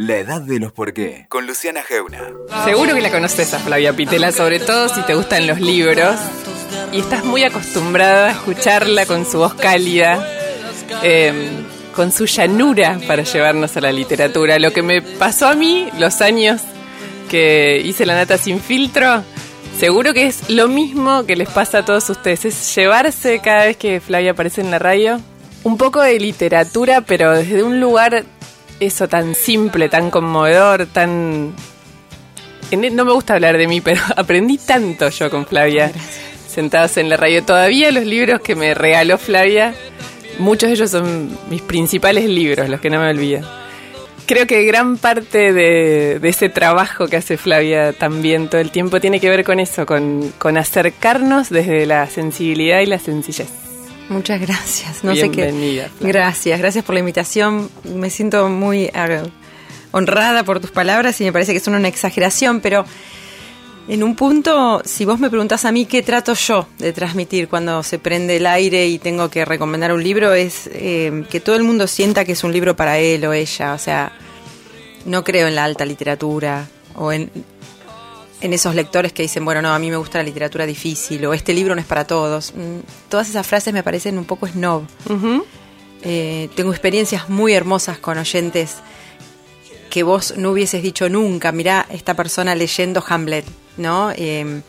La 0.00 0.18
edad 0.18 0.40
de 0.40 0.60
los 0.60 0.70
por 0.70 0.92
qué, 0.92 1.26
con 1.28 1.48
Luciana 1.48 1.82
Geuna. 1.82 2.20
Seguro 2.64 2.94
que 2.94 3.00
la 3.00 3.10
conoces 3.10 3.52
a 3.52 3.58
Flavia 3.58 3.92
Pitela, 3.94 4.30
sobre 4.30 4.60
todo 4.60 4.88
si 4.88 5.02
te 5.02 5.16
gustan 5.16 5.48
los 5.48 5.60
libros 5.60 6.14
y 6.92 7.00
estás 7.00 7.24
muy 7.24 7.42
acostumbrada 7.42 8.28
a 8.28 8.30
escucharla 8.30 9.06
con 9.06 9.26
su 9.26 9.38
voz 9.38 9.54
cálida, 9.54 10.24
eh, 11.02 11.50
con 11.96 12.12
su 12.12 12.26
llanura 12.26 13.00
para 13.08 13.24
llevarnos 13.24 13.76
a 13.76 13.80
la 13.80 13.90
literatura. 13.90 14.60
Lo 14.60 14.72
que 14.72 14.82
me 14.82 15.02
pasó 15.02 15.48
a 15.48 15.56
mí 15.56 15.88
los 15.98 16.20
años 16.20 16.60
que 17.28 17.82
hice 17.84 18.06
la 18.06 18.14
nata 18.14 18.38
sin 18.38 18.60
filtro, 18.60 19.24
seguro 19.80 20.14
que 20.14 20.28
es 20.28 20.48
lo 20.48 20.68
mismo 20.68 21.26
que 21.26 21.34
les 21.34 21.48
pasa 21.48 21.78
a 21.78 21.84
todos 21.84 22.08
ustedes, 22.08 22.44
es 22.44 22.76
llevarse 22.76 23.40
cada 23.40 23.64
vez 23.64 23.76
que 23.76 23.98
Flavia 23.98 24.30
aparece 24.30 24.60
en 24.60 24.70
la 24.70 24.78
radio 24.78 25.20
un 25.64 25.76
poco 25.76 26.00
de 26.00 26.20
literatura, 26.20 27.00
pero 27.00 27.32
desde 27.32 27.64
un 27.64 27.80
lugar 27.80 28.24
eso 28.80 29.08
tan 29.08 29.34
simple, 29.34 29.88
tan 29.88 30.10
conmovedor, 30.10 30.86
tan... 30.86 31.54
No 32.70 33.04
me 33.04 33.12
gusta 33.12 33.34
hablar 33.34 33.56
de 33.56 33.66
mí, 33.66 33.80
pero 33.80 34.00
aprendí 34.16 34.58
tanto 34.58 35.08
yo 35.08 35.30
con 35.30 35.46
Flavia, 35.46 35.90
sentados 36.48 36.96
en 36.96 37.08
la 37.08 37.16
radio. 37.16 37.42
Todavía 37.42 37.90
los 37.90 38.04
libros 38.04 38.40
que 38.40 38.54
me 38.54 38.74
regaló 38.74 39.18
Flavia, 39.18 39.74
muchos 40.38 40.68
de 40.68 40.74
ellos 40.74 40.90
son 40.90 41.36
mis 41.48 41.62
principales 41.62 42.26
libros, 42.26 42.68
los 42.68 42.80
que 42.80 42.90
no 42.90 43.00
me 43.00 43.08
olvido. 43.08 43.48
Creo 44.26 44.46
que 44.46 44.64
gran 44.64 44.98
parte 44.98 45.54
de, 45.54 46.20
ese 46.22 46.50
trabajo 46.50 47.08
que 47.08 47.16
hace 47.16 47.38
Flavia 47.38 47.94
también 47.94 48.50
todo 48.50 48.60
el 48.60 48.70
tiempo 48.70 49.00
tiene 49.00 49.20
que 49.20 49.30
ver 49.30 49.42
con 49.42 49.58
eso, 49.58 49.86
con, 49.86 50.34
con 50.36 50.58
acercarnos 50.58 51.48
desde 51.48 51.86
la 51.86 52.06
sensibilidad 52.08 52.80
y 52.80 52.86
la 52.86 52.98
sencillez. 52.98 53.67
Muchas 54.08 54.40
gracias. 54.40 55.04
No 55.04 55.14
sé 55.14 55.30
qué. 55.30 55.88
Gracias, 56.00 56.58
gracias 56.58 56.84
por 56.84 56.94
la 56.94 57.00
invitación. 57.00 57.70
Me 57.84 58.10
siento 58.10 58.48
muy 58.48 58.84
eh, 58.84 59.22
honrada 59.90 60.44
por 60.44 60.60
tus 60.60 60.70
palabras 60.70 61.20
y 61.20 61.24
me 61.24 61.32
parece 61.32 61.52
que 61.52 61.60
son 61.60 61.74
una 61.74 61.88
exageración, 61.88 62.60
pero 62.60 62.84
en 63.88 64.02
un 64.02 64.16
punto, 64.16 64.82
si 64.84 65.04
vos 65.04 65.18
me 65.18 65.30
preguntás 65.30 65.64
a 65.64 65.72
mí 65.72 65.86
qué 65.86 66.02
trato 66.02 66.34
yo 66.34 66.66
de 66.78 66.92
transmitir 66.92 67.48
cuando 67.48 67.82
se 67.82 67.98
prende 67.98 68.36
el 68.36 68.46
aire 68.46 68.86
y 68.86 68.98
tengo 68.98 69.30
que 69.30 69.44
recomendar 69.44 69.92
un 69.92 70.02
libro, 70.02 70.32
es 70.32 70.68
eh, 70.72 71.24
que 71.30 71.40
todo 71.40 71.56
el 71.56 71.64
mundo 71.64 71.86
sienta 71.86 72.24
que 72.24 72.32
es 72.32 72.44
un 72.44 72.52
libro 72.52 72.76
para 72.76 72.98
él 72.98 73.24
o 73.24 73.32
ella. 73.32 73.74
O 73.74 73.78
sea, 73.78 74.12
no 75.04 75.24
creo 75.24 75.48
en 75.48 75.54
la 75.54 75.64
alta 75.64 75.84
literatura 75.84 76.66
o 76.94 77.12
en 77.12 77.30
en 78.40 78.52
esos 78.52 78.74
lectores 78.74 79.12
que 79.12 79.22
dicen, 79.22 79.44
bueno, 79.44 79.62
no, 79.62 79.74
a 79.74 79.78
mí 79.78 79.90
me 79.90 79.96
gusta 79.96 80.18
la 80.18 80.24
literatura 80.24 80.66
difícil 80.66 81.24
o 81.26 81.34
este 81.34 81.52
libro 81.52 81.74
no 81.74 81.80
es 81.80 81.86
para 81.86 82.06
todos. 82.06 82.52
Mm, 82.54 82.80
todas 83.08 83.28
esas 83.28 83.46
frases 83.46 83.74
me 83.74 83.82
parecen 83.82 84.18
un 84.18 84.24
poco 84.24 84.46
snob. 84.46 84.84
Eh, 86.02 86.48
tengo 86.54 86.70
experiencias 86.70 87.28
muy 87.28 87.54
hermosas 87.54 87.98
con 87.98 88.18
oyentes 88.18 88.76
que 89.90 90.02
vos 90.02 90.34
no 90.36 90.52
hubieses 90.52 90.82
dicho 90.82 91.08
nunca, 91.08 91.50
mirá 91.50 91.86
esta 91.90 92.14
persona 92.14 92.54
leyendo 92.54 93.02
Hamlet, 93.06 93.44
¿no? 93.78 94.12
Em, 94.14 94.62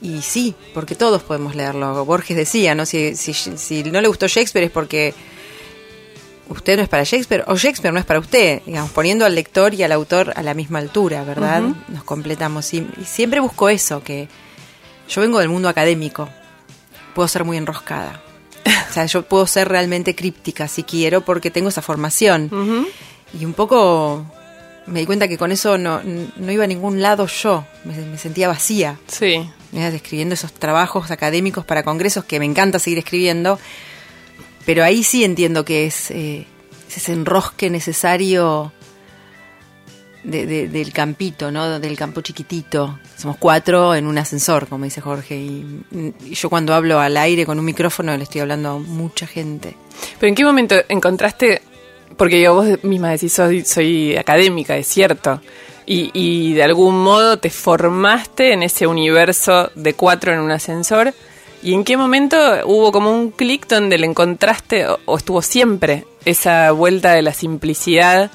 y 0.00 0.22
sí, 0.22 0.54
porque 0.74 0.94
todos 0.94 1.22
podemos 1.22 1.54
leerlo. 1.54 2.04
Borges 2.04 2.36
decía, 2.36 2.74
¿no? 2.74 2.84
Si, 2.84 3.16
si, 3.16 3.32
si 3.32 3.84
no 3.84 4.00
le 4.00 4.08
gustó 4.08 4.26
Shakespeare 4.26 4.66
es 4.66 4.70
porque 4.70 5.14
usted 6.48 6.76
no 6.76 6.82
es 6.82 6.88
para 6.88 7.04
Shakespeare 7.04 7.44
o 7.46 7.56
Shakespeare 7.56 7.92
no 7.92 8.00
es 8.00 8.06
para 8.06 8.20
usted, 8.20 8.62
digamos, 8.64 8.90
poniendo 8.90 9.24
al 9.24 9.34
lector 9.34 9.74
y 9.74 9.82
al 9.82 9.92
autor 9.92 10.32
a 10.36 10.42
la 10.42 10.54
misma 10.54 10.78
altura, 10.78 11.24
¿verdad? 11.24 11.62
Nos 11.88 12.04
completamos. 12.04 12.72
Y, 12.74 12.86
siempre 13.04 13.40
busco 13.40 13.68
eso, 13.68 14.02
que 14.02 14.28
yo 15.08 15.20
vengo 15.20 15.38
del 15.38 15.48
mundo 15.48 15.68
académico, 15.68 16.28
puedo 17.14 17.28
ser 17.28 17.44
muy 17.44 17.56
enroscada. 17.56 18.22
O 18.90 18.92
sea, 18.92 19.06
yo 19.06 19.22
puedo 19.22 19.46
ser 19.46 19.68
realmente 19.68 20.14
críptica 20.14 20.68
si 20.68 20.82
quiero 20.82 21.20
porque 21.22 21.50
tengo 21.50 21.68
esa 21.68 21.82
formación. 21.82 22.50
Y 23.38 23.44
un 23.44 23.52
poco 23.52 24.24
me 24.88 25.00
di 25.00 25.06
cuenta 25.06 25.28
que 25.28 25.38
con 25.38 25.52
eso 25.52 25.78
no, 25.78 26.00
no 26.02 26.52
iba 26.52 26.64
a 26.64 26.66
ningún 26.66 27.02
lado 27.02 27.26
yo, 27.26 27.64
me, 27.84 28.18
sentía 28.18 28.48
vacía. 28.48 28.98
Sí. 29.06 29.48
Escribiendo 29.72 30.34
esos 30.34 30.52
trabajos 30.52 31.10
académicos 31.10 31.64
para 31.64 31.82
congresos 31.82 32.24
que 32.24 32.38
me 32.38 32.46
encanta 32.46 32.78
seguir 32.78 32.98
escribiendo, 32.98 33.58
pero 34.68 34.84
ahí 34.84 35.02
sí 35.02 35.24
entiendo 35.24 35.64
que 35.64 35.86
es, 35.86 36.10
eh, 36.10 36.44
ese 36.94 37.14
enrosque 37.14 37.70
necesario 37.70 38.70
del 40.22 40.92
campito, 40.92 41.50
¿no? 41.50 41.80
Del 41.80 41.96
campo 41.96 42.20
chiquitito. 42.20 42.98
Somos 43.16 43.38
cuatro 43.38 43.94
en 43.94 44.06
un 44.06 44.18
ascensor, 44.18 44.68
como 44.68 44.84
dice 44.84 45.00
Jorge. 45.00 45.36
Y, 45.36 45.82
yo 46.34 46.50
cuando 46.50 46.74
hablo 46.74 47.00
al 47.00 47.16
aire 47.16 47.46
con 47.46 47.58
un 47.58 47.64
micrófono 47.64 48.14
le 48.14 48.24
estoy 48.24 48.42
hablando 48.42 48.72
a 48.72 48.78
mucha 48.78 49.26
gente. 49.26 49.74
Pero 50.20 50.28
¿en 50.28 50.34
qué 50.34 50.44
momento 50.44 50.74
encontraste, 50.90 51.62
porque 52.18 52.42
yo 52.42 52.52
vos 52.52 52.84
misma 52.84 53.08
decís, 53.08 53.32
soy, 53.32 53.64
soy 53.64 54.18
académica, 54.18 54.76
es 54.76 54.86
cierto, 54.86 55.40
y, 55.86 56.10
y 56.12 56.52
de 56.52 56.62
algún 56.62 57.02
modo 57.02 57.38
te 57.38 57.48
formaste 57.48 58.52
en 58.52 58.62
ese 58.62 58.86
universo 58.86 59.70
de 59.74 59.94
cuatro 59.94 60.34
en 60.34 60.40
un 60.40 60.50
ascensor, 60.50 61.14
¿Y 61.68 61.74
en 61.74 61.84
qué 61.84 61.98
momento 61.98 62.38
hubo 62.64 62.90
como 62.92 63.12
un 63.12 63.30
clic 63.30 63.68
donde 63.68 63.98
le 63.98 64.06
encontraste, 64.06 64.86
o, 65.04 65.18
estuvo 65.18 65.42
siempre, 65.42 66.06
esa 66.24 66.72
vuelta 66.72 67.12
de 67.12 67.20
la 67.20 67.34
simplicidad 67.34 68.30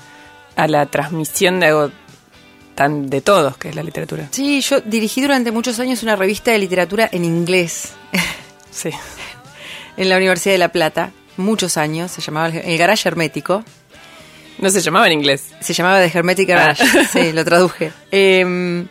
a 0.56 0.68
la 0.68 0.86
transmisión 0.86 1.60
de 1.60 1.66
algo 1.66 1.90
tan 2.76 3.10
de 3.10 3.22
todos, 3.22 3.58
que 3.58 3.70
es 3.70 3.76
la 3.76 3.82
literatura? 3.82 4.28
Sí, 4.30 4.62
yo 4.62 4.82
dirigí 4.82 5.20
durante 5.20 5.52
muchos 5.52 5.80
años 5.80 6.04
una 6.04 6.16
revista 6.16 6.52
de 6.52 6.60
literatura 6.60 7.10
en 7.12 7.26
inglés. 7.26 7.94
Sí. 8.70 8.92
en 9.98 10.10
la 10.10 10.18
Universidad 10.18 10.54
de 10.54 10.60
La 10.60 10.72
Plata, 10.72 11.12
muchos 11.38 11.78
años, 11.78 12.12
se 12.12 12.22
llamaba 12.22 12.50
El 12.50 12.78
Garage 12.78 13.08
Hermético. 13.08 13.64
No 14.60 14.70
se 14.70 14.80
llamaba 14.80 15.08
en 15.08 15.14
inglés. 15.14 15.54
Se 15.60 15.74
llamaba 15.74 16.00
The 16.00 16.16
Hermetic 16.16 16.50
Garage, 16.50 16.84
ah. 16.84 17.04
sí, 17.12 17.32
lo 17.34 17.44
traduje. 17.44 17.92
Eh, 18.12 18.86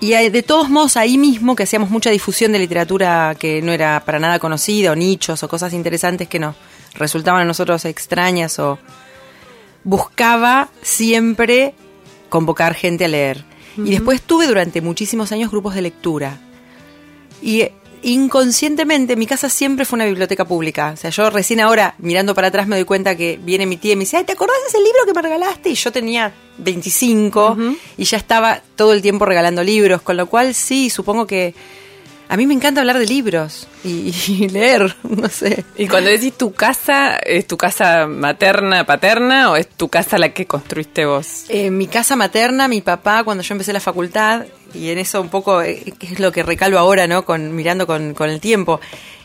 y 0.00 0.10
de 0.10 0.42
todos 0.42 0.68
modos, 0.68 0.96
ahí 0.96 1.16
mismo 1.16 1.56
que 1.56 1.62
hacíamos 1.62 1.90
mucha 1.90 2.10
difusión 2.10 2.52
de 2.52 2.58
literatura 2.58 3.34
que 3.38 3.62
no 3.62 3.72
era 3.72 4.02
para 4.04 4.18
nada 4.18 4.38
conocida, 4.38 4.92
o 4.92 4.94
nichos, 4.94 5.42
o 5.42 5.48
cosas 5.48 5.72
interesantes 5.72 6.28
que 6.28 6.38
nos 6.38 6.56
resultaban 6.94 7.42
a 7.42 7.44
nosotros 7.44 7.84
extrañas, 7.84 8.58
o 8.58 8.78
buscaba 9.82 10.68
siempre 10.82 11.74
convocar 12.28 12.74
gente 12.74 13.04
a 13.04 13.08
leer. 13.08 13.44
Y 13.76 13.90
después 13.90 14.22
tuve 14.22 14.46
durante 14.46 14.80
muchísimos 14.80 15.32
años 15.32 15.50
grupos 15.50 15.74
de 15.74 15.82
lectura. 15.82 16.38
Y 17.42 17.68
inconscientemente 18.04 19.16
mi 19.16 19.26
casa 19.26 19.48
siempre 19.48 19.84
fue 19.84 19.96
una 19.96 20.04
biblioteca 20.04 20.44
pública. 20.44 20.92
O 20.94 20.96
sea, 20.96 21.10
yo 21.10 21.30
recién 21.30 21.60
ahora, 21.60 21.94
mirando 21.98 22.34
para 22.34 22.48
atrás, 22.48 22.66
me 22.66 22.76
doy 22.76 22.84
cuenta 22.84 23.16
que 23.16 23.38
viene 23.42 23.66
mi 23.66 23.76
tía 23.76 23.92
y 23.92 23.96
me 23.96 24.00
dice, 24.00 24.18
Ay, 24.18 24.24
¿te 24.24 24.32
acordás 24.32 24.56
de 24.62 24.68
ese 24.68 24.78
libro 24.78 25.06
que 25.06 25.14
me 25.14 25.22
regalaste? 25.22 25.70
Y 25.70 25.74
yo 25.74 25.90
tenía 25.90 26.32
25 26.58 27.56
y 27.96 28.04
ya 28.04 28.16
estaba 28.16 28.60
todo 28.76 28.92
el 28.92 29.02
tiempo 29.02 29.24
regalando 29.24 29.62
libros, 29.62 30.02
con 30.02 30.16
lo 30.16 30.26
cual 30.26 30.54
sí, 30.54 30.90
supongo 30.90 31.26
que 31.26 31.54
a 32.28 32.36
mí 32.36 32.46
me 32.46 32.54
encanta 32.54 32.80
hablar 32.80 32.98
de 32.98 33.06
libros 33.06 33.68
y, 33.84 34.48
leer, 34.50 34.96
no 35.02 35.28
sé. 35.28 35.64
Y 35.76 35.88
cuando 35.88 36.10
decís 36.10 36.32
tu 36.32 36.52
casa, 36.52 37.16
¿es 37.16 37.46
tu 37.46 37.56
casa 37.56 38.06
materna, 38.06 38.84
paterna 38.84 39.50
o 39.50 39.56
es 39.56 39.68
tu 39.68 39.88
casa 39.88 40.18
la 40.18 40.30
que 40.30 40.46
construiste 40.46 41.04
vos? 41.06 41.44
Eh, 41.48 41.70
mi 41.70 41.86
casa 41.86 42.16
materna, 42.16 42.66
mi 42.66 42.80
papá, 42.80 43.24
cuando 43.24 43.42
yo 43.42 43.54
empecé 43.54 43.72
la 43.72 43.80
facultad, 43.80 44.46
y 44.74 44.90
en 44.90 44.98
eso 44.98 45.20
un 45.20 45.28
poco 45.28 45.62
eh, 45.62 45.94
es 46.00 46.20
lo 46.20 46.32
que 46.32 46.42
recalo 46.42 46.78
ahora, 46.78 47.06
¿no? 47.06 47.24
Con, 47.24 47.54
mirando 47.54 47.86
con, 47.86 48.14
con 48.14 48.30
el 48.30 48.40
tiempo. 48.40 48.80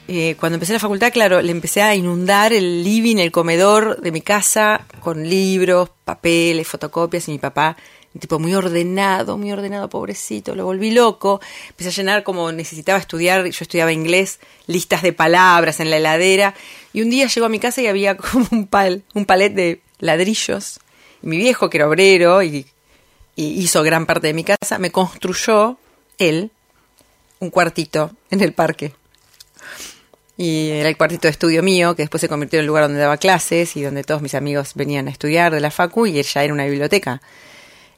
Eh, 0.07 0.35
cuando 0.39 0.55
empecé 0.55 0.73
la 0.73 0.79
facultad, 0.79 1.13
claro, 1.13 1.41
le 1.41 1.51
empecé 1.51 1.83
a 1.83 1.95
inundar 1.95 2.51
el 2.51 2.83
living, 2.83 3.17
el 3.17 3.31
comedor 3.31 4.01
de 4.01 4.11
mi 4.11 4.21
casa 4.21 4.85
con 5.01 5.29
libros, 5.29 5.91
papeles, 6.03 6.67
fotocopias 6.67 7.27
y 7.27 7.31
mi 7.31 7.37
papá 7.37 7.77
un 8.13 8.19
tipo 8.19 8.39
muy 8.39 8.55
ordenado, 8.55 9.37
muy 9.37 9.51
ordenado, 9.51 9.89
pobrecito, 9.89 10.55
lo 10.55 10.65
volví 10.65 10.91
loco, 10.91 11.41
empecé 11.69 11.89
a 11.89 11.91
llenar 11.91 12.23
como 12.23 12.51
necesitaba 12.51 12.97
estudiar, 12.97 13.43
yo 13.43 13.49
estudiaba 13.49 13.91
inglés, 13.91 14.39
listas 14.65 15.03
de 15.03 15.13
palabras 15.13 15.79
en 15.79 15.89
la 15.91 15.97
heladera, 15.97 16.55
y 16.91 17.01
un 17.01 17.09
día 17.09 17.27
llegó 17.27 17.45
a 17.45 17.49
mi 17.49 17.59
casa 17.59 17.81
y 17.81 17.87
había 17.87 18.17
como 18.17 18.47
un, 18.51 18.67
pal, 18.67 19.03
un 19.13 19.25
palet 19.25 19.53
de 19.53 19.81
ladrillos, 19.99 20.79
y 21.21 21.27
mi 21.27 21.37
viejo, 21.37 21.69
que 21.69 21.77
era 21.77 21.87
obrero 21.87 22.41
y, 22.41 22.65
y 23.39 23.61
hizo 23.61 23.83
gran 23.83 24.05
parte 24.05 24.27
de 24.27 24.33
mi 24.33 24.43
casa, 24.43 24.79
me 24.79 24.91
construyó, 24.91 25.77
él, 26.17 26.51
un 27.39 27.49
cuartito 27.49 28.11
en 28.31 28.41
el 28.41 28.51
parque. 28.51 28.91
Y 30.35 30.71
era 30.71 30.89
el 30.89 30.97
cuartito 30.97 31.29
de 31.29 31.31
estudio 31.31 31.63
mío, 31.63 31.95
que 31.95 32.03
después 32.03 32.19
se 32.19 32.27
convirtió 32.27 32.59
en 32.59 32.63
el 32.63 32.67
lugar 32.67 32.83
donde 32.83 32.99
daba 32.99 33.15
clases 33.15 33.77
y 33.77 33.81
donde 33.81 34.03
todos 34.03 34.21
mis 34.21 34.35
amigos 34.35 34.73
venían 34.75 35.07
a 35.07 35.11
estudiar 35.11 35.53
de 35.53 35.61
la 35.61 35.71
facu 35.71 36.05
y 36.05 36.19
ella 36.19 36.43
era 36.43 36.53
una 36.53 36.65
biblioteca. 36.65 37.21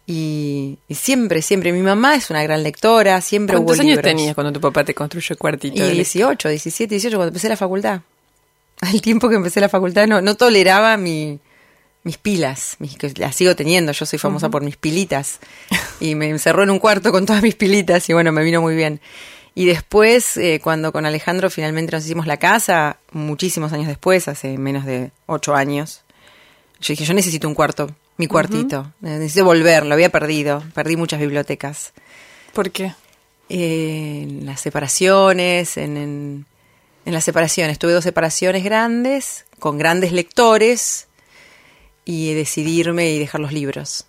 Y, 0.05 0.77
siempre, 0.91 1.41
siempre, 1.41 1.71
mi 1.73 1.81
mamá 1.81 2.13
es 2.13 2.29
una 2.29 2.43
gran 2.43 2.61
lectora, 2.61 3.19
siempre 3.21 3.55
¿Cuántos 3.55 3.79
años 3.79 3.99
tenías 4.03 4.35
cuando 4.35 4.53
tu 4.53 4.61
papá 4.61 4.83
te 4.83 4.93
construyó 4.93 5.33
el 5.33 5.39
cuartito? 5.39 5.83
Y 5.83 5.89
18, 5.89 6.49
17, 6.49 6.93
18, 6.93 7.17
cuando 7.17 7.29
empecé 7.29 7.49
la 7.49 7.57
facultad. 7.57 8.01
Al 8.81 9.01
tiempo 9.01 9.27
que 9.27 9.37
empecé 9.37 9.59
la 9.59 9.69
facultad 9.69 10.05
no, 10.05 10.21
no 10.21 10.35
toleraba 10.35 10.97
mi, 10.97 11.39
mis 12.03 12.17
pilas, 12.17 12.75
mis, 12.79 12.97
que 12.97 13.13
las 13.17 13.35
sigo 13.35 13.55
teniendo, 13.55 13.91
yo 13.91 14.05
soy 14.05 14.19
famosa 14.19 14.49
por 14.49 14.63
mis 14.63 14.77
pilitas. 14.77 15.39
Y 15.99 16.15
me 16.15 16.29
encerró 16.29 16.63
en 16.63 16.71
un 16.71 16.79
cuarto 16.79 17.11
con 17.11 17.25
todas 17.25 17.43
mis 17.43 17.55
pilitas 17.55 18.09
y 18.09 18.13
bueno, 18.13 18.31
me 18.31 18.43
vino 18.43 18.61
muy 18.61 18.75
bien. 18.75 18.99
Y 19.53 19.65
después, 19.65 20.37
eh, 20.37 20.61
cuando 20.63 20.91
con 20.91 21.05
Alejandro 21.05 21.49
finalmente 21.49 21.91
nos 21.91 22.05
hicimos 22.05 22.25
la 22.25 22.37
casa, 22.37 22.97
muchísimos 23.11 23.73
años 23.73 23.87
después, 23.87 24.27
hace 24.27 24.57
menos 24.57 24.85
de 24.85 25.11
ocho 25.25 25.55
años, 25.55 26.03
Yo 26.79 26.93
dije, 26.93 27.05
yo 27.05 27.13
necesito 27.13 27.47
un 27.47 27.53
cuarto, 27.53 27.89
mi 28.17 28.27
cuartito. 28.27 28.93
Necesito 29.01 29.45
volver, 29.45 29.85
lo 29.85 29.93
había 29.93 30.09
perdido. 30.09 30.63
Perdí 30.73 30.95
muchas 30.95 31.19
bibliotecas. 31.19 31.93
¿Por 32.53 32.71
qué? 32.71 32.93
Eh, 33.49 34.21
en 34.23 34.45
las 34.45 34.61
separaciones, 34.61 35.77
en, 35.77 35.97
en, 35.97 37.13
las 37.13 37.23
separaciones. 37.23 37.77
Tuve 37.77 37.91
dos 37.91 38.03
separaciones 38.03 38.63
grandes, 38.63 39.45
con 39.59 39.77
grandes 39.77 40.11
lectores, 40.13 41.07
y 42.05 42.33
decidirme 42.33 43.11
y 43.11 43.19
dejar 43.19 43.41
los 43.41 43.53
libros. 43.53 44.05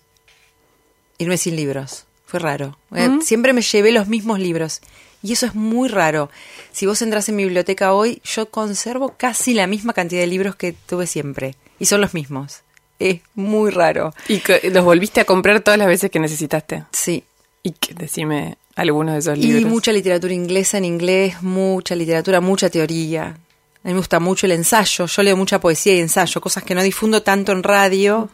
Irme 1.17 1.37
sin 1.37 1.55
libros. 1.55 2.05
Fue 2.25 2.39
raro. 2.39 2.77
Eh, 2.95 3.19
siempre 3.21 3.53
me 3.53 3.61
llevé 3.61 3.91
los 3.91 4.07
mismos 4.07 4.39
libros. 4.39 4.81
Y 5.21 5.33
eso 5.33 5.45
es 5.45 5.55
muy 5.55 5.87
raro. 5.87 6.29
Si 6.71 6.85
vos 6.85 7.01
entras 7.01 7.29
en 7.29 7.37
mi 7.37 7.43
biblioteca 7.43 7.93
hoy, 7.93 8.21
yo 8.25 8.49
conservo 8.49 9.13
casi 9.17 9.53
la 9.53 9.67
misma 9.67 9.93
cantidad 9.93 10.21
de 10.21 10.27
libros 10.27 10.55
que 10.55 10.73
tuve 10.73 11.07
siempre. 11.07 11.55
Y 11.79 11.85
son 11.85 12.01
los 12.01 12.13
mismos. 12.13 12.61
Es 12.99 13.21
muy 13.33 13.71
raro. 13.71 14.13
¿Y 14.27 14.41
los 14.69 14.83
volviste 14.83 15.21
a 15.21 15.25
comprar 15.25 15.61
todas 15.61 15.77
las 15.77 15.87
veces 15.87 16.11
que 16.11 16.19
necesitaste? 16.19 16.83
Sí. 16.91 17.23
Y 17.63 17.71
que, 17.71 17.93
decime 17.93 18.57
algunos 18.75 19.13
de 19.13 19.19
esos 19.19 19.37
libros. 19.37 19.61
Y 19.61 19.65
mucha 19.65 19.91
literatura 19.93 20.33
inglesa 20.33 20.77
en 20.77 20.85
inglés, 20.85 21.41
mucha 21.41 21.95
literatura, 21.95 22.41
mucha 22.41 22.69
teoría. 22.69 23.37
A 23.83 23.89
mí 23.89 23.93
me 23.93 23.99
gusta 23.99 24.19
mucho 24.19 24.45
el 24.45 24.53
ensayo. 24.53 25.07
Yo 25.07 25.23
leo 25.23 25.35
mucha 25.35 25.59
poesía 25.59 25.95
y 25.95 25.99
ensayo, 25.99 26.39
cosas 26.39 26.63
que 26.63 26.73
no 26.73 26.81
difundo 26.81 27.21
tanto 27.21 27.51
en 27.51 27.63
radio. 27.63 28.29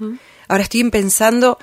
Ahora 0.48 0.63
estoy 0.63 0.88
pensando 0.92 1.57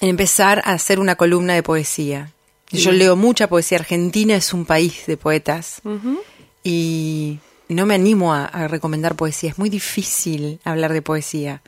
en 0.00 0.08
empezar 0.10 0.62
a 0.64 0.72
hacer 0.72 0.98
una 0.98 1.14
columna 1.14 1.54
de 1.54 1.62
poesía. 1.62 2.32
Yo 2.72 2.90
leo 2.90 3.14
mucha 3.14 3.48
poesía. 3.48 3.78
Argentina 3.78 4.34
es 4.34 4.52
un 4.52 4.66
país 4.66 5.06
de 5.06 5.16
poetas. 5.16 5.80
Y 6.64 7.38
no 7.68 7.86
me 7.86 7.94
animo 7.94 8.34
a, 8.34 8.66
recomendar 8.66 9.14
poesía. 9.14 9.50
Es 9.50 9.58
muy 9.58 9.70
difícil 9.70 10.58
hablar 10.64 10.92
de 10.92 11.02
poesía. 11.02 11.62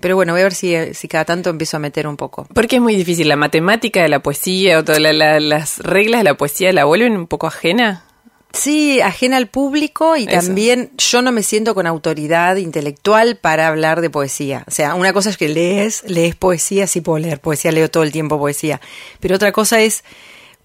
Pero 0.00 0.16
bueno, 0.16 0.32
voy 0.32 0.40
a 0.40 0.44
ver 0.44 0.54
si, 0.54 0.74
si, 0.94 1.08
cada 1.08 1.26
tanto 1.26 1.50
empiezo 1.50 1.76
a 1.76 1.80
meter 1.80 2.08
un 2.08 2.16
poco. 2.16 2.48
Porque 2.54 2.76
es 2.76 2.82
muy 2.82 2.96
difícil. 2.96 3.28
¿La 3.28 3.36
matemática 3.36 4.02
de 4.02 4.08
la 4.08 4.20
poesía 4.20 4.80
o 4.80 4.84
todas 4.84 5.00
las 5.00 5.78
reglas 5.78 6.20
de 6.20 6.24
la 6.24 6.36
poesía 6.36 6.72
la 6.72 6.86
vuelven 6.86 7.16
un 7.16 7.28
poco 7.28 7.46
ajena? 7.46 8.04
Sí, 8.52 9.00
ajena 9.00 9.36
al 9.36 9.46
público 9.46 10.16
y 10.16 10.26
también 10.26 10.90
yo 10.98 11.22
no 11.22 11.30
me 11.30 11.42
siento 11.42 11.74
con 11.74 11.86
autoridad 11.86 12.56
intelectual 12.56 13.36
para 13.36 13.68
hablar 13.68 14.00
de 14.00 14.10
poesía. 14.10 14.64
O 14.66 14.72
sea, 14.72 14.96
una 14.96 15.12
cosa 15.12 15.30
es 15.30 15.36
que 15.36 15.48
lees, 15.48 16.02
lees 16.06 16.34
poesía, 16.34 16.88
sí 16.88 17.00
puedo 17.00 17.18
leer 17.18 17.40
poesía, 17.40 17.70
leo 17.70 17.88
todo 17.90 18.02
el 18.02 18.10
tiempo 18.10 18.38
poesía. 18.38 18.80
Pero 19.20 19.36
otra 19.36 19.52
cosa 19.52 19.80
es 19.80 20.02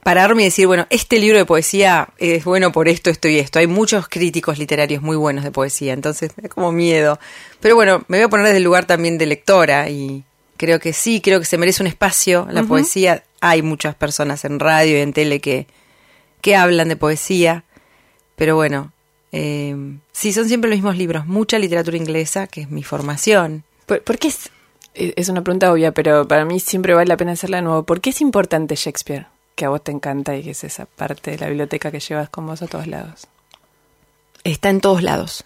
pararme 0.06 0.44
y 0.44 0.46
decir, 0.46 0.68
bueno, 0.68 0.86
este 0.90 1.20
libro 1.20 1.38
de 1.38 1.46
poesía 1.46 2.10
es 2.18 2.44
bueno 2.44 2.72
por 2.72 2.88
esto, 2.88 3.10
esto 3.10 3.28
y 3.28 3.40
esto. 3.40 3.60
Hay 3.60 3.68
muchos 3.68 4.08
críticos 4.08 4.60
literarios 4.60 5.02
muy 5.02 5.18
buenos 5.18 5.44
de 5.44 5.52
poesía, 5.52 5.94
entonces 5.94 6.32
me 6.38 6.44
da 6.44 6.50
como 6.50 6.72
miedo. 6.72 7.20
Pero 7.60 7.76
bueno, 7.76 8.04
me 8.08 8.18
voy 8.18 8.26
a 8.26 8.30
poner 8.30 8.46
desde 8.46 8.58
el 8.58 8.64
lugar 8.64 8.86
también 8.86 9.18
de 9.18 9.26
lectora 9.26 9.90
y 9.90 10.24
creo 10.58 10.80
que 10.80 10.94
sí, 10.94 11.22
creo 11.22 11.40
que 11.40 11.46
se 11.46 11.58
merece 11.58 11.82
un 11.82 11.88
espacio 11.88 12.48
la 12.52 12.64
poesía. 12.64 13.24
Hay 13.42 13.62
muchas 13.62 13.96
personas 13.96 14.46
en 14.46 14.60
radio 14.60 14.98
y 14.98 15.02
en 15.02 15.14
tele 15.14 15.40
que, 15.40 15.68
que 16.42 16.56
hablan 16.56 16.90
de 16.90 16.96
poesía, 16.96 17.64
pero 18.36 18.56
bueno, 18.56 18.92
eh, 19.32 19.76
sí, 20.12 20.34
son 20.34 20.48
siempre 20.48 20.70
los 20.70 20.78
mismos 20.78 20.98
libros. 20.98 21.26
Mucha 21.26 21.60
literatura 21.60 21.98
inglesa, 21.98 22.48
que 22.48 22.62
es 22.62 22.70
mi 22.70 22.84
formación. 22.84 23.64
¿Por, 23.86 24.04
¿por 24.04 24.18
qué 24.18 24.30
es, 24.30 24.52
es 24.94 25.30
una 25.30 25.44
pregunta 25.44 25.72
obvia, 25.72 25.92
pero 25.92 26.28
para 26.28 26.46
mí 26.46 26.60
siempre 26.60 26.94
vale 26.94 27.08
la 27.08 27.18
pena 27.18 27.34
hacerla 27.34 27.58
de 27.58 27.64
nuevo? 27.64 27.84
¿Por 27.84 28.02
qué 28.02 28.12
es 28.12 28.22
importante 28.22 28.76
Shakespeare? 28.76 29.28
que 29.56 29.66
a 29.66 29.70
vos 29.70 29.84
te 29.84 29.92
encanta 29.92 30.36
y 30.36 30.44
que 30.44 30.52
es 30.52 30.64
esa 30.64 30.86
parte 30.86 31.32
de 31.32 31.38
la 31.38 31.48
biblioteca 31.48 31.92
que 31.92 32.00
llevas 32.00 32.30
con 32.30 32.46
vos 32.46 32.62
a 32.62 32.68
todos 32.68 32.88
lados? 32.88 33.28
Está 34.44 34.70
en 34.70 34.82
todos 34.82 35.02
lados. 35.02 35.46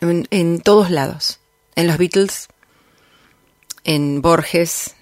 En, 0.00 0.60
todos 0.60 0.90
lados. 0.90 1.38
En 1.74 1.86
los 1.86 1.98
Beatles, 1.98 2.48
en 3.84 4.20
Borges, 4.22 4.96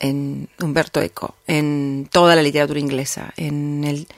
en 0.00 0.48
Humberto 0.60 1.00
Eco, 1.00 1.34
en 1.46 2.08
toda 2.10 2.34
la 2.34 2.42
literatura 2.42 2.80
inglesa, 2.80 3.32
en 3.36 3.84
el 3.84 4.08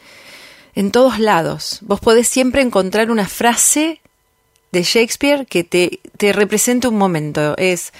en 0.76 0.92
todos 0.92 1.18
lados. 1.18 1.80
Vos 1.82 1.98
podés 1.98 2.28
siempre 2.28 2.62
encontrar 2.62 3.10
una 3.10 3.26
frase 3.26 4.00
de 4.70 4.84
Shakespeare 4.84 5.46
que 5.46 5.64
te, 5.64 5.98
te 6.16 6.32
represente 6.32 6.86
un 6.86 6.96
momento. 6.96 7.56
Es 7.56 7.92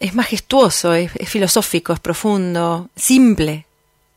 es 0.00 0.14
majestuoso, 0.14 0.94
es, 0.94 1.12
filosófico, 1.26 1.92
es 1.92 2.00
profundo, 2.00 2.88
simple, 2.96 3.66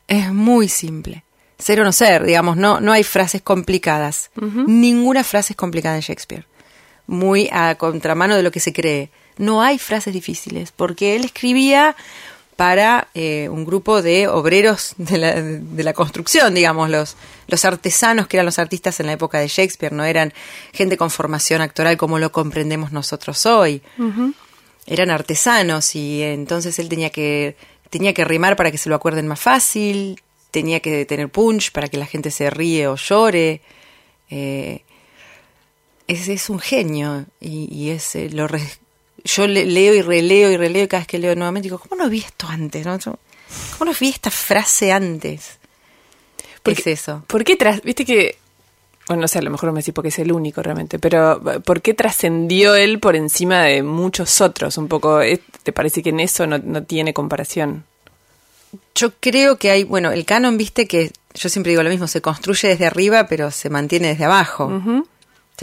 es 0.07 0.31
muy 0.31 0.69
simple. 0.69 1.23
Ser 1.59 1.81
o 1.81 1.83
no 1.83 1.91
ser, 1.91 2.23
digamos, 2.23 2.57
no, 2.57 2.79
no 2.79 2.93
hay 2.93 3.03
frases 3.03 3.41
complicadas. 3.41 4.31
Ninguna 4.35 5.23
frase 5.23 5.53
es 5.53 5.57
complicada 5.57 5.95
en 5.95 6.01
Shakespeare. 6.01 6.45
Muy 7.05 7.49
a 7.51 7.75
contramano 7.75 8.35
de 8.35 8.43
lo 8.43 8.51
que 8.51 8.59
se 8.59 8.73
cree. 8.73 9.11
No 9.37 9.61
hay 9.61 9.77
frases 9.77 10.13
difíciles, 10.13 10.71
porque 10.71 11.15
él 11.15 11.25
escribía 11.25 11.95
para 12.55 13.09
eh, 13.13 13.49
un 13.49 13.65
grupo 13.65 14.01
de 14.01 14.27
obreros 14.27 14.93
de 14.97 15.17
la, 15.17 15.41
de 15.41 15.83
la, 15.83 15.93
construcción, 15.93 16.53
digamos, 16.53 16.89
los, 16.89 17.15
los 17.47 17.65
artesanos 17.65 18.27
que 18.27 18.37
eran 18.37 18.45
los 18.45 18.59
artistas 18.59 18.99
en 18.99 19.07
la 19.07 19.13
época 19.13 19.39
de 19.39 19.47
Shakespeare, 19.47 19.93
no 19.93 20.03
eran 20.03 20.33
gente 20.71 20.97
con 20.97 21.09
formación 21.09 21.61
actoral 21.61 21.97
como 21.97 22.19
lo 22.19 22.31
comprendemos 22.31 22.91
nosotros 22.91 23.45
hoy. 23.45 23.81
Eran 24.85 25.09
artesanos 25.09 25.95
y 25.95 26.21
entonces 26.21 26.77
él 26.79 26.89
tenía 26.89 27.09
que 27.09 27.55
tenía 27.89 28.13
que 28.13 28.25
rimar 28.25 28.55
para 28.55 28.71
que 28.71 28.77
se 28.77 28.89
lo 28.89 28.95
acuerden 28.95 29.27
más 29.27 29.39
fácil, 29.39 30.19
tenía 30.49 30.79
que 30.79 31.05
tener 31.05 31.29
punch 31.29 31.71
para 31.71 31.87
que 31.87 31.97
la 31.97 32.05
gente 32.05 32.31
se 32.31 32.49
ríe 32.49 32.87
o 32.87 32.95
llore. 32.95 33.61
Eh, 34.29 34.83
es, 36.07 36.27
es, 36.27 36.49
un 36.49 36.59
genio 36.59 37.25
y, 37.39 37.89
es 37.89 38.15
eh, 38.15 38.29
lo 38.29 38.47
yo 39.23 39.47
leo 39.47 39.93
y 39.93 40.01
releo 40.01 40.51
y 40.51 40.57
releo 40.57 40.83
y 40.83 40.87
cada 40.87 41.01
vez 41.01 41.07
que 41.07 41.19
leo 41.19 41.35
nuevamente 41.35 41.67
digo, 41.67 41.79
¿cómo 41.79 42.01
no 42.01 42.09
vi 42.09 42.19
esto 42.19 42.47
antes? 42.47 42.85
No? 42.85 42.99
¿Cómo 42.99 43.91
no 43.91 43.97
vi 43.99 44.09
esta 44.09 44.31
frase 44.31 44.91
antes? 44.91 45.59
¿Qué 46.63 46.71
es 46.71 46.87
eso? 46.87 47.23
¿Por 47.27 47.43
qué 47.43 47.55
tras, 47.55 47.81
viste 47.81 48.05
que 48.05 48.37
bueno, 49.07 49.21
no 49.21 49.27
sé, 49.27 49.39
a 49.39 49.41
lo 49.41 49.51
mejor 49.51 49.71
me 49.73 49.81
decís 49.81 49.93
porque 49.93 50.07
es 50.09 50.19
el 50.19 50.31
único 50.31 50.61
realmente, 50.61 50.97
pero 50.97 51.41
¿por 51.65 51.81
qué 51.81 51.93
trascendió 51.93 52.75
él 52.75 52.99
por 52.99 53.15
encima 53.15 53.63
de 53.63 53.83
muchos 53.83 54.39
otros? 54.39 54.77
Un 54.77 54.87
poco. 54.87 55.19
¿te 55.63 55.73
parece 55.73 56.01
que 56.01 56.09
en 56.09 56.21
eso 56.21 56.47
no, 56.47 56.83
tiene 56.83 57.13
comparación? 57.13 57.83
Yo 58.95 59.11
creo 59.19 59.57
que 59.57 59.71
hay, 59.71 59.83
bueno, 59.83 60.11
el 60.11 60.25
canon, 60.25 60.57
viste 60.57 60.87
que 60.87 61.11
yo 61.33 61.49
siempre 61.49 61.71
digo 61.71 61.83
lo 61.83 61.89
mismo, 61.89 62.07
se 62.07 62.21
construye 62.21 62.69
desde 62.69 62.85
arriba, 62.85 63.27
pero 63.27 63.51
se 63.51 63.69
mantiene 63.69 64.09
desde 64.09 64.23
abajo. 64.23 65.05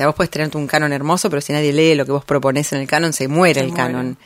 Sea, 0.00 0.06
vos 0.06 0.17
puedes 0.17 0.31
tener 0.31 0.56
un 0.56 0.67
canon 0.67 0.94
hermoso, 0.94 1.29
pero 1.29 1.43
si 1.43 1.52
nadie 1.52 1.75
lee 1.75 1.94
lo 1.94 2.06
que 2.06 2.12
vos 2.12 2.25
proponés 2.25 2.73
en 2.73 2.81
el 2.81 2.88
canon, 2.88 3.12
se 3.12 3.29
muere 3.29 3.61
el 3.61 3.75
canon. 3.75 4.17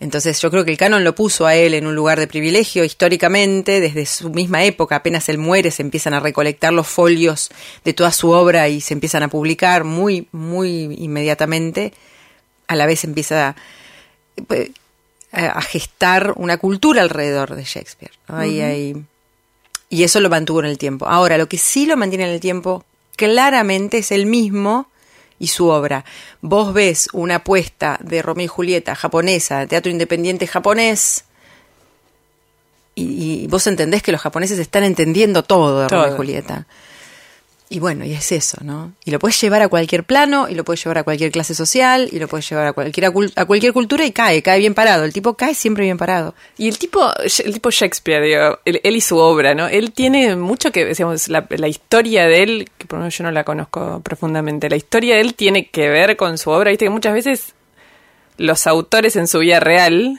Entonces 0.00 0.38
yo 0.38 0.50
creo 0.50 0.66
que 0.66 0.70
el 0.70 0.76
canon 0.76 1.02
lo 1.02 1.14
puso 1.14 1.46
a 1.46 1.54
él 1.54 1.72
en 1.72 1.86
un 1.86 1.94
lugar 1.94 2.20
de 2.20 2.26
privilegio 2.26 2.84
históricamente, 2.84 3.80
desde 3.80 4.04
su 4.04 4.28
misma 4.28 4.64
época, 4.64 4.96
apenas 4.96 5.30
él 5.30 5.38
muere, 5.38 5.70
se 5.70 5.80
empiezan 5.80 6.12
a 6.12 6.20
recolectar 6.20 6.74
los 6.74 6.86
folios 6.86 7.48
de 7.84 7.94
toda 7.94 8.12
su 8.12 8.28
obra 8.30 8.68
y 8.68 8.82
se 8.82 8.92
empiezan 8.92 9.22
a 9.22 9.28
publicar 9.28 9.84
muy, 9.84 10.28
muy 10.30 10.94
inmediatamente. 10.98 11.94
A 12.66 12.76
la 12.76 12.84
vez 12.84 13.02
empieza 13.04 13.56
pues, 14.46 14.68
a, 15.32 15.62
gestar 15.62 16.34
una 16.36 16.58
cultura 16.58 17.00
alrededor 17.00 17.56
de 17.56 17.64
Shakespeare. 17.64 18.12
y 19.88 20.02
eso 20.02 20.20
lo 20.20 20.28
mantuvo 20.28 20.60
en 20.60 20.66
el 20.66 20.76
tiempo. 20.76 21.06
Ahora, 21.06 21.38
lo 21.38 21.48
que 21.48 21.56
sí 21.56 21.86
lo 21.86 21.96
mantiene 21.96 22.24
en 22.24 22.34
el 22.34 22.40
tiempo 22.40 22.84
claramente 23.16 23.98
es 23.98 24.12
el 24.12 24.26
mismo 24.26 24.86
y 25.38 25.48
su 25.48 25.68
obra. 25.68 26.04
Vos 26.40 26.72
ves 26.72 27.08
una 27.12 27.36
apuesta 27.36 27.98
de 28.02 28.22
Romeo 28.22 28.44
y 28.44 28.48
Julieta 28.48 28.94
japonesa, 28.94 29.66
teatro 29.66 29.90
independiente 29.90 30.46
japonés, 30.46 31.24
y, 32.94 33.46
vos 33.46 33.66
entendés 33.68 34.02
que 34.02 34.10
los 34.10 34.20
japoneses 34.20 34.58
están 34.58 34.82
entendiendo 34.82 35.44
todo 35.44 35.82
de 35.82 35.88
Romeo 35.88 36.14
y 36.14 36.16
Julieta. 36.16 36.66
Y 37.70 37.80
bueno, 37.80 38.06
y 38.06 38.12
es 38.14 38.32
eso, 38.32 38.56
¿no? 38.62 38.92
Y 39.04 39.10
lo 39.10 39.18
puedes 39.18 39.38
llevar 39.40 39.60
a 39.60 39.68
cualquier 39.68 40.04
plano, 40.04 40.48
y 40.48 40.54
lo 40.54 40.64
puedes 40.64 40.82
llevar 40.82 40.98
a 40.98 41.02
cualquier 41.02 41.30
clase 41.30 41.54
social, 41.54 42.08
y 42.10 42.18
lo 42.18 42.26
puedes 42.26 42.48
llevar 42.48 42.66
a 42.66 42.72
cualquier, 42.72 43.06
a 43.36 43.44
cualquier 43.44 43.72
cultura 43.74 44.06
y 44.06 44.12
cae, 44.12 44.42
cae 44.42 44.58
bien 44.58 44.72
parado. 44.72 45.04
El 45.04 45.12
tipo 45.12 45.34
cae 45.34 45.54
siempre 45.54 45.84
bien 45.84 45.98
parado. 45.98 46.34
Y 46.56 46.68
el 46.68 46.78
tipo, 46.78 47.10
el 47.16 47.52
tipo 47.52 47.70
Shakespeare, 47.70 48.22
digo, 48.22 48.58
él, 48.64 48.96
y 48.96 49.00
su 49.02 49.18
obra, 49.18 49.54
¿no? 49.54 49.68
Él 49.68 49.92
tiene 49.92 50.34
mucho 50.34 50.72
que, 50.72 50.86
decíamos, 50.86 51.28
la, 51.28 51.46
la, 51.50 51.68
historia 51.68 52.24
de 52.24 52.42
él, 52.42 52.70
que 52.78 52.86
por 52.86 52.98
lo 52.98 53.02
menos 53.02 53.18
yo 53.18 53.24
no 53.24 53.30
la 53.32 53.44
conozco 53.44 54.00
profundamente, 54.00 54.70
la 54.70 54.76
historia 54.76 55.16
de 55.16 55.20
él 55.20 55.34
tiene 55.34 55.68
que 55.68 55.90
ver 55.90 56.16
con 56.16 56.38
su 56.38 56.50
obra, 56.50 56.70
viste 56.70 56.86
que 56.86 56.90
muchas 56.90 57.12
veces 57.12 57.54
los 58.38 58.66
autores 58.66 59.16
en 59.16 59.26
su 59.26 59.40
vida 59.40 59.60
real 59.60 60.18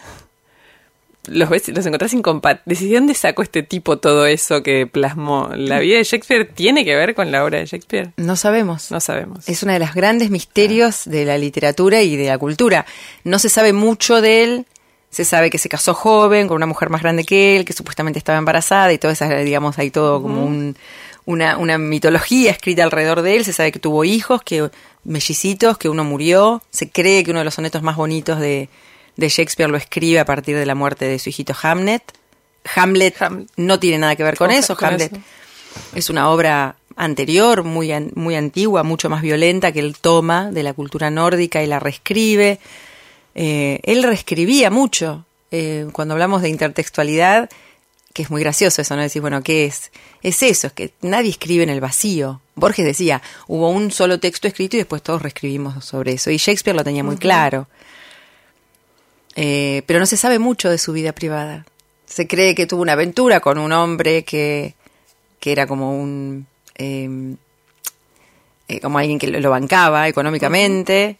los 1.30 1.50
ves, 1.50 1.68
los 1.70 1.86
encontrás 1.86 2.14
incompatibles. 2.14 2.82
¿De 2.82 2.94
dónde 2.94 3.14
sacó 3.14 3.42
este 3.42 3.64
tipo 3.64 3.98
todo 3.98 4.26
eso 4.26 4.64
que 4.64 4.88
plasmó? 4.88 5.50
¿La 5.56 5.80
vida 5.80 5.98
de 5.98 6.04
Shakespeare 6.04 6.46
tiene 6.46 6.86
que 6.86 6.96
ver 6.96 7.16
con 7.16 7.32
la 7.32 7.44
obra 7.44 7.60
de 7.60 7.66
Shakespeare? 7.66 8.12
No 8.18 8.36
sabemos. 8.36 8.92
No 8.92 9.00
sabemos. 9.00 9.48
Es 9.48 9.64
uno 9.64 9.74
de 9.74 9.80
los 9.80 9.94
grandes 9.94 10.30
misterios 10.30 11.04
de 11.06 11.26
la 11.26 11.38
literatura 11.38 12.02
y 12.02 12.16
de 12.16 12.28
la 12.28 12.38
cultura. 12.38 12.86
No 13.24 13.40
se 13.40 13.50
sabe 13.50 13.74
mucho 13.74 14.22
de 14.22 14.44
él. 14.44 14.66
Se 15.10 15.26
sabe 15.26 15.50
que 15.50 15.58
se 15.58 15.70
casó 15.70 15.96
joven 15.96 16.48
con 16.48 16.58
una 16.58 16.68
mujer 16.68 16.90
más 16.90 17.02
grande 17.02 17.24
que 17.24 17.58
él, 17.58 17.66
que 17.66 17.74
supuestamente 17.74 18.20
estaba 18.20 18.38
embarazada 18.38 18.94
y 18.94 19.00
todo 19.00 19.12
eso, 19.12 19.28
digamos, 19.28 19.80
hay 19.80 19.90
todo 19.90 20.22
como 20.22 20.46
un, 20.46 20.78
una, 21.26 21.58
una 21.58 21.80
mitología 21.80 22.52
escrita 22.52 22.84
alrededor 22.84 23.24
de 23.24 23.38
él. 23.38 23.44
Se 23.44 23.54
sabe 23.54 23.72
que 23.72 23.80
tuvo 23.80 24.04
hijos, 24.04 24.44
que 24.44 24.70
mellicitos, 25.04 25.80
que 25.80 25.90
uno 25.90 26.04
murió. 26.04 26.62
Se 26.70 26.92
cree 26.92 27.24
que 27.24 27.32
uno 27.32 27.40
de 27.40 27.46
los 27.46 27.56
sonetos 27.56 27.82
más 27.82 27.96
bonitos 27.96 28.40
de, 28.40 28.70
de 29.20 29.30
Shakespeare 29.30 29.70
lo 29.70 29.78
escribe 29.78 30.20
a 30.20 30.26
partir 30.26 30.56
de 30.56 30.66
la 30.66 30.76
muerte 30.76 31.06
de 31.06 31.20
su 31.20 31.30
hijito 31.30 31.54
Hamlet. 31.62 32.04
Hamlet, 32.76 33.16
no 33.58 33.80
tiene 33.80 34.00
nada 34.00 34.16
que 34.16 34.24
ver 34.24 34.38
con, 34.38 34.52
eso. 34.52 34.78
Hamlet 34.80 35.18
es 35.94 36.10
una 36.10 36.30
obra 36.30 36.76
anterior, 36.96 37.64
muy, 37.64 37.92
muy 38.16 38.36
antigua, 38.36 38.84
mucho 38.84 39.10
más 39.10 39.22
violenta, 39.22 39.72
que 39.72 39.80
él 39.80 39.96
toma 40.00 40.52
de 40.52 40.64
la 40.64 40.74
cultura 40.74 41.10
nórdica 41.10 41.64
y 41.64 41.68
la 41.68 41.80
reescribe. 41.80 42.60
Eh, 43.36 43.80
él 43.84 44.04
reescribía 44.04 44.70
mucho. 44.70 45.26
Eh, 45.52 45.88
cuando 45.94 46.14
hablamos 46.14 46.42
de 46.42 46.50
intertextualidad, 46.50 47.50
que 48.14 48.24
es 48.24 48.30
muy 48.30 48.42
gracioso 48.42 48.82
eso, 48.82 48.96
¿no? 48.96 49.02
Decir, 49.02 49.22
bueno, 49.22 49.42
¿qué 49.42 49.66
es? 49.66 49.92
Es 50.22 50.44
eso, 50.44 50.68
es 50.68 50.74
que 50.74 50.94
nadie 51.02 51.30
escribe 51.30 51.64
en 51.64 51.70
el 51.70 51.82
vacío. 51.82 52.42
Borges 52.56 52.86
decía, 52.86 53.22
hubo 53.48 53.70
un 53.70 53.92
solo 53.92 54.20
texto 54.20 54.48
escrito 54.48 54.76
y 54.76 54.80
después 54.80 55.02
todos 55.02 55.22
reescribimos 55.22 55.86
sobre 55.86 56.14
eso. 56.14 56.30
Y 56.32 56.38
Shakespeare 56.38 56.76
lo 56.76 56.84
tenía 56.84 57.04
muy 57.04 57.18
claro. 57.18 57.68
Eh, 59.42 59.84
pero 59.86 60.02
no 60.02 60.06
se 60.06 60.18
sabe 60.18 60.38
mucho 60.38 60.70
de 60.70 60.78
su 60.78 60.92
vida 60.92 61.14
privada. 61.14 61.66
Se 62.06 62.28
cree 62.28 62.56
que 62.56 62.66
tuvo 62.66 62.82
una 62.82 62.92
aventura 62.92 63.40
con 63.40 63.58
un 63.58 63.72
hombre 63.72 64.26
que, 64.26 64.76
que 65.40 65.54
era 65.54 65.66
como 65.66 65.98
un... 65.98 66.46
Em, 66.76 67.38
eh, 68.68 68.82
como 68.82 69.00
alguien 69.00 69.18
que 69.18 69.28
lo 69.28 69.50
bancaba 69.50 70.10
económicamente 70.10 71.20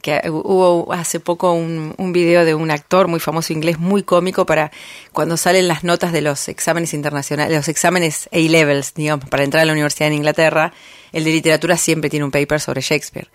que 0.00 0.22
hubo 0.30 0.92
hace 0.92 1.18
poco 1.18 1.52
un, 1.52 1.92
un, 1.98 2.12
video 2.12 2.44
de 2.44 2.54
un 2.54 2.70
actor 2.70 3.08
muy 3.08 3.20
famoso 3.20 3.52
inglés, 3.52 3.78
muy 3.78 4.02
cómico, 4.02 4.46
para 4.46 4.70
cuando 5.12 5.36
salen 5.36 5.68
las 5.68 5.84
notas 5.84 6.12
de 6.12 6.22
los 6.22 6.48
exámenes 6.48 6.94
internacionales, 6.94 7.54
los 7.54 7.68
exámenes 7.68 8.28
A-levels, 8.32 8.94
digamos, 8.94 9.28
para 9.28 9.44
entrar 9.44 9.62
a 9.62 9.66
la 9.66 9.72
universidad 9.72 10.06
en 10.08 10.14
Inglaterra, 10.14 10.72
el 11.12 11.24
de 11.24 11.30
literatura 11.30 11.76
siempre 11.76 12.10
tiene 12.10 12.24
un 12.24 12.30
paper 12.30 12.60
sobre 12.60 12.80
Shakespeare. 12.80 13.28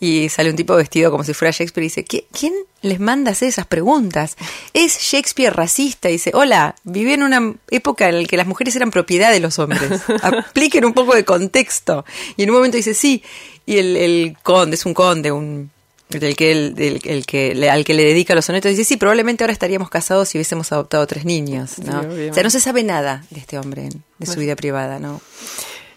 Y 0.00 0.28
sale 0.28 0.50
un 0.50 0.56
tipo 0.56 0.74
vestido 0.74 1.10
como 1.10 1.24
si 1.24 1.34
fuera 1.34 1.52
Shakespeare 1.52 1.84
y 1.84 1.88
dice, 1.88 2.04
¿quién 2.04 2.52
les 2.80 3.00
manda 3.00 3.32
hacer 3.32 3.48
esas 3.48 3.66
preguntas? 3.66 4.36
¿Es 4.72 4.98
Shakespeare 4.98 5.52
racista? 5.52 6.08
Y 6.08 6.12
dice, 6.14 6.32
hola, 6.34 6.74
viví 6.84 7.12
en 7.12 7.22
una 7.22 7.54
época 7.70 8.08
en 8.08 8.22
la 8.22 8.28
que 8.28 8.36
las 8.36 8.46
mujeres 8.46 8.74
eran 8.76 8.90
propiedad 8.90 9.30
de 9.30 9.40
los 9.40 9.58
hombres. 9.58 10.02
Apliquen 10.22 10.84
un 10.84 10.92
poco 10.92 11.14
de 11.14 11.24
contexto. 11.24 12.04
Y 12.36 12.42
en 12.42 12.50
un 12.50 12.56
momento 12.56 12.76
dice, 12.76 12.94
sí, 12.94 13.22
y 13.66 13.78
el, 13.78 13.96
el 13.96 14.36
conde, 14.42 14.76
es 14.76 14.86
un 14.86 14.94
conde, 14.94 15.30
un 15.30 15.70
del 16.18 16.36
que, 16.36 16.52
el, 16.52 17.26
que 17.26 17.70
al 17.70 17.84
que 17.84 17.94
le 17.94 18.04
dedica 18.04 18.34
los 18.34 18.44
sonetos, 18.44 18.70
dice, 18.70 18.84
sí, 18.84 18.96
probablemente 18.96 19.44
ahora 19.44 19.52
estaríamos 19.52 19.90
casados 19.90 20.28
si 20.28 20.38
hubiésemos 20.38 20.72
adoptado 20.72 21.06
tres 21.06 21.24
niños, 21.24 21.78
¿no? 21.78 22.00
o 22.00 22.34
sea, 22.34 22.42
no 22.42 22.50
se 22.50 22.60
sabe 22.60 22.82
nada 22.82 23.24
de 23.30 23.40
este 23.40 23.58
hombre, 23.58 23.88
de 24.18 24.26
su 24.26 24.40
vida 24.40 24.56
privada, 24.56 24.98
¿no? 24.98 25.20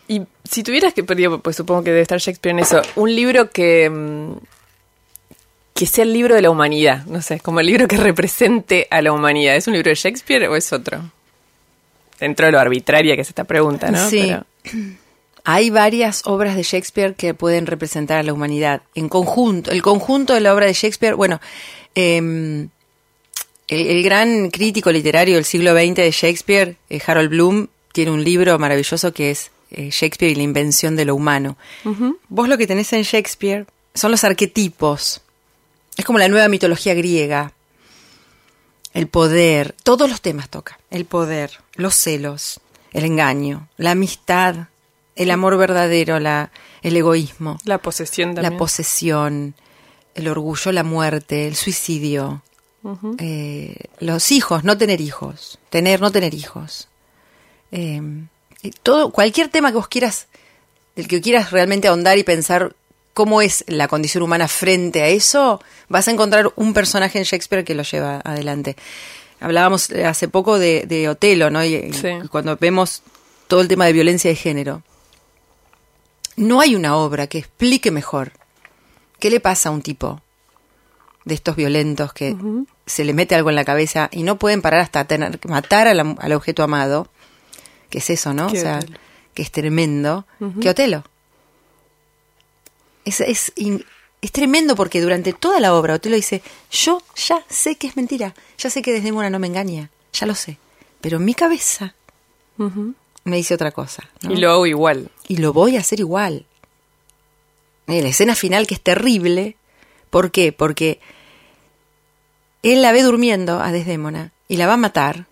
Y 0.08 0.22
si 0.50 0.64
tuvieras 0.64 0.94
que, 0.94 1.04
pues 1.04 1.56
supongo 1.56 1.84
que 1.84 1.90
debe 1.90 2.02
estar 2.02 2.20
Shakespeare 2.20 2.54
en 2.54 2.60
eso, 2.60 2.82
un 2.96 3.16
libro 3.16 3.50
que, 3.50 3.90
mm, 3.90 4.34
que 5.74 5.86
sea 5.86 6.04
el 6.04 6.14
libro 6.14 6.36
de 6.36 6.42
la 6.42 6.52
humanidad, 6.52 7.06
no 7.06 7.22
sé, 7.22 7.40
como 7.40 7.60
el 7.60 7.68
libro 7.68 7.88
que 7.88 7.98
represente 7.98 8.88
a 8.92 9.02
la 9.02 9.12
humanidad, 9.12 9.56
¿es 9.56 9.68
un 9.68 9.74
libro 9.74 9.90
de 9.90 9.96
Shakespeare 9.96 10.48
o 10.48 10.56
es 10.56 10.72
otro? 10.72 11.12
Dentro 12.20 12.46
de 12.46 12.52
lo 12.52 12.60
arbitraria 12.60 13.16
que 13.16 13.22
es 13.22 13.30
esta 13.30 13.44
pregunta, 13.44 13.92
¿no? 13.92 14.10
Sí. 14.10 14.34
Hay 15.48 15.70
varias 15.70 16.24
obras 16.26 16.56
de 16.56 16.64
Shakespeare 16.64 17.14
que 17.14 17.36
pueden 17.36 17.68
representar 17.68 18.18
a 18.18 18.24
la 18.24 18.34
humanidad. 18.34 18.82
En 18.96 19.10
conjunto, 19.10 19.70
el 19.70 19.84
conjunto 19.84 20.34
de 20.34 20.40
la 20.40 20.54
obra 20.56 20.66
de 20.66 20.74
Shakespeare, 20.74 21.14
bueno, 21.14 21.40
em, 21.94 22.70
el, 23.68 24.04
gran 24.04 24.50
crítico 24.50 24.92
literario 24.92 25.36
del 25.36 25.46
siglo 25.46 25.74
XX 25.74 25.96
de 25.96 26.12
Shakespeare, 26.12 26.78
eh, 26.90 27.00
Harold 27.06 27.30
Bloom, 27.30 27.68
tiene 27.94 28.12
un 28.12 28.24
libro 28.24 28.58
maravilloso 28.58 29.14
que 29.14 29.32
es 29.32 29.52
eh, 29.72 29.90
Shakespeare 29.92 30.32
y 30.32 30.36
la 30.36 30.44
invención 30.44 30.96
de 30.96 31.06
lo 31.06 31.16
humano. 31.16 31.58
Vos 32.30 32.48
lo 32.48 32.58
que 32.58 32.68
tenés 32.68 32.92
en 32.94 33.04
Shakespeare 33.04 33.66
son 33.94 34.12
los 34.12 34.24
arquetipos. 34.24 35.22
Es 35.98 36.06
como 36.06 36.20
la 36.20 36.28
nueva 36.28 36.48
mitología 36.48 36.94
griega. 36.94 37.54
El 38.94 39.08
poder, 39.08 39.76
todos 39.84 40.10
los 40.10 40.22
temas 40.22 40.50
toca. 40.50 40.80
El 40.90 41.06
poder, 41.06 41.52
los 41.76 41.96
celos, 41.96 42.62
el 42.94 43.06
engaño, 43.06 43.68
la 43.78 43.92
amistad, 43.92 44.68
el 45.16 45.32
amor 45.32 45.58
verdadero, 45.58 46.20
la, 46.20 46.52
el 46.82 46.96
egoísmo. 46.96 47.58
La 47.66 47.78
posesión 47.80 48.36
también. 48.36 48.54
La 48.54 48.58
posesión, 48.58 49.56
el 50.14 50.28
orgullo, 50.28 50.72
la 50.72 50.84
muerte, 50.84 51.48
el 51.48 51.56
suicidio. 51.56 52.42
Eh, 53.18 53.76
los 54.00 54.32
hijos, 54.32 54.64
no 54.64 54.78
tener 54.78 55.02
hijos. 55.02 55.60
Tener, 55.70 56.00
no 56.00 56.12
tener 56.12 56.34
hijos. 56.34 56.88
Eh, 57.72 58.02
todo, 58.72 59.12
cualquier 59.12 59.50
tema 59.50 59.72
que 59.72 59.78
vos 59.78 59.88
quieras, 59.88 60.28
del 60.96 61.08
que 61.08 61.22
quieras 61.22 61.52
realmente 61.52 61.88
ahondar 61.88 62.18
y 62.18 62.24
pensar 62.24 62.76
cómo 63.14 63.42
es 63.42 63.64
la 63.68 63.88
condición 63.88 64.24
humana 64.24 64.48
frente 64.48 65.02
a 65.02 65.08
eso, 65.08 65.62
vas 65.88 66.08
a 66.08 66.12
encontrar 66.12 66.52
un 66.56 66.74
personaje 66.74 67.18
en 67.18 67.24
Shakespeare 67.24 67.64
que 67.64 67.76
lo 67.76 67.84
lleva 67.84 68.22
adelante. 68.24 68.76
Hablábamos 69.40 69.90
hace 69.92 70.28
poco 70.28 70.60
de, 70.60 70.86
de 70.88 71.10
Otelo, 71.10 71.50
¿no? 71.50 71.64
Y, 71.64 71.92
cuando 72.30 72.58
vemos 72.58 73.04
todo 73.48 73.62
el 73.62 73.68
tema 73.68 73.86
de 73.86 73.94
violencia 73.94 74.30
de 74.30 74.36
género 74.36 74.84
no 76.36 76.62
hay 76.62 76.76
una 76.76 76.98
obra 76.98 77.28
que 77.28 77.38
explique 77.38 77.92
mejor 77.92 78.34
qué 79.20 79.30
le 79.30 79.40
pasa 79.40 79.70
a 79.70 79.72
un 79.72 79.82
tipo 79.82 80.22
de 81.24 81.34
estos 81.34 81.56
violentos 81.56 82.14
que 82.14 82.36
se 82.86 83.04
le 83.04 83.14
mete 83.14 83.36
algo 83.36 83.50
en 83.50 83.56
la 83.56 83.66
cabeza 83.66 84.10
y 84.12 84.24
no 84.24 84.38
pueden 84.38 84.62
parar 84.62 84.82
hasta 84.82 85.06
tener, 85.06 85.40
matar 85.48 85.88
al 85.88 86.32
objeto 86.34 86.62
amado, 86.64 87.08
que 87.96 88.00
es 88.00 88.10
eso, 88.10 88.34
¿no? 88.34 88.48
o 88.48 88.50
sea, 88.50 88.82
que 89.34 89.42
es 89.42 89.52
tremendo, 89.52 90.26
que 90.60 90.70
Otelo. 90.70 91.06
Es, 93.06 93.22
es, 93.22 93.54
es, 93.56 94.32
tremendo 94.34 94.76
porque 94.76 95.00
durante 95.00 95.32
toda 95.32 95.62
la 95.62 95.74
obra 95.74 95.94
Otelo 95.94 96.18
dice, 96.18 96.42
yo 96.70 97.02
ya 97.16 97.42
sé 97.48 97.78
que 97.78 97.88
es 97.88 97.96
mentira, 97.96 98.36
ya 98.58 98.70
sé 98.70 98.82
que 98.82 98.92
Desdemona 98.92 99.30
no 99.30 99.40
me 99.40 99.48
engaña, 99.48 99.92
ya 100.12 100.28
lo 100.28 100.36
sé, 100.36 100.58
pero 101.00 101.20
mi 101.20 101.34
cabeza 101.36 101.96
me 103.24 103.38
dice 103.38 103.54
otra 103.54 103.72
cosa. 103.72 104.04
Y 104.24 104.36
lo 104.36 104.52
hago 104.52 104.66
igual. 104.66 105.10
Y 105.30 105.38
lo 105.38 105.54
voy 105.54 105.78
a 105.78 105.80
hacer 105.80 106.02
igual. 106.02 106.46
Eh, 107.88 108.02
la 108.02 108.10
escena 108.10 108.36
final 108.36 108.68
que 108.68 108.74
es 108.74 108.82
terrible. 108.82 109.56
¿Por 110.10 110.32
qué? 110.32 110.52
Porque 110.52 111.00
él 112.62 112.82
la 112.82 112.92
ve 112.92 113.04
durmiendo 113.04 113.62
a 113.62 113.72
Desdémona 113.72 114.34
y 114.50 114.58
la 114.58 114.68
va 114.68 114.74
a 114.74 114.78
matar. 114.78 115.28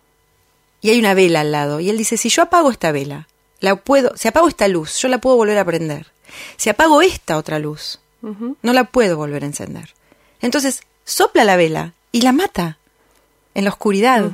Y 0.83 0.91
hay 0.91 0.99
una 0.99 1.15
vela 1.15 1.41
al 1.41 1.51
lado. 1.51 1.79
Y 1.79 1.89
él 1.89 1.97
dice, 1.97 2.17
si 2.17 2.29
yo 2.29 2.43
apago 2.43 2.69
esta 2.69 2.91
vela, 2.91 3.27
la 3.59 3.75
puedo, 3.77 4.15
si 4.15 4.27
apago 4.27 4.47
esta 4.47 4.67
luz, 4.67 4.99
yo 4.99 5.07
la 5.07 5.17
puedo 5.17 5.35
volver 5.35 5.57
a 5.57 5.65
prender. 5.65 6.11
Si 6.57 6.69
apago 6.69 7.01
esta 7.01 7.37
otra 7.37 7.57
luz, 7.57 7.99
no 8.21 8.73
la 8.73 8.83
puedo 8.83 9.17
volver 9.17 9.43
a 9.43 9.47
encender. 9.47 9.95
Entonces, 10.41 10.83
sopla 11.05 11.43
la 11.43 11.55
vela 11.55 11.93
y 12.11 12.21
la 12.21 12.31
mata 12.31 12.77
en 13.55 13.63
la 13.63 13.71
oscuridad, 13.71 14.31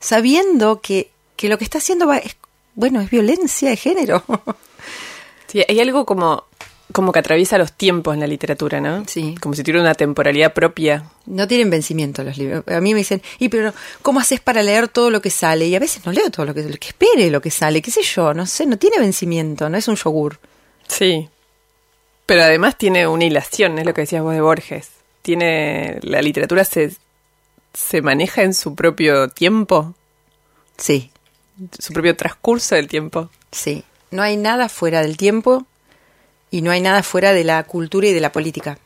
sabiendo 0.00 0.82
que 0.82 1.10
que 1.38 1.48
lo 1.48 1.56
que 1.56 1.64
está 1.64 1.78
haciendo 1.78 2.08
va, 2.08 2.18
es, 2.18 2.36
bueno, 2.74 3.00
es 3.00 3.08
violencia 3.08 3.70
de 3.70 3.76
género. 3.76 4.22
Sí, 5.46 5.64
hay 5.66 5.80
algo 5.80 6.04
como, 6.04 6.44
como 6.92 7.12
que 7.12 7.18
atraviesa 7.18 7.58
los 7.58 7.72
tiempos 7.72 8.14
en 8.14 8.20
la 8.20 8.26
literatura, 8.26 8.80
¿no? 8.80 9.04
Sí. 9.06 9.34
Como 9.40 9.54
si 9.54 9.62
tuviera 9.62 9.80
una 9.80 9.94
temporalidad 9.94 10.52
propia. 10.52 11.04
No 11.26 11.46
tienen 11.46 11.70
vencimiento 11.70 12.22
los 12.24 12.38
libros. 12.38 12.64
A 12.68 12.80
mí 12.80 12.94
me 12.94 12.98
dicen, 12.98 13.22
y 13.38 13.48
pero 13.48 13.72
¿cómo 14.02 14.20
haces 14.20 14.40
para 14.40 14.62
leer 14.62 14.88
todo 14.88 15.10
lo 15.10 15.20
que 15.20 15.30
sale? 15.30 15.66
Y 15.66 15.74
a 15.74 15.80
veces 15.80 16.04
no 16.06 16.12
leo 16.12 16.30
todo 16.30 16.46
lo 16.46 16.54
que, 16.54 16.62
lo 16.62 16.76
que 16.76 16.88
espere 16.88 17.30
lo 17.30 17.40
que 17.40 17.50
sale, 17.50 17.82
qué 17.82 17.90
sé 17.90 18.02
yo, 18.02 18.34
no 18.34 18.46
sé, 18.46 18.66
no 18.66 18.78
tiene 18.78 18.98
vencimiento, 18.98 19.68
no 19.68 19.76
es 19.76 19.88
un 19.88 19.96
yogur. 19.96 20.38
Sí. 20.86 21.28
Pero 22.26 22.42
además 22.42 22.76
tiene 22.76 23.06
una 23.06 23.24
hilación, 23.24 23.78
es 23.78 23.86
lo 23.86 23.94
que 23.94 24.02
decías 24.02 24.22
vos 24.22 24.34
de 24.34 24.40
Borges. 24.40 24.90
Tiene 25.22 25.98
la 26.02 26.22
literatura 26.22 26.64
se 26.64 26.96
se 27.74 28.02
maneja 28.02 28.42
en 28.42 28.54
su 28.54 28.74
propio 28.74 29.28
tiempo. 29.28 29.94
Sí 30.78 31.12
su 31.78 31.92
propio 31.92 32.16
transcurso 32.16 32.74
del 32.74 32.88
tiempo. 32.88 33.30
Sí, 33.50 33.84
no 34.10 34.22
hay 34.22 34.36
nada 34.36 34.68
fuera 34.68 35.02
del 35.02 35.16
tiempo 35.16 35.66
y 36.50 36.62
no 36.62 36.70
hay 36.70 36.80
nada 36.80 37.02
fuera 37.02 37.32
de 37.32 37.44
la 37.44 37.62
cultura 37.64 38.08
y 38.08 38.12
de 38.12 38.20
la 38.20 38.32
política. 38.32 38.78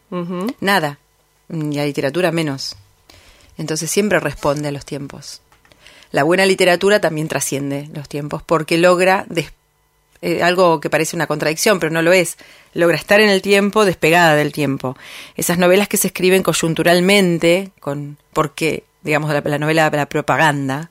Nada. 0.60 0.98
Y 1.48 1.74
la 1.74 1.84
literatura 1.84 2.32
menos. 2.32 2.76
Entonces 3.58 3.90
siempre 3.90 4.20
responde 4.20 4.68
a 4.68 4.72
los 4.72 4.84
tiempos. 4.84 5.42
La 6.10 6.24
buena 6.24 6.44
literatura 6.44 7.00
también 7.00 7.28
trasciende 7.28 7.88
los 7.94 8.08
tiempos 8.08 8.42
porque 8.42 8.76
logra 8.76 9.26
eh, 10.20 10.42
algo 10.42 10.80
que 10.80 10.90
parece 10.90 11.16
una 11.16 11.26
contradicción, 11.26 11.80
pero 11.80 11.90
no 11.90 12.02
lo 12.02 12.12
es. 12.12 12.36
Logra 12.74 12.96
estar 12.96 13.20
en 13.20 13.30
el 13.30 13.42
tiempo 13.42 13.84
despegada 13.84 14.34
del 14.34 14.52
tiempo. 14.52 14.96
Esas 15.36 15.58
novelas 15.58 15.88
que 15.88 15.96
se 15.96 16.08
escriben 16.08 16.42
coyunturalmente, 16.42 17.70
con, 17.80 18.18
porque, 18.32 18.84
digamos, 19.02 19.32
la, 19.32 19.58
novela 19.58 19.90
de 19.90 19.96
la 19.96 20.06
propaganda, 20.06 20.90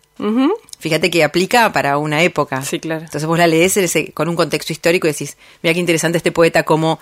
Fíjate 0.81 1.11
que 1.11 1.23
aplica 1.23 1.71
para 1.71 1.99
una 1.99 2.23
época. 2.23 2.63
Sí, 2.63 2.79
claro. 2.79 3.03
Entonces 3.03 3.27
vos 3.27 3.37
la 3.37 3.45
lees 3.45 3.79
con 4.15 4.27
un 4.27 4.35
contexto 4.35 4.73
histórico 4.73 5.07
y 5.07 5.11
decís, 5.11 5.37
mira 5.61 5.75
qué 5.75 5.79
interesante 5.79 6.17
este 6.17 6.31
poeta 6.31 6.63
cómo 6.63 6.99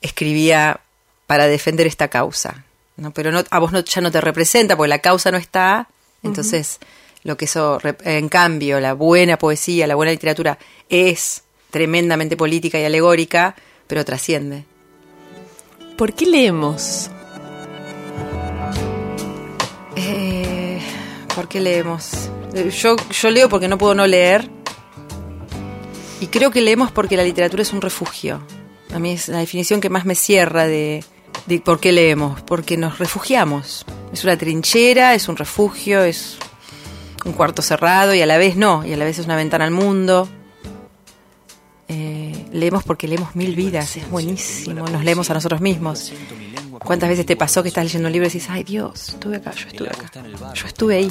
escribía 0.00 0.80
para 1.26 1.46
defender 1.46 1.86
esta 1.86 2.08
causa. 2.08 2.64
¿no? 2.96 3.10
Pero 3.10 3.30
no, 3.30 3.44
a 3.50 3.58
vos 3.58 3.72
no, 3.72 3.80
ya 3.80 4.00
no 4.00 4.10
te 4.10 4.22
representa 4.22 4.74
porque 4.74 4.88
la 4.88 5.00
causa 5.00 5.30
no 5.30 5.36
está, 5.36 5.88
entonces 6.22 6.78
lo 7.22 7.36
que 7.36 7.44
eso, 7.44 7.78
en 8.04 8.30
cambio, 8.30 8.80
la 8.80 8.94
buena 8.94 9.36
poesía, 9.38 9.86
la 9.86 9.96
buena 9.96 10.12
literatura 10.12 10.58
es 10.88 11.42
tremendamente 11.70 12.38
política 12.38 12.80
y 12.80 12.84
alegórica, 12.84 13.54
pero 13.86 14.02
trasciende. 14.02 14.64
¿Por 15.98 16.14
qué 16.14 16.24
leemos? 16.24 17.10
Eh, 19.96 20.80
¿Por 21.34 21.48
qué 21.48 21.60
leemos? 21.60 22.30
Eh, 22.54 22.70
yo, 22.70 22.96
yo 23.10 23.30
leo 23.30 23.48
porque 23.48 23.68
no 23.68 23.78
puedo 23.78 23.94
no 23.94 24.06
leer. 24.06 24.48
Y 26.20 26.26
creo 26.26 26.50
que 26.50 26.60
leemos 26.60 26.90
porque 26.92 27.16
la 27.16 27.24
literatura 27.24 27.62
es 27.62 27.72
un 27.72 27.80
refugio. 27.80 28.42
A 28.92 28.98
mí 28.98 29.12
es 29.12 29.28
la 29.28 29.38
definición 29.38 29.80
que 29.80 29.88
más 29.88 30.04
me 30.04 30.14
cierra 30.14 30.66
de, 30.66 31.04
por 31.64 31.80
qué 31.80 31.92
leemos. 31.92 32.42
Porque 32.42 32.76
nos 32.76 32.98
refugiamos. 32.98 33.86
Es 34.12 34.24
una 34.24 34.36
trinchera, 34.36 35.14
es 35.14 35.28
un 35.28 35.36
refugio, 35.36 36.02
es 36.04 36.36
un 37.24 37.32
cuarto 37.32 37.62
cerrado 37.62 38.14
y 38.14 38.22
a 38.22 38.26
la 38.26 38.38
vez 38.38 38.56
no, 38.56 38.84
y 38.84 38.92
a 38.92 38.96
la 38.96 39.04
vez 39.04 39.18
es 39.18 39.26
una 39.26 39.36
ventana 39.36 39.64
al 39.64 39.70
mundo. 39.70 40.28
Eh, 41.88 42.46
leemos 42.52 42.84
porque 42.84 43.08
leemos 43.08 43.34
mil 43.34 43.54
vidas, 43.56 43.96
es 43.96 44.08
buenísimo, 44.08 44.88
nos 44.88 45.04
leemos 45.04 45.30
a 45.30 45.34
nosotros 45.34 45.60
mismos. 45.60 46.12
¿Cuántas 46.84 47.08
veces 47.08 47.26
te 47.26 47.36
pasó 47.36 47.62
que 47.62 47.68
estás 47.68 47.84
leyendo 47.84 48.08
un 48.08 48.12
libro 48.12 48.28
y 48.28 48.30
dices, 48.32 48.48
ay 48.50 48.62
Dios, 48.64 49.10
estuve 49.10 49.36
acá, 49.36 49.52
yo 49.52 49.68
estuve 49.68 49.88
acá, 49.88 50.10
yo 50.54 50.66
estuve 50.66 50.96
ahí? 50.96 51.10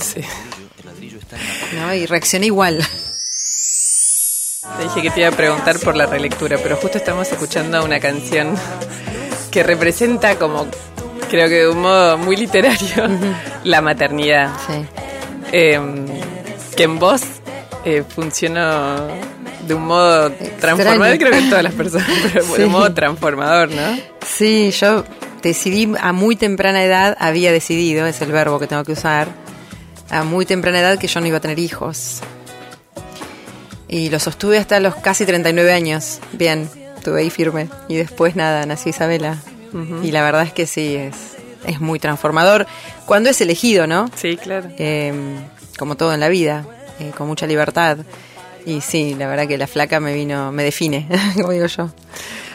¿No? 1.76 1.94
Y 1.94 2.06
reaccioné 2.06 2.48
igual. 2.48 2.86
Te 4.78 4.84
dije 4.84 5.02
que 5.02 5.10
te 5.12 5.20
iba 5.22 5.30
a 5.30 5.32
preguntar 5.32 5.80
por 5.80 5.96
la 5.96 6.06
relectura, 6.06 6.58
pero 6.62 6.76
justo 6.76 6.98
estamos 6.98 7.32
escuchando 7.32 7.84
una 7.84 8.00
canción 8.00 8.56
que 9.52 9.64
representa 9.64 10.36
como, 10.38 10.68
creo 11.30 11.48
que 11.48 11.56
de 11.56 11.70
un 11.70 11.82
modo 11.82 12.18
muy 12.18 12.36
literario, 12.36 13.08
la 13.64 13.82
maternidad. 13.82 14.52
Sí. 14.68 14.86
Em, 15.52 16.06
que 16.76 16.84
en 16.84 17.00
vos 17.00 17.22
eh, 17.86 18.04
funcionó 18.08 19.08
de 19.68 19.74
un 19.74 19.86
modo 19.86 20.32
transformador, 20.60 21.18
creo 21.18 21.32
que 21.32 21.38
en 21.40 21.50
todas 21.50 21.64
las 21.64 21.74
personas, 21.74 22.08
pero 22.34 22.46
de 22.46 22.66
un 22.66 22.72
modo 22.72 22.94
transformador, 22.94 23.70
¿no? 23.70 23.98
Sí, 24.26 24.72
yo 24.72 25.06
decidí 25.42 25.92
a 26.00 26.12
muy 26.12 26.36
temprana 26.36 26.84
edad, 26.84 27.16
había 27.20 27.52
decidido, 27.52 28.06
es 28.06 28.22
el 28.22 28.32
verbo 28.32 28.60
que 28.60 28.68
tengo 28.68 28.84
que 28.84 28.94
usar, 28.94 29.28
a 30.10 30.24
muy 30.24 30.46
temprana 30.46 30.80
edad 30.80 31.00
que 31.00 31.08
yo 31.08 31.20
no 31.20 31.28
iba 31.28 31.38
a 31.38 31.42
tener 31.42 31.60
hijos. 31.60 32.22
Y 33.88 34.10
lo 34.10 34.20
sostuve 34.20 34.58
hasta 34.58 34.80
los 34.80 34.96
casi 34.96 35.25
39 35.25 35.72
años. 35.72 36.20
Bien, 36.34 36.70
estuve 36.96 37.22
ahí 37.22 37.30
firme. 37.30 37.70
Y 37.88 37.96
después 37.96 38.36
nada, 38.36 38.66
nació 38.66 38.92
Isabela. 38.92 39.38
Y 40.04 40.12
la 40.12 40.24
verdad 40.24 40.44
es 40.44 40.54
que 40.54 40.66
sí, 40.66 40.96
es, 40.96 41.16
es 41.66 41.80
muy 41.80 42.00
transformador. 42.00 42.66
Cuando 43.06 43.30
es 43.30 43.39
elegido, 43.42 43.86
¿no? 43.86 44.10
Sí, 44.16 44.36
claro. 44.38 44.70
Eh, 44.78 45.13
como 45.78 45.96
todo 45.96 46.13
en 46.13 46.20
la 46.20 46.30
vida, 46.30 46.66
eh, 47.00 47.12
con 47.16 47.28
mucha 47.28 47.48
libertad. 47.48 48.00
Y 48.66 48.82
sí, 48.82 49.16
la 49.18 49.28
verdad 49.28 49.48
que 49.48 49.58
la 49.58 49.68
flaca 49.68 50.00
me 50.00 50.13
vino, 50.13 50.51
me 50.51 50.63
define, 50.63 51.08
como 51.36 51.51
digo 51.51 51.68
yo. 51.68 51.89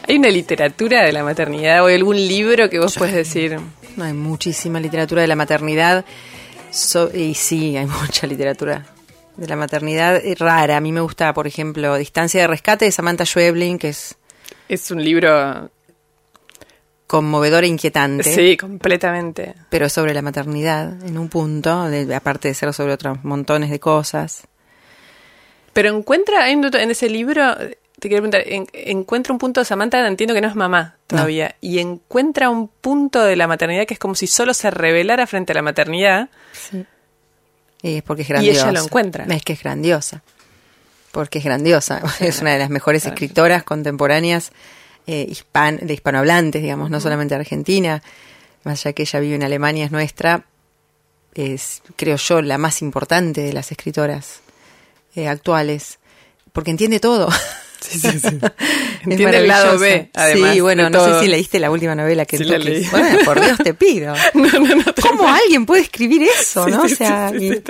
¿Hay 0.06 0.16
una 0.16 0.28
literatura 0.28 1.02
de 1.02 1.12
la 1.12 1.24
maternidad 1.24 1.82
o 1.82 1.86
algún 1.86 2.16
libro 2.16 2.68
que 2.68 2.78
vos 2.78 2.94
puedes 2.96 3.14
decir? 3.14 3.58
No, 3.96 4.04
hay 4.04 4.12
muchísima 4.12 4.78
literatura 4.80 5.22
de 5.22 5.28
la 5.28 5.36
maternidad. 5.36 6.04
Y 7.14 7.34
sí, 7.34 7.76
hay 7.76 7.86
mucha 8.02 8.26
literatura 8.26 8.84
de 9.36 9.46
la 9.46 9.56
maternidad 9.56 10.20
rara. 10.38 10.76
A 10.76 10.80
mí 10.80 10.92
me 10.92 11.00
gusta, 11.00 11.32
por 11.34 11.46
ejemplo, 11.46 11.96
Distancia 11.96 12.42
de 12.42 12.46
Rescate 12.46 12.84
de 12.84 12.92
Samantha 12.92 13.24
Schweblin, 13.24 13.78
que 13.78 13.90
es... 13.90 14.16
Es 14.68 14.90
un 14.90 15.04
libro 15.04 15.70
conmovedor 17.06 17.64
e 17.64 17.68
inquietante. 17.68 18.24
Sí, 18.24 18.56
completamente. 18.56 19.54
Pero 19.68 19.88
sobre 19.88 20.14
la 20.14 20.22
maternidad, 20.22 21.02
en 21.04 21.18
un 21.18 21.28
punto, 21.28 21.86
aparte 22.14 22.48
de 22.48 22.54
ser 22.54 22.72
sobre 22.72 22.92
otros 22.92 23.22
montones 23.24 23.70
de 23.70 23.78
cosas. 23.78 24.48
Pero 25.72 25.96
encuentra, 25.96 26.50
en 26.50 26.90
ese 26.90 27.08
libro, 27.08 27.56
te 28.00 28.08
quiero 28.08 28.22
preguntar, 28.22 28.44
encuentra 28.72 29.32
un 29.32 29.38
punto, 29.38 29.64
Samantha 29.64 30.06
entiendo 30.06 30.34
que 30.34 30.40
no 30.40 30.48
es 30.48 30.56
mamá 30.56 30.96
todavía, 31.06 31.56
y 31.60 31.78
encuentra 31.78 32.50
un 32.50 32.68
punto 32.68 33.22
de 33.22 33.36
la 33.36 33.46
maternidad 33.46 33.86
que 33.86 33.94
es 33.94 34.00
como 34.00 34.14
si 34.14 34.26
solo 34.26 34.52
se 34.52 34.70
revelara 34.70 35.26
frente 35.26 35.52
a 35.52 35.54
la 35.54 35.62
maternidad. 35.62 36.28
Sí. 36.52 36.84
Y 37.82 37.96
es 37.96 38.02
porque 38.02 38.22
es 38.22 38.28
grandiosa. 38.28 38.58
Y 38.58 38.62
ella 38.62 38.72
lo 38.72 38.84
encuentra. 38.84 39.24
Es 39.24 39.42
que 39.42 39.52
es 39.52 39.62
grandiosa. 39.62 40.22
Porque 41.12 41.38
es 41.38 41.44
grandiosa. 41.44 42.02
Es 42.20 42.40
una 42.40 42.52
de 42.52 42.58
las 42.58 42.70
mejores 42.70 43.06
escritoras 43.06 43.62
contemporáneas 43.62 44.52
eh, 45.06 45.26
de 45.80 45.92
hispanohablantes, 45.94 46.62
digamos, 46.62 46.90
no 46.90 47.00
solamente 47.00 47.34
Argentina, 47.34 48.02
más 48.64 48.84
allá 48.84 48.94
que 48.94 49.02
ella 49.02 49.20
vive 49.20 49.36
en 49.36 49.42
Alemania, 49.42 49.84
es 49.84 49.92
nuestra, 49.92 50.44
es, 51.34 51.82
creo 51.96 52.16
yo, 52.16 52.42
la 52.42 52.58
más 52.58 52.82
importante 52.82 53.42
de 53.42 53.52
las 53.52 53.70
escritoras 53.70 54.40
eh, 55.14 55.28
actuales, 55.28 55.98
porque 56.52 56.70
entiende 56.70 57.00
todo. 57.00 57.28
Sí, 57.86 57.98
sí, 57.98 58.18
sí. 58.18 58.38
Entiende 59.04 59.38
el 59.38 59.48
lado 59.48 59.78
B, 59.78 60.10
además. 60.14 60.54
Sí, 60.54 60.60
bueno, 60.60 60.88
no 60.88 61.04
sé 61.04 61.20
si 61.20 61.28
leíste 61.28 61.58
la 61.60 61.70
última 61.70 61.94
novela 61.94 62.24
que 62.24 62.38
sí, 62.38 62.44
tú 62.44 62.50
Bueno, 62.90 63.18
por 63.24 63.40
Dios 63.40 63.58
te 63.62 63.74
pido. 63.74 64.14
no, 64.34 64.48
no, 64.48 64.74
no, 64.74 64.84
¿Cómo 65.02 65.28
alguien 65.28 65.66
puede 65.66 65.82
escribir 65.82 66.22
eso, 66.22 66.66
no? 66.66 66.82
O 66.82 66.88
sea, 66.88 67.30
y, 67.38 67.62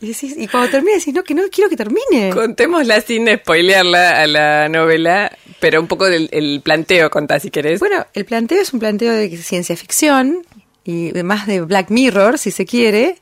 y, 0.00 0.48
cuando 0.48 0.68
termina 0.68 0.96
decís, 0.96 1.14
no, 1.14 1.22
que 1.22 1.34
no 1.34 1.42
quiero 1.50 1.70
que 1.70 1.76
termine. 1.76 2.30
Contémosla 2.30 3.00
sin 3.00 3.28
spoilearla 3.28 4.22
a 4.22 4.26
la 4.26 4.68
novela, 4.68 5.36
pero 5.60 5.80
un 5.80 5.86
poco 5.86 6.06
del 6.06 6.28
el 6.32 6.60
planteo, 6.62 7.08
contá 7.08 7.38
si 7.40 7.50
querés. 7.50 7.80
Bueno, 7.80 8.06
el 8.12 8.24
planteo 8.24 8.60
es 8.60 8.72
un 8.72 8.80
planteo 8.80 9.12
de 9.12 9.34
ciencia 9.38 9.76
ficción 9.76 10.44
y 10.84 11.12
más 11.22 11.46
de 11.46 11.60
Black 11.60 11.90
Mirror, 11.90 12.38
si 12.38 12.50
se 12.50 12.66
quiere, 12.66 13.18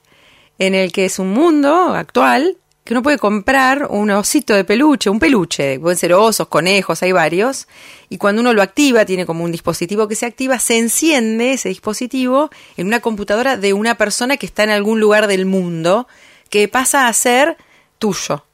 en 0.59 0.75
el 0.75 0.91
que 0.91 1.05
es 1.05 1.19
un 1.19 1.31
mundo 1.31 1.95
actual 1.95 2.57
que 2.85 2.95
uno 2.95 3.03
puede 3.03 3.19
comprar 3.19 3.87
un 3.91 4.11
osito 4.11 4.55
de 4.55 4.65
peluche, 4.65 5.11
un 5.11 5.19
peluche, 5.19 5.79
pueden 5.79 5.99
ser 5.99 6.13
osos, 6.15 6.49
conejos, 6.49 7.03
hay 7.03 7.13
varios, 7.13 7.69
y 8.09 8.19
cuando 8.19 8.41
uno 8.41 8.55
lo 8.55 8.63
activa, 8.63 9.05
tiene 9.05 9.27
como 9.27 9.45
un 9.45 9.53
dispositivo 9.53 10.09
que 10.09 10.15
se 10.15 10.27
activa, 10.27 10.59
se 10.59 10.79
enciende 10.79 11.53
ese 11.53 11.69
dispositivo 11.69 12.51
en 12.77 12.87
una 12.87 13.01
computadora 13.01 13.57
de 13.57 13.73
una 13.73 13.97
persona 13.97 14.37
que 14.37 14.47
está 14.47 14.65
en 14.65 14.71
algún 14.71 14.99
lugar 14.99 15.27
del 15.27 15.47
mundo 15.47 16.09
que 16.49 16.69
pasa 16.69 17.07
a 17.07 17.13
ser 17.13 17.57
tuyo. 17.99 18.45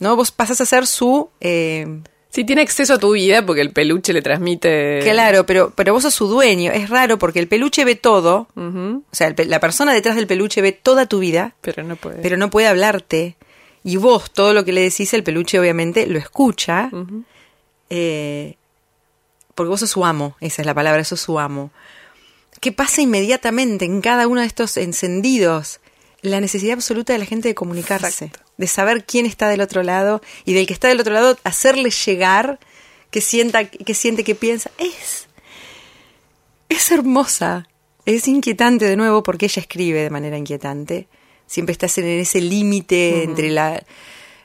¿No? 0.00 0.16
Vos 0.16 0.32
pasas 0.32 0.60
a 0.60 0.66
ser 0.66 0.86
su. 0.86 1.30
Eh, 1.40 2.00
Sí, 2.34 2.42
tiene 2.42 2.62
acceso 2.62 2.94
a 2.94 2.98
tu 2.98 3.12
vida 3.12 3.46
porque 3.46 3.60
el 3.60 3.70
peluche 3.70 4.12
le 4.12 4.20
transmite. 4.20 4.98
Claro, 5.04 5.46
pero, 5.46 5.72
pero 5.76 5.92
vos 5.92 6.02
sos 6.02 6.14
su 6.14 6.26
dueño. 6.26 6.72
Es 6.72 6.90
raro 6.90 7.16
porque 7.16 7.38
el 7.38 7.46
peluche 7.46 7.84
ve 7.84 7.94
todo. 7.94 8.48
O 8.56 9.02
sea, 9.12 9.32
la 9.46 9.60
persona 9.60 9.94
detrás 9.94 10.16
del 10.16 10.26
peluche 10.26 10.60
ve 10.60 10.72
toda 10.72 11.06
tu 11.06 11.20
vida. 11.20 11.54
Pero 11.60 11.84
no 11.84 11.94
puede. 11.94 12.20
Pero 12.22 12.36
no 12.36 12.50
puede 12.50 12.66
hablarte. 12.66 13.36
Y 13.84 13.98
vos, 13.98 14.32
todo 14.32 14.52
lo 14.52 14.64
que 14.64 14.72
le 14.72 14.80
decís, 14.80 15.14
el 15.14 15.22
peluche 15.22 15.60
obviamente 15.60 16.08
lo 16.08 16.18
escucha. 16.18 16.90
Eh, 17.88 18.56
porque 19.54 19.68
vos 19.68 19.78
sos 19.78 19.90
su 19.90 20.04
amo. 20.04 20.36
Esa 20.40 20.62
es 20.62 20.66
la 20.66 20.74
palabra, 20.74 21.02
eso 21.02 21.14
es 21.14 21.20
su 21.20 21.38
amo. 21.38 21.70
¿Qué 22.58 22.72
pasa 22.72 23.00
inmediatamente 23.00 23.84
en 23.84 24.00
cada 24.00 24.26
uno 24.26 24.40
de 24.40 24.48
estos 24.48 24.76
encendidos? 24.76 25.78
la 26.24 26.40
necesidad 26.40 26.74
absoluta 26.74 27.12
de 27.12 27.18
la 27.18 27.26
gente 27.26 27.48
de 27.48 27.54
comunicarse, 27.54 28.32
de 28.56 28.66
saber 28.66 29.04
quién 29.04 29.26
está 29.26 29.48
del 29.48 29.60
otro 29.60 29.82
lado 29.82 30.20
y 30.44 30.54
del 30.54 30.66
que 30.66 30.72
está 30.72 30.88
del 30.88 31.00
otro 31.00 31.12
lado 31.12 31.36
hacerle 31.44 31.90
llegar 31.90 32.58
que 33.10 33.20
sienta, 33.20 33.64
que 33.64 33.94
siente, 33.94 34.24
que 34.24 34.34
piensa. 34.34 34.70
Es, 34.78 35.28
es 36.68 36.90
hermosa, 36.90 37.68
es 38.06 38.28
inquietante 38.28 38.86
de 38.86 38.96
nuevo 38.96 39.22
porque 39.22 39.46
ella 39.46 39.60
escribe 39.60 40.02
de 40.02 40.10
manera 40.10 40.36
inquietante. 40.36 41.08
Siempre 41.46 41.72
estás 41.72 41.96
en 41.98 42.06
ese 42.06 42.40
límite 42.40 43.22
entre 43.24 43.50
la 43.50 43.84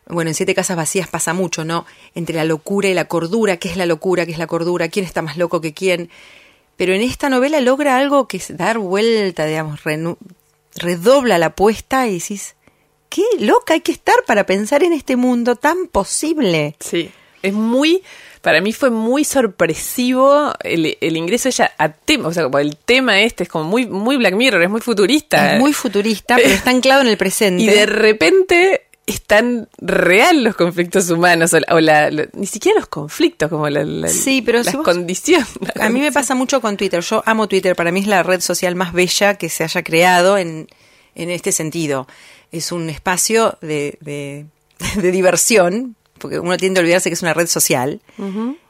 bueno, 0.09 0.31
en 0.31 0.35
Siete 0.35 0.55
Casas 0.55 0.75
Vacías 0.75 1.07
pasa 1.07 1.33
mucho, 1.33 1.63
¿no? 1.63 1.85
Entre 2.15 2.35
la 2.35 2.43
locura 2.43 2.89
y 2.89 2.95
la 2.95 3.05
cordura, 3.05 3.57
¿qué 3.57 3.69
es 3.69 3.77
la 3.77 3.85
locura? 3.85 4.25
¿Qué 4.25 4.31
es 4.31 4.39
la 4.39 4.47
cordura? 4.47 4.89
¿Quién 4.89 5.05
está 5.05 5.21
más 5.21 5.37
loco 5.37 5.61
que 5.61 5.73
quién? 5.73 6.09
Pero 6.77 6.93
en 6.93 7.01
esta 7.01 7.29
novela 7.29 7.61
logra 7.61 7.97
algo 7.97 8.27
que 8.27 8.37
es 8.37 8.57
dar 8.57 8.79
vuelta, 8.79 9.45
digamos, 9.45 9.81
redobla 10.75 11.37
la 11.37 11.47
apuesta 11.47 12.07
y 12.07 12.13
decís, 12.19 12.55
qué 13.09 13.23
loca 13.39 13.73
hay 13.73 13.81
que 13.81 13.91
estar 13.91 14.15
para 14.25 14.45
pensar 14.45 14.83
en 14.83 14.93
este 14.93 15.15
mundo 15.15 15.55
tan 15.55 15.87
posible. 15.87 16.75
Sí, 16.79 17.11
es 17.41 17.53
muy, 17.53 18.03
para 18.41 18.61
mí 18.61 18.73
fue 18.73 18.89
muy 18.89 19.23
sorpresivo 19.23 20.53
el, 20.63 20.97
el 20.99 21.17
ingreso 21.17 21.49
ella 21.49 21.71
a 21.77 21.89
tema, 21.89 22.27
o 22.27 22.33
sea, 22.33 22.43
como 22.43 22.59
el 22.59 22.77
tema 22.77 23.21
este 23.21 23.43
es 23.43 23.49
como 23.49 23.65
muy, 23.65 23.85
muy 23.85 24.17
Black 24.17 24.35
Mirror, 24.35 24.61
es 24.61 24.69
muy 24.69 24.81
futurista. 24.81 25.55
Es 25.55 25.59
muy 25.59 25.73
futurista, 25.73 26.35
pero 26.35 26.49
está 26.49 26.69
anclado 26.69 27.01
en 27.01 27.07
el 27.07 27.17
presente. 27.17 27.39
Y 27.63 27.67
de 27.67 27.85
repente 27.85 28.87
es 29.05 29.23
tan 29.23 29.67
real 29.79 30.43
los 30.43 30.55
conflictos 30.55 31.09
humanos, 31.09 31.53
o, 31.53 31.79
la, 31.79 32.11
ni 32.33 32.45
siquiera 32.45 32.79
los 32.79 32.89
conflictos, 32.89 33.49
como 33.49 33.67
la, 33.69 34.07
sí, 34.07 34.41
pero 34.41 34.61
las 34.61 34.75
condiciones. 34.75 35.47
A 35.79 35.89
mí 35.89 35.99
me 35.99 36.11
pasa 36.11 36.35
mucho 36.35 36.61
con 36.61 36.77
Twitter. 36.77 37.01
Yo 37.01 37.23
amo 37.25 37.47
Twitter, 37.47 37.75
para 37.75 37.91
mí 37.91 38.01
es 38.01 38.07
la 38.07 38.21
red 38.21 38.39
social 38.39 38.75
más 38.75 38.93
bella 38.93 39.35
que 39.35 39.49
se 39.49 39.63
haya 39.63 39.83
creado 39.83 40.37
en, 40.37 40.67
en 41.15 41.31
este 41.31 41.51
sentido. 41.51 42.07
Es 42.51 42.71
un 42.71 42.89
espacio 42.89 43.57
de, 43.61 43.97
de, 44.01 44.45
diversión, 45.11 45.95
porque 46.17 46.39
uno 46.39 46.57
tiende 46.57 46.79
a 46.79 46.83
olvidarse 46.83 47.09
que 47.09 47.13
es 47.13 47.21
una 47.21 47.33
red 47.33 47.47
social, 47.47 48.01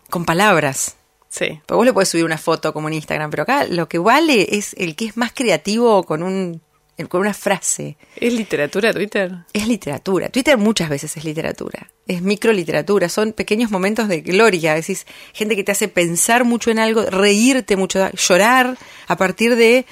con 0.09 0.25
palabras. 0.25 0.95
Sí. 1.29 1.59
Pues 1.65 1.75
vos 1.75 1.85
le 1.85 1.93
puedes 1.93 2.09
subir 2.09 2.25
una 2.25 2.37
foto 2.37 2.73
como 2.73 2.87
en 2.87 2.95
Instagram, 2.95 3.29
pero 3.29 3.43
acá 3.43 3.65
lo 3.65 3.87
que 3.87 3.99
vale 3.99 4.57
es 4.57 4.73
el 4.77 4.95
que 4.95 5.05
es 5.05 5.17
más 5.17 5.31
creativo 5.31 6.03
con 6.03 6.23
un 6.23 6.61
con 7.07 7.21
una 7.21 7.33
frase. 7.33 7.95
¿Es 8.17 8.33
literatura 8.33 8.91
Twitter? 8.91 9.31
Es 9.53 9.67
literatura. 9.67 10.29
Twitter 10.29 10.57
muchas 10.57 10.89
veces 10.89 11.15
es 11.15 11.23
literatura. 11.23 11.89
Es 12.07 12.21
microliteratura. 12.21 13.07
Son 13.07 13.31
pequeños 13.31 13.71
momentos 13.71 14.09
de 14.09 14.21
gloria. 14.21 14.73
Decís, 14.73 15.05
gente 15.33 15.55
que 15.55 15.63
te 15.63 15.71
hace 15.71 15.87
pensar 15.87 16.43
mucho 16.43 16.71
en 16.71 16.79
algo, 16.79 17.03
reírte 17.03 17.77
mucho, 17.77 18.11
llorar 18.11 18.77
a 19.07 19.15
partir 19.15 19.55
de 19.55 19.85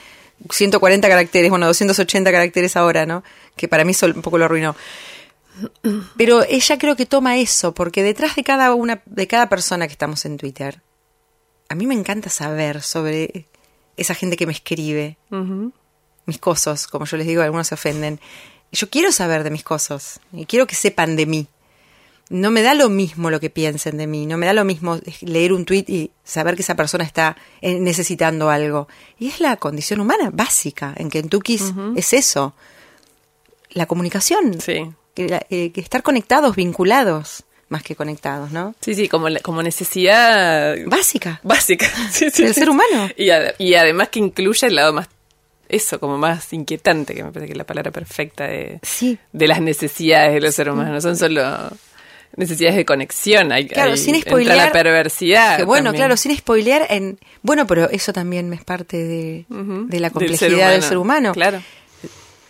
140 0.49 1.07
caracteres, 1.07 1.49
bueno, 1.49 1.65
280 1.67 2.31
caracteres 2.31 2.75
ahora, 2.75 3.05
¿no? 3.05 3.23
Que 3.55 3.67
para 3.67 3.83
mí 3.83 3.93
un 4.01 4.21
poco 4.21 4.37
lo 4.37 4.45
arruinó. 4.45 4.75
Pero 6.17 6.43
ella 6.43 6.77
creo 6.77 6.95
que 6.95 7.05
toma 7.05 7.37
eso, 7.37 7.73
porque 7.73 8.03
detrás 8.03 8.35
de 8.35 8.43
cada 8.43 8.73
una, 8.73 9.01
de 9.05 9.27
cada 9.27 9.49
persona 9.49 9.87
que 9.87 9.93
estamos 9.93 10.25
en 10.25 10.37
Twitter, 10.37 10.81
a 11.69 11.75
mí 11.75 11.87
me 11.87 11.95
encanta 11.95 12.29
saber 12.29 12.81
sobre 12.81 13.47
esa 13.97 14.13
gente 14.13 14.37
que 14.37 14.45
me 14.45 14.53
escribe, 14.53 15.17
mis 16.25 16.37
cosas, 16.37 16.87
como 16.87 17.05
yo 17.05 17.17
les 17.17 17.25
digo, 17.25 17.41
algunos 17.41 17.67
se 17.67 17.75
ofenden. 17.75 18.19
Yo 18.71 18.89
quiero 18.89 19.11
saber 19.11 19.43
de 19.43 19.49
mis 19.49 19.63
cosas 19.63 20.19
y 20.31 20.45
quiero 20.45 20.67
que 20.67 20.75
sepan 20.75 21.15
de 21.15 21.25
mí. 21.25 21.47
No 22.29 22.51
me 22.51 22.61
da 22.61 22.73
lo 22.73 22.89
mismo 22.89 23.29
lo 23.29 23.39
que 23.39 23.49
piensen 23.49 23.97
de 23.97 24.05
mí, 24.05 24.25
no 24.25 24.37
me 24.37 24.45
da 24.45 24.53
lo 24.53 24.65
mismo 24.65 24.99
leer 25.21 25.53
un 25.53 25.63
tweet 25.63 25.85
y 25.87 26.11
saber 26.23 26.55
que 26.55 26.61
esa 26.61 26.75
persona 26.75 27.05
está 27.05 27.37
eh, 27.61 27.79
necesitando 27.79 28.49
algo. 28.49 28.87
Y 29.17 29.29
es 29.29 29.39
la 29.39 29.55
condición 29.57 30.01
humana 30.01 30.29
básica. 30.33 30.93
En 30.97 31.09
Kentucky 31.09 31.59
es 31.95 32.13
eso. 32.13 32.53
La 33.71 33.85
comunicación. 33.85 34.59
Sí. 34.59 34.91
Eh, 35.17 35.71
que, 35.71 35.81
estar 35.81 36.03
conectados, 36.03 36.55
vinculados 36.55 37.43
más 37.69 37.83
que 37.83 37.95
conectados, 37.95 38.51
¿no? 38.51 38.75
Sí, 38.79 38.93
sí, 38.93 39.09
como, 39.09 39.27
como 39.41 39.61
necesidad 39.61 40.77
básica. 40.85 41.41
Básica, 41.43 41.87
sí, 42.11 42.29
sí, 42.31 42.43
del 42.43 42.53
ser 42.53 42.69
humano. 42.69 43.09
Y, 43.17 43.29
y, 43.57 43.73
además 43.73 44.09
que 44.09 44.19
incluye 44.19 44.67
el 44.67 44.75
lado 44.75 44.93
más, 44.93 45.09
eso, 45.67 45.99
como 45.99 46.17
más 46.17 46.53
inquietante, 46.53 47.13
que 47.13 47.23
me 47.23 47.31
parece 47.31 47.47
que 47.47 47.53
es 47.53 47.57
la 47.57 47.65
palabra 47.65 47.91
perfecta 47.91 48.47
de, 48.47 48.79
de 49.33 49.47
las 49.47 49.59
necesidades 49.59 50.33
de 50.33 50.39
los 50.39 50.55
seres 50.55 50.73
humanos. 50.73 50.93
No 50.93 51.01
son 51.01 51.17
solo 51.17 51.71
necesidades 52.35 52.75
de 52.75 52.85
conexión, 52.85 53.51
hay, 53.51 53.67
claro, 53.67 53.97
sin 53.97 54.19
spoilear, 54.21 54.57
la 54.57 54.71
perversidad. 54.71 55.65
bueno, 55.65 55.93
claro, 55.93 56.17
sin 56.17 56.35
spoilear 56.35 56.85
en... 56.89 57.19
Bueno, 57.41 57.65
pero 57.65 57.89
eso 57.89 58.13
también 58.13 58.51
es 58.53 58.63
parte 58.63 58.97
de, 58.97 59.45
de 59.49 59.99
la 59.99 60.09
complejidad 60.09 60.71
del 60.71 60.83
ser 60.83 60.97
humano. 60.97 61.33
Claro. 61.33 61.61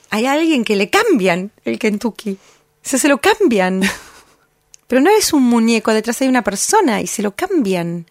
Hay 0.10 0.26
alguien 0.26 0.63
que 0.63 0.76
le 0.76 0.90
cambian 0.90 1.52
el 1.66 1.80
Kentucky 1.80 2.38
se 2.98 3.10
lo 3.10 3.20
cambian. 3.20 3.82
Pero 4.88 5.02
no 5.02 5.10
es 5.10 5.34
un 5.34 5.44
muñeco, 5.44 5.94
detrás 5.94 6.22
hay 6.22 6.30
una 6.30 6.44
persona 6.44 7.02
y 7.02 7.08
se 7.08 7.22
lo 7.22 7.36
cambian. 7.36 8.06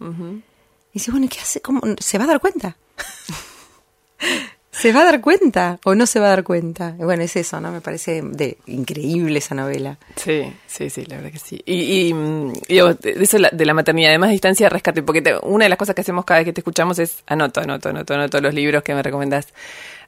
Y 0.92 0.98
dice, 0.98 1.10
bueno, 1.10 1.26
¿qué 1.30 1.40
hace? 1.40 1.62
¿Cómo? 1.62 1.80
¿Se 1.98 2.18
va 2.18 2.24
a 2.24 2.26
dar 2.26 2.40
cuenta? 2.40 2.76
¿Se 4.78 4.92
va 4.92 5.02
a 5.02 5.04
dar 5.04 5.20
cuenta 5.22 5.78
o 5.84 5.94
no 5.94 6.06
se 6.06 6.20
va 6.20 6.26
a 6.26 6.30
dar 6.30 6.44
cuenta? 6.44 6.94
Bueno, 6.98 7.22
es 7.22 7.34
eso, 7.36 7.60
¿no? 7.60 7.72
Me 7.72 7.80
parece 7.80 8.20
de, 8.22 8.58
increíble 8.66 9.38
esa 9.38 9.54
novela. 9.54 9.98
Sí, 10.16 10.52
sí, 10.66 10.90
sí, 10.90 11.06
la 11.06 11.16
verdad 11.16 11.32
que 11.32 11.38
sí. 11.38 11.62
Y, 11.64 12.08
y 12.08 12.14
mm, 12.14 12.52
de 12.68 13.16
eso 13.20 13.38
de 13.50 13.64
la 13.64 13.74
maternidad, 13.74 14.10
además 14.10 14.30
distancia, 14.30 14.68
rescate, 14.68 15.02
porque 15.02 15.38
una 15.42 15.64
de 15.64 15.70
las 15.70 15.78
cosas 15.78 15.94
que 15.94 16.02
hacemos 16.02 16.26
cada 16.26 16.40
vez 16.40 16.44
que 16.44 16.52
te 16.52 16.60
escuchamos 16.60 16.98
es 16.98 17.22
anoto, 17.26 17.60
anoto, 17.60 17.88
anoto, 17.88 18.14
anoto 18.14 18.40
los 18.40 18.52
libros 18.52 18.82
que 18.82 18.94
me 18.94 19.02
recomendás 19.02 19.48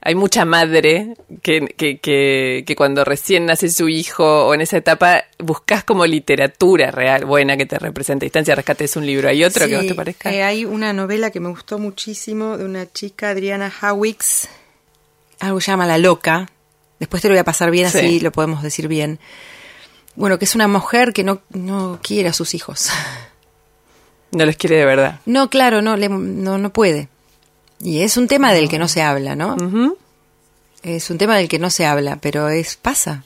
hay 0.00 0.14
mucha 0.14 0.44
madre 0.44 1.14
que, 1.42 1.66
que, 1.76 1.98
que, 2.64 2.76
cuando 2.76 3.04
recién 3.04 3.46
nace 3.46 3.68
su 3.68 3.88
hijo 3.88 4.46
o 4.46 4.54
en 4.54 4.60
esa 4.60 4.76
etapa 4.76 5.24
buscas 5.38 5.84
como 5.84 6.06
literatura 6.06 6.90
real, 6.90 7.24
buena, 7.24 7.56
que 7.56 7.66
te 7.66 7.78
represente. 7.78 8.26
Distancia 8.26 8.54
Rescate 8.54 8.84
es 8.84 8.96
un 8.96 9.06
libro. 9.06 9.28
¿Hay 9.28 9.42
otro 9.44 9.66
que 9.66 9.76
vos 9.76 9.86
te 9.86 9.94
parezca? 9.94 10.32
Eh, 10.32 10.42
hay 10.42 10.64
una 10.64 10.92
novela 10.92 11.30
que 11.30 11.40
me 11.40 11.48
gustó 11.48 11.78
muchísimo 11.78 12.56
de 12.56 12.64
una 12.64 12.90
chica, 12.92 13.30
Adriana 13.30 13.72
Hawix, 13.80 14.48
algo 15.40 15.58
llama 15.58 15.86
La 15.86 15.98
Loca. 15.98 16.48
Después 17.00 17.22
te 17.22 17.28
lo 17.28 17.34
voy 17.34 17.40
a 17.40 17.44
pasar 17.44 17.70
bien, 17.70 17.86
así 17.86 18.20
lo 18.20 18.32
podemos 18.32 18.62
decir 18.62 18.88
bien. 18.88 19.18
Bueno, 20.14 20.38
que 20.38 20.44
es 20.44 20.54
una 20.54 20.66
mujer 20.66 21.12
que 21.12 21.22
no, 21.22 21.40
no 21.50 22.00
quiere 22.02 22.28
a 22.28 22.32
sus 22.32 22.54
hijos. 22.54 22.90
No 24.30 24.44
los 24.44 24.56
quiere 24.56 24.76
de 24.76 24.84
verdad. 24.84 25.20
No, 25.26 25.48
claro, 25.48 25.80
no, 25.80 25.96
no, 25.96 26.58
no 26.58 26.72
puede. 26.72 27.08
Y 27.80 28.00
es 28.00 28.16
un 28.16 28.26
tema 28.26 28.52
del 28.52 28.68
que 28.68 28.78
no 28.78 28.88
se 28.88 29.02
habla, 29.02 29.36
¿no? 29.36 29.56
Es 30.82 31.10
un 31.10 31.18
tema 31.18 31.36
del 31.36 31.48
que 31.48 31.58
no 31.58 31.70
se 31.70 31.86
habla, 31.86 32.18
pero 32.20 32.48
es 32.48 32.76
pasa. 32.76 33.24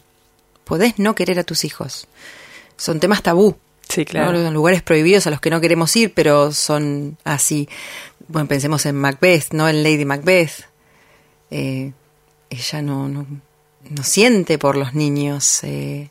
Podés 0.64 0.98
no 0.98 1.14
querer 1.14 1.38
a 1.38 1.44
tus 1.44 1.64
hijos. 1.64 2.06
Son 2.76 3.00
temas 3.00 3.22
tabú. 3.22 3.56
Sí, 3.88 4.04
claro. 4.04 4.50
lugares 4.50 4.82
prohibidos 4.82 5.26
a 5.26 5.30
los 5.30 5.40
que 5.40 5.50
no 5.50 5.60
queremos 5.60 5.94
ir, 5.96 6.14
pero 6.14 6.52
son 6.52 7.18
así. 7.24 7.68
Bueno, 8.28 8.48
pensemos 8.48 8.86
en 8.86 8.96
Macbeth, 8.96 9.52
¿no? 9.52 9.68
En 9.68 9.82
Lady 9.82 10.04
Macbeth. 10.04 10.66
Eh, 11.50 11.92
ella 12.48 12.82
no, 12.82 13.08
no, 13.08 13.26
no, 13.90 14.02
siente 14.02 14.58
por 14.58 14.76
los 14.76 14.94
niños. 14.94 15.62
Eh. 15.64 16.08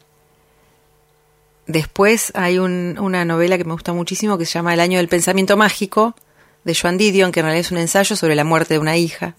Después 1.66 2.32
hay 2.36 2.60
una 2.60 3.26
novela 3.26 3.58
que 3.58 3.64
me 3.64 3.74
gusta 3.74 3.94
muchísimo 3.94 4.38
que 4.38 4.46
se 4.46 4.54
llama 4.54 4.74
El 4.74 4.80
año 4.80 4.98
del 4.98 5.08
pensamiento 5.08 5.58
mágico, 5.58 6.16
de 6.64 6.76
Joan 6.76 6.98
Didion, 6.98 7.32
que 7.32 7.40
en 7.40 7.46
realidad 7.46 7.66
es 7.66 7.72
un 7.72 7.78
ensayo 7.78 8.16
sobre 8.16 8.36
la 8.36 8.44
muerte 8.44 8.76
de 8.76 8.80
una 8.80 8.98
hija, 8.98 9.36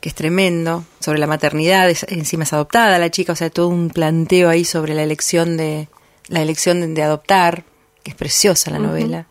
que 0.00 0.08
es 0.08 0.14
tremendo, 0.14 0.84
sobre 1.00 1.18
la 1.18 1.26
maternidad, 1.26 1.90
encima 2.08 2.44
es 2.44 2.52
adoptada 2.52 2.98
la 2.98 3.10
chica, 3.10 3.32
o 3.32 3.36
sea, 3.36 3.50
todo 3.50 3.68
un 3.68 3.90
planteo 3.90 4.48
ahí 4.48 4.64
sobre 4.64 4.94
la 4.94 5.02
elección 5.02 5.56
de, 5.56 5.88
la 6.28 6.42
elección 6.42 6.94
de, 6.94 7.02
adoptar, 7.02 7.64
que 8.02 8.10
es 8.10 8.16
preciosa 8.16 8.70
la 8.70 8.78
novela. 8.78 9.26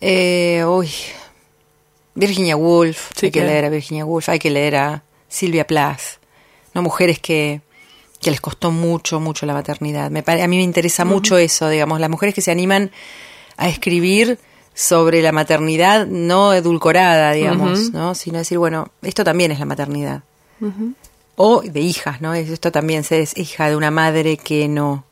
Eh, 0.00 0.64
uy, 0.66 0.90
Virginia 2.14 2.56
Woolf, 2.56 3.12
hay 3.22 3.30
que 3.30 3.44
leer 3.44 3.64
a 3.64 3.68
Virginia 3.68 4.04
Woolf, 4.04 4.28
hay 4.28 4.38
que 4.38 4.50
leer 4.50 4.76
a 4.76 5.02
Silvia 5.28 5.66
Plath, 5.66 6.18
no 6.74 6.82
mujeres 6.82 7.18
que, 7.18 7.60
que 8.20 8.30
les 8.30 8.40
costó 8.40 8.70
mucho, 8.70 9.20
mucho 9.20 9.46
la 9.46 9.52
maternidad. 9.52 10.10
Me, 10.10 10.24
a 10.26 10.48
mí 10.48 10.56
me 10.56 10.62
interesa 10.62 11.04
mucho 11.04 11.36
eso, 11.36 11.68
digamos, 11.68 12.00
las 12.00 12.10
mujeres 12.10 12.34
que 12.34 12.40
se 12.40 12.50
animan 12.50 12.90
a 13.56 13.68
escribir 13.68 14.38
sobre 14.74 15.22
la 15.22 15.32
maternidad 15.32 16.06
no 16.06 16.54
edulcorada, 16.54 17.32
digamos, 17.32 17.92
¿no? 17.92 18.14
Sino 18.14 18.38
decir, 18.38 18.58
bueno, 18.58 18.90
esto 19.02 19.24
también 19.24 19.50
es 19.50 19.58
la 19.58 19.66
maternidad. 19.66 20.22
O 21.36 21.62
de 21.62 21.80
hijas, 21.80 22.20
¿no? 22.20 22.34
Esto 22.34 22.70
también 22.70 23.04
es 23.08 23.36
hija 23.36 23.68
de 23.68 23.76
una 23.76 23.90
madre 23.90 24.36
que 24.36 24.68
no, 24.68 25.04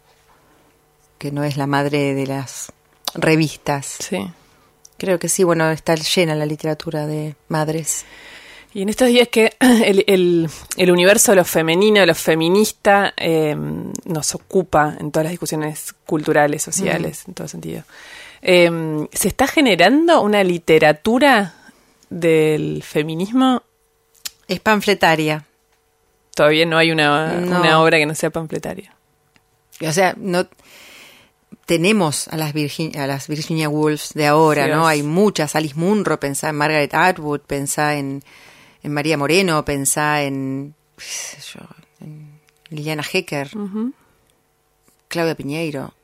que 1.19 1.33
no 1.33 1.45
es 1.45 1.57
la 1.57 1.67
madre 1.67 2.15
de 2.15 2.27
las 2.27 2.73
revistas. 3.15 3.97
Sí. 3.99 4.31
Creo 4.97 5.19
que 5.19 5.29
sí, 5.29 5.45
bueno, 5.45 5.71
está 5.71 5.95
llena 5.95 6.35
la 6.35 6.47
literatura 6.47 7.07
de 7.07 7.35
madres. 7.49 8.05
Y 8.73 8.83
en 8.83 8.89
estos 8.89 9.09
días 9.09 9.29
que 9.29 9.57
el, 9.61 10.05
el, 10.07 10.49
el 10.77 10.91
universo 10.91 11.33
de 11.33 11.37
lo 11.37 11.45
femenino, 11.45 12.01
de 12.01 12.07
lo 12.07 12.15
feminista, 12.15 13.13
eh, 13.17 13.57
nos 14.05 14.35
ocupa 14.35 14.97
en 14.99 15.11
todas 15.11 15.25
las 15.25 15.33
discusiones 15.33 15.95
culturales, 16.07 16.63
sociales, 16.63 17.25
en 17.27 17.35
todo 17.35 17.49
sentido. 17.49 17.83
Eh, 18.43 19.07
¿Se 19.13 19.29
está 19.29 19.47
generando 19.47 20.23
una 20.23 20.43
literatura 20.43 21.55
del 22.09 22.83
feminismo? 22.83 23.63
Es 24.49 24.61
panfletaria. 24.61 25.45
Todavía 26.35 26.65
no 26.65 26.79
hay 26.79 26.91
una, 26.91 27.41
una 27.47 27.81
obra 27.83 27.99
que 27.99 28.07
no 28.07 28.15
sea 28.15 28.31
panfletaria. 28.31 28.95
O 29.87 29.93
sea, 29.93 30.15
no 30.17 30.49
tenemos 31.67 32.29
a 32.29 32.37
las, 32.37 32.55
a 32.55 33.07
las 33.07 33.29
Virginia 33.29 33.69
Woolf 33.69 34.13
de 34.15 34.27
ahora, 34.27 34.67
¿no? 34.69 34.87
Hay 34.87 35.03
muchas. 35.03 35.55
Alice 35.55 35.75
Munro, 35.75 36.19
pensá 36.19 36.49
en 36.49 36.57
Margaret 36.57 36.95
Atwood, 36.95 37.41
pensá 37.41 37.97
en, 37.97 38.23
en 38.83 38.93
María 38.93 39.17
Moreno, 39.17 39.65
pensá 39.65 40.23
en, 40.23 40.75
en 42.01 42.41
Liliana 42.71 43.05
Hecker, 43.13 43.51
Claudia 45.09 45.35
Piñeiro 45.35 45.95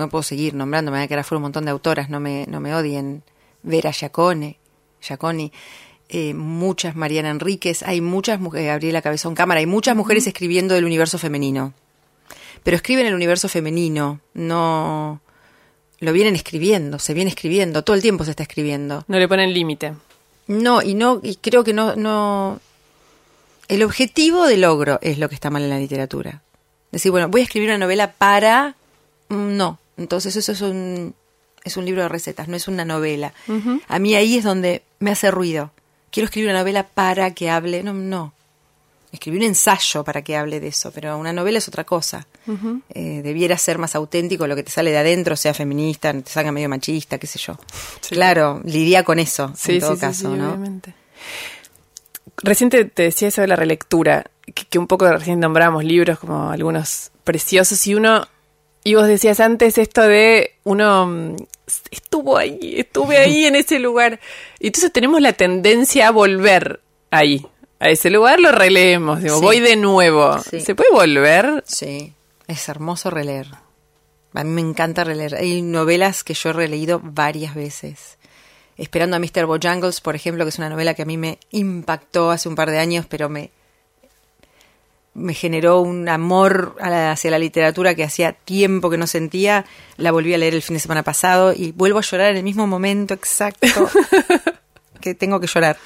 no 0.00 0.08
puedo 0.08 0.22
seguir 0.22 0.54
nombrando, 0.54 0.90
me 0.90 0.98
voy 0.98 1.04
a 1.04 1.08
quedar 1.08 1.24
fuera 1.24 1.38
un 1.38 1.42
montón 1.42 1.64
de 1.64 1.70
autoras, 1.70 2.10
no 2.10 2.20
me, 2.20 2.46
no 2.48 2.60
me 2.60 2.74
odien. 2.74 3.22
Vera 3.62 3.92
Giacone, 3.92 4.58
Giaconi, 5.00 5.52
eh, 6.08 6.34
muchas 6.34 6.96
Mariana 6.96 7.30
Enríquez, 7.30 7.82
hay 7.82 8.00
muchas 8.00 8.40
mujeres, 8.40 8.68
Gabriela 8.68 9.02
Cabezón 9.02 9.34
Cámara, 9.34 9.60
hay 9.60 9.66
muchas 9.66 9.94
mujeres 9.94 10.26
escribiendo 10.26 10.74
del 10.74 10.84
universo 10.84 11.18
femenino. 11.18 11.74
Pero 12.62 12.76
escriben 12.76 13.06
el 13.06 13.14
universo 13.14 13.48
femenino, 13.48 14.20
no 14.34 15.20
lo 16.00 16.12
vienen 16.12 16.34
escribiendo, 16.34 16.98
se 16.98 17.14
viene 17.14 17.30
escribiendo, 17.30 17.84
todo 17.84 17.94
el 17.94 18.02
tiempo 18.02 18.24
se 18.24 18.30
está 18.30 18.42
escribiendo. 18.42 19.04
No 19.06 19.18
le 19.18 19.28
ponen 19.28 19.52
límite. 19.52 19.94
No, 20.46 20.82
y 20.82 20.94
no, 20.94 21.20
y 21.22 21.36
creo 21.36 21.62
que 21.62 21.72
no, 21.72 21.94
no. 21.94 22.58
El 23.68 23.82
objetivo 23.82 24.46
de 24.46 24.56
logro 24.56 24.98
es 25.02 25.18
lo 25.18 25.28
que 25.28 25.34
está 25.34 25.50
mal 25.50 25.62
en 25.62 25.70
la 25.70 25.78
literatura. 25.78 26.42
Decir, 26.90 27.12
bueno, 27.12 27.28
voy 27.28 27.42
a 27.42 27.44
escribir 27.44 27.68
una 27.68 27.78
novela 27.78 28.12
para. 28.12 28.74
Mm, 29.28 29.56
no, 29.56 29.78
entonces 30.00 30.34
eso 30.34 30.52
es 30.52 30.60
un, 30.62 31.14
es 31.62 31.76
un 31.76 31.84
libro 31.84 32.02
de 32.02 32.08
recetas, 32.08 32.48
no 32.48 32.56
es 32.56 32.66
una 32.68 32.84
novela. 32.84 33.32
A 33.86 33.98
mí 33.98 34.14
ahí 34.14 34.36
es 34.36 34.44
donde 34.44 34.82
me 34.98 35.10
hace 35.10 35.30
ruido. 35.30 35.70
Quiero 36.10 36.24
escribir 36.24 36.50
una 36.50 36.58
novela 36.60 36.86
para 36.88 37.32
que 37.32 37.50
hable. 37.50 37.82
No, 37.82 37.92
no. 37.92 38.32
Escribí 39.12 39.36
un 39.36 39.42
ensayo 39.42 40.04
para 40.04 40.22
que 40.22 40.36
hable 40.36 40.60
de 40.60 40.68
eso, 40.68 40.90
pero 40.92 41.18
una 41.18 41.32
novela 41.32 41.58
es 41.58 41.68
otra 41.68 41.84
cosa. 41.84 42.26
Eh, 42.94 43.20
debiera 43.22 43.56
ser 43.58 43.78
más 43.78 43.94
auténtico 43.94 44.46
lo 44.46 44.56
que 44.56 44.62
te 44.62 44.70
sale 44.70 44.90
de 44.90 44.98
adentro, 44.98 45.36
sea 45.36 45.52
feminista, 45.52 46.12
te 46.12 46.30
salga 46.30 46.50
medio 46.50 46.68
machista, 46.68 47.18
qué 47.18 47.26
sé 47.26 47.38
yo. 47.38 47.56
Claro, 48.08 48.60
lidia 48.64 49.04
con 49.04 49.18
eso, 49.18 49.52
en 49.66 49.80
todo 49.80 49.98
caso, 49.98 50.34
¿no? 50.34 50.58
reciente 52.42 52.84
te 52.84 53.02
decía 53.02 53.28
eso 53.28 53.40
de 53.40 53.48
la 53.48 53.56
relectura, 53.56 54.24
que, 54.54 54.78
un 54.78 54.86
poco 54.86 55.10
recién 55.10 55.40
nombramos 55.40 55.84
libros 55.84 56.18
como 56.18 56.50
algunos 56.50 57.10
preciosos 57.24 57.86
y 57.86 57.94
uno, 57.94 58.26
y 58.84 58.94
vos 58.94 59.06
decías 59.06 59.40
antes 59.40 59.78
esto 59.78 60.02
de 60.02 60.54
uno 60.64 61.06
mm, 61.06 61.36
estuvo 61.90 62.36
ahí, 62.36 62.74
estuve 62.78 63.18
ahí 63.18 63.46
en 63.46 63.56
ese 63.56 63.78
lugar. 63.78 64.20
Y 64.58 64.68
entonces 64.68 64.92
tenemos 64.92 65.20
la 65.20 65.32
tendencia 65.32 66.08
a 66.08 66.10
volver 66.10 66.80
ahí, 67.10 67.46
a 67.80 67.88
ese 67.88 68.10
lugar 68.10 68.40
lo 68.40 68.52
releemos, 68.52 69.22
digo, 69.22 69.40
voy 69.40 69.58
de 69.60 69.76
nuevo. 69.76 70.38
¿Se 70.38 70.74
puede 70.74 70.90
volver? 70.90 71.64
Sí, 71.66 72.12
es 72.46 72.68
hermoso 72.68 73.08
releer. 73.10 73.48
A 74.34 74.44
mí 74.44 74.50
me 74.50 74.60
encanta 74.60 75.02
releer. 75.02 75.34
Hay 75.34 75.62
novelas 75.62 76.22
que 76.22 76.34
yo 76.34 76.50
he 76.50 76.52
releído 76.52 77.00
varias 77.02 77.54
veces. 77.54 78.18
Esperando 78.76 79.16
a 79.16 79.18
Mr. 79.18 79.46
Bojangles, 79.46 80.02
por 80.02 80.14
ejemplo, 80.14 80.44
que 80.44 80.50
es 80.50 80.58
una 80.58 80.68
novela 80.68 80.94
que 80.94 81.02
a 81.02 81.06
mí 81.06 81.16
me 81.16 81.38
impactó 81.50 82.30
hace 82.30 82.48
un 82.48 82.54
par 82.54 82.70
de 82.70 82.78
años, 82.78 83.06
pero 83.08 83.28
me, 83.28 83.50
me 85.14 85.34
generó 85.34 85.80
un 85.80 86.08
amor 86.08 86.76
hacia 86.80 87.30
la 87.30 87.38
literatura 87.38 87.94
que 87.94 88.04
hacía 88.04 88.32
tiempo 88.32 88.90
que 88.90 88.98
no 88.98 89.06
sentía. 89.06 89.64
La 89.96 90.12
volví 90.12 90.32
a 90.34 90.38
leer 90.38 90.54
el 90.54 90.62
fin 90.62 90.74
de 90.74 90.80
semana 90.80 91.02
pasado 91.02 91.52
y 91.54 91.72
vuelvo 91.72 91.98
a 91.98 92.02
llorar 92.02 92.30
en 92.30 92.38
el 92.38 92.42
mismo 92.42 92.66
momento 92.66 93.14
exacto 93.14 93.90
que 95.00 95.14
tengo 95.14 95.40
que 95.40 95.46
llorar. 95.46 95.76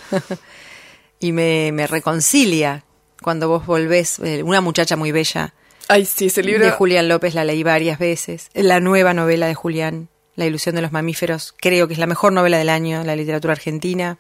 y 1.20 1.32
me, 1.32 1.72
me, 1.72 1.87
reconcilia 1.87 2.84
cuando 3.22 3.48
vos 3.48 3.66
volvés, 3.66 4.18
eh, 4.18 4.42
una 4.42 4.60
muchacha 4.60 4.96
muy 4.96 5.12
bella. 5.12 5.54
Ay, 5.88 6.04
sí, 6.04 6.26
ese 6.26 6.42
libro. 6.42 6.64
De 6.64 6.70
Julián 6.70 7.08
López 7.08 7.34
la 7.34 7.44
leí 7.44 7.62
varias 7.62 7.98
veces. 7.98 8.50
La 8.54 8.80
nueva 8.80 9.14
novela 9.14 9.46
de 9.46 9.54
Julián 9.54 10.08
la 10.37 10.46
ilusión 10.46 10.74
de 10.74 10.82
los 10.82 10.92
mamíferos, 10.92 11.54
creo 11.58 11.87
que 11.87 11.94
es 11.94 11.98
la 11.98 12.06
mejor 12.06 12.32
novela 12.32 12.58
del 12.58 12.68
año 12.68 13.00
en 13.00 13.06
la 13.06 13.16
literatura 13.16 13.52
argentina. 13.52 14.18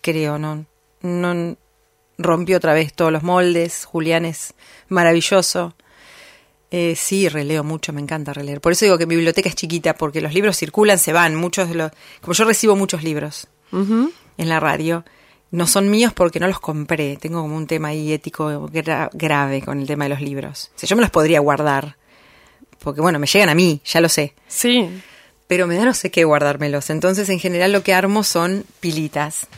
Creo, 0.00 0.38
no, 0.38 0.66
no 1.02 1.56
rompió 2.18 2.56
otra 2.56 2.74
vez 2.74 2.92
todos 2.92 3.12
los 3.12 3.22
moldes. 3.22 3.84
Julián 3.84 4.24
es 4.24 4.54
maravilloso. 4.88 5.74
Eh, 6.70 6.94
sí, 6.96 7.28
releo 7.28 7.62
mucho, 7.64 7.92
me 7.92 8.00
encanta 8.00 8.32
releer. 8.32 8.60
Por 8.60 8.72
eso 8.72 8.84
digo 8.84 8.98
que 8.98 9.06
mi 9.06 9.14
biblioteca 9.14 9.48
es 9.48 9.54
chiquita, 9.54 9.94
porque 9.94 10.20
los 10.20 10.34
libros 10.34 10.56
circulan, 10.56 10.98
se 10.98 11.12
van. 11.12 11.34
Muchos 11.36 11.68
de 11.68 11.74
los, 11.76 11.92
como 12.20 12.34
yo 12.34 12.44
recibo 12.44 12.76
muchos 12.76 13.02
libros 13.02 13.48
en 13.72 14.48
la 14.48 14.58
radio, 14.58 15.04
no 15.50 15.66
son 15.66 15.90
míos 15.90 16.12
porque 16.14 16.40
no 16.40 16.48
los 16.48 16.60
compré. 16.60 17.16
Tengo 17.16 17.42
como 17.42 17.56
un 17.56 17.66
tema 17.66 17.88
ahí 17.88 18.12
ético 18.12 18.68
grave 19.12 19.62
con 19.62 19.80
el 19.80 19.86
tema 19.86 20.04
de 20.04 20.10
los 20.10 20.20
libros. 20.20 20.70
O 20.82 20.86
yo 20.86 20.96
me 20.96 21.02
los 21.02 21.10
podría 21.10 21.40
guardar 21.40 21.96
porque 22.86 23.00
bueno, 23.00 23.18
me 23.18 23.26
llegan 23.26 23.48
a 23.48 23.54
mí, 23.54 23.80
ya 23.84 24.00
lo 24.00 24.08
sé. 24.08 24.34
Sí. 24.48 24.88
Pero 25.46 25.66
me 25.66 25.76
da 25.76 25.84
no 25.84 25.92
sé 25.92 26.10
qué 26.10 26.22
guardármelos. 26.22 26.90
Entonces, 26.90 27.28
en 27.28 27.40
general, 27.40 27.72
lo 27.72 27.82
que 27.82 27.94
armo 27.94 28.22
son 28.22 28.64
pilitas 28.78 29.48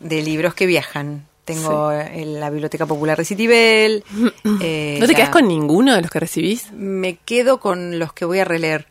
de 0.00 0.20
libros 0.20 0.54
que 0.54 0.66
viajan. 0.66 1.26
Tengo 1.44 1.92
la 1.92 2.50
Biblioteca 2.50 2.86
Popular 2.86 3.18
de 3.18 3.24
Citibel. 3.24 4.04
Eh, 4.60 4.98
¿No 5.00 5.06
te 5.06 5.14
quedas 5.14 5.30
con 5.30 5.48
ninguno 5.48 5.94
de 5.94 6.02
los 6.02 6.10
que 6.10 6.20
recibís? 6.20 6.70
Me 6.72 7.16
quedo 7.16 7.60
con 7.60 7.98
los 7.98 8.12
que 8.12 8.24
voy 8.24 8.38
a 8.38 8.44
releer. 8.44 8.86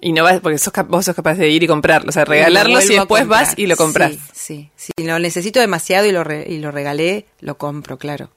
Y 0.00 0.12
no 0.12 0.24
vas, 0.24 0.40
porque 0.40 0.58
sos, 0.58 0.72
vos 0.88 1.04
sos 1.04 1.14
capaz 1.14 1.34
de 1.34 1.48
ir 1.48 1.62
y 1.62 1.66
comprarlos, 1.66 2.08
o 2.08 2.12
sea, 2.12 2.24
regalarlos 2.24 2.84
y 2.90 2.94
después 2.94 3.26
vas 3.26 3.54
y 3.56 3.66
lo 3.66 3.76
compras. 3.76 4.12
Sí, 4.32 4.70
sí. 4.74 4.92
Si 4.96 5.06
lo 5.06 5.18
necesito 5.18 5.60
demasiado 5.60 6.06
y 6.06 6.12
lo, 6.12 6.24
y 6.32 6.58
lo 6.58 6.70
regalé, 6.70 7.26
lo 7.40 7.56
compro, 7.56 7.98
claro. 7.98 8.30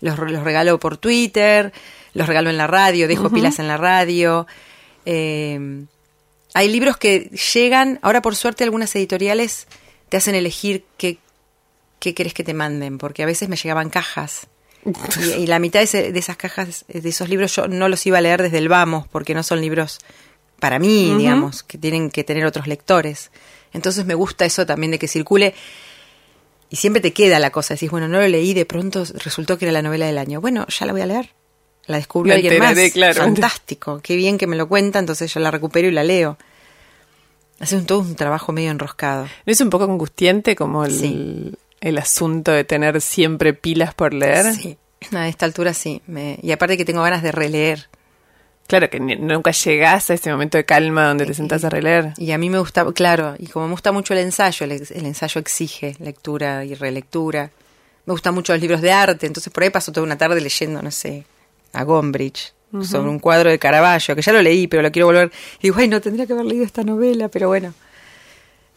Los, 0.00 0.18
los 0.18 0.42
regalo 0.42 0.78
por 0.78 0.96
Twitter, 0.98 1.72
los 2.12 2.26
regalo 2.26 2.50
en 2.50 2.56
la 2.56 2.66
radio, 2.66 3.08
dejo 3.08 3.30
pilas 3.30 3.58
en 3.58 3.68
la 3.68 3.76
radio. 3.76 4.46
Eh, 5.04 5.86
hay 6.54 6.68
libros 6.68 6.96
que 6.96 7.30
llegan, 7.54 7.98
ahora 8.02 8.22
por 8.22 8.34
suerte 8.34 8.64
algunas 8.64 8.94
editoriales 8.96 9.68
te 10.08 10.16
hacen 10.16 10.34
elegir 10.34 10.84
qué, 10.96 11.18
qué 11.98 12.14
querés 12.14 12.34
que 12.34 12.44
te 12.44 12.54
manden, 12.54 12.98
porque 12.98 13.22
a 13.22 13.26
veces 13.26 13.48
me 13.48 13.56
llegaban 13.56 13.90
cajas. 13.90 14.46
Y, 15.38 15.46
la 15.46 15.58
mitad 15.58 15.80
de, 15.80 16.12
esas 16.16 16.36
cajas, 16.36 16.84
de 16.88 17.08
esos 17.08 17.28
libros, 17.28 17.54
yo 17.56 17.66
no 17.66 17.88
los 17.88 18.06
iba 18.06 18.18
a 18.18 18.20
leer 18.20 18.42
desde 18.42 18.58
el 18.58 18.68
vamos, 18.68 19.08
porque 19.08 19.34
no 19.34 19.42
son 19.42 19.60
libros 19.60 19.98
para 20.60 20.78
mí, 20.78 21.14
digamos, 21.18 21.62
que 21.62 21.76
tienen 21.76 22.10
que 22.10 22.22
tener 22.22 22.46
otros 22.46 22.66
lectores. 22.66 23.30
Entonces 23.72 24.06
me 24.06 24.14
gusta 24.14 24.44
eso 24.44 24.64
también 24.64 24.92
de 24.92 24.98
que 24.98 25.08
circule. 25.08 25.54
Y 26.70 26.76
siempre 26.76 27.00
te 27.00 27.12
queda 27.12 27.38
la 27.38 27.50
cosa, 27.50 27.74
decís, 27.74 27.90
bueno, 27.90 28.08
no 28.08 28.20
lo 28.20 28.28
leí, 28.28 28.54
de 28.54 28.64
pronto 28.64 29.04
resultó 29.24 29.58
que 29.58 29.64
era 29.64 29.72
la 29.72 29.82
novela 29.82 30.06
del 30.06 30.18
año. 30.18 30.40
Bueno, 30.40 30.66
ya 30.68 30.86
la 30.86 30.92
voy 30.92 31.02
a 31.02 31.06
leer 31.06 31.30
la 31.86 31.96
descubrió 31.96 32.34
alguien 32.34 32.58
más. 32.58 33.16
Fantástico, 33.16 34.00
qué 34.02 34.16
bien 34.16 34.38
que 34.38 34.46
me 34.46 34.56
lo 34.56 34.68
cuenta, 34.68 34.98
entonces 34.98 35.32
yo 35.32 35.40
la 35.40 35.50
recupero 35.50 35.88
y 35.88 35.92
la 35.92 36.04
leo. 36.04 36.36
Hace 37.58 37.76
un, 37.76 37.86
todo 37.86 38.00
un 38.00 38.16
trabajo 38.16 38.52
medio 38.52 38.70
enroscado. 38.70 39.24
¿No 39.46 39.52
es 39.52 39.60
un 39.60 39.70
poco 39.70 39.84
angustiante 39.84 40.54
como 40.56 40.84
el, 40.84 41.56
el 41.80 41.98
asunto 41.98 42.52
de 42.52 42.64
tener 42.64 43.00
siempre 43.00 43.54
pilas 43.54 43.94
por 43.94 44.14
leer? 44.14 44.52
Sí, 44.54 44.78
a 45.12 45.28
esta 45.28 45.46
altura 45.46 45.74
sí. 45.74 46.02
y 46.42 46.52
aparte 46.52 46.76
que 46.76 46.84
tengo 46.84 47.02
ganas 47.02 47.22
de 47.22 47.32
releer. 47.32 47.88
Claro, 48.66 48.90
que 48.90 48.98
nunca 48.98 49.52
llegás 49.52 50.10
a 50.10 50.14
ese 50.14 50.30
momento 50.30 50.58
de 50.58 50.64
calma 50.64 51.06
donde 51.06 51.24
te 51.24 51.34
sentás 51.34 51.64
a 51.64 51.68
releer. 51.68 52.14
Y 52.16 52.32
a 52.32 52.38
mí 52.38 52.50
me 52.50 52.58
gusta, 52.58 52.84
claro, 52.92 53.36
y 53.38 53.46
como 53.46 53.66
me 53.66 53.72
gusta 53.72 53.92
mucho 53.92 54.12
el 54.12 54.20
ensayo, 54.20 54.64
el, 54.66 54.72
el 54.72 55.06
ensayo 55.06 55.40
exige 55.40 55.94
lectura 56.00 56.64
y 56.64 56.74
relectura. 56.74 57.50
Me 58.06 58.12
gustan 58.12 58.34
mucho 58.34 58.52
los 58.52 58.60
libros 58.60 58.80
de 58.80 58.90
arte, 58.90 59.26
entonces 59.26 59.52
por 59.52 59.62
ahí 59.62 59.70
paso 59.70 59.92
toda 59.92 60.04
una 60.04 60.18
tarde 60.18 60.40
leyendo, 60.40 60.82
no 60.82 60.90
sé, 60.90 61.24
a 61.72 61.84
Gombrich 61.84 62.56
sobre 62.82 63.08
un 63.08 63.18
cuadro 63.18 63.50
de 63.50 63.58
Caravaggio, 63.58 64.14
que 64.14 64.22
ya 64.22 64.32
lo 64.32 64.42
leí, 64.42 64.66
pero 64.66 64.82
lo 64.82 64.90
quiero 64.90 65.06
volver. 65.06 65.30
Y 65.60 65.64
digo, 65.64 65.76
ay, 65.78 65.88
no 65.88 66.00
tendría 66.00 66.26
que 66.26 66.32
haber 66.32 66.46
leído 66.46 66.64
esta 66.64 66.82
novela, 66.82 67.28
pero 67.28 67.48
bueno. 67.48 67.72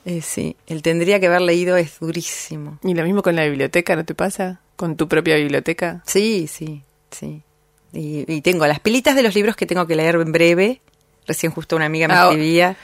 Eh, 0.06 0.22
sí, 0.22 0.56
el 0.68 0.82
tendría 0.82 1.20
que 1.20 1.28
haber 1.28 1.42
leído 1.42 1.78
es 1.78 2.00
durísimo. 2.00 2.80
¿Y 2.84 2.94
lo 2.94 3.04
mismo 3.04 3.22
con 3.22 3.36
la 3.36 3.46
biblioteca, 3.46 3.96
no 3.96 4.06
te 4.06 4.16
pasa? 4.16 4.62
¿Con 4.76 4.96
tu 4.96 5.08
propia 5.08 5.36
biblioteca? 5.36 6.02
Sí, 6.06 6.48
sí, 6.48 6.84
sí. 7.12 7.44
Y, 7.92 8.42
tengo 8.42 8.66
las 8.68 8.80
pilitas 8.80 9.16
de 9.16 9.24
los 9.24 9.34
libros 9.36 9.56
que 9.56 9.66
tengo 9.66 9.88
que 9.88 9.96
leer 9.96 10.16
en 10.16 10.32
breve. 10.32 10.82
Recién 11.28 11.52
justo 11.52 11.76
una 11.76 11.86
amiga 11.86 12.08
me 12.08 12.14
ah, 12.14 12.30
escribía 12.30 12.78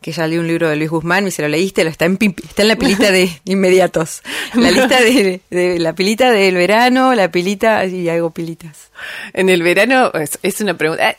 que 0.00 0.12
ya 0.12 0.26
leí 0.26 0.38
un 0.38 0.46
libro 0.46 0.68
de 0.68 0.76
Luis 0.76 0.90
Guzmán 0.90 1.26
y 1.26 1.30
se 1.30 1.42
lo 1.42 1.48
leíste, 1.48 1.82
lo 1.82 1.90
está 1.90 2.04
en, 2.04 2.18
está 2.20 2.62
en 2.62 2.68
la 2.68 2.76
pilita 2.76 3.10
de 3.10 3.30
inmediatos. 3.44 4.22
La 4.54 4.70
lista 4.70 5.00
de, 5.00 5.78
la 5.78 5.92
pilita 5.94 6.30
del 6.30 6.54
verano, 6.54 7.14
la 7.14 7.30
pilita 7.30 7.84
y 7.84 8.08
hago 8.08 8.30
pilitas. 8.30 8.90
En 9.32 9.48
el 9.48 9.62
verano 9.62 10.12
es, 10.42 10.60
una 10.60 10.76
pregunta. 10.76 11.16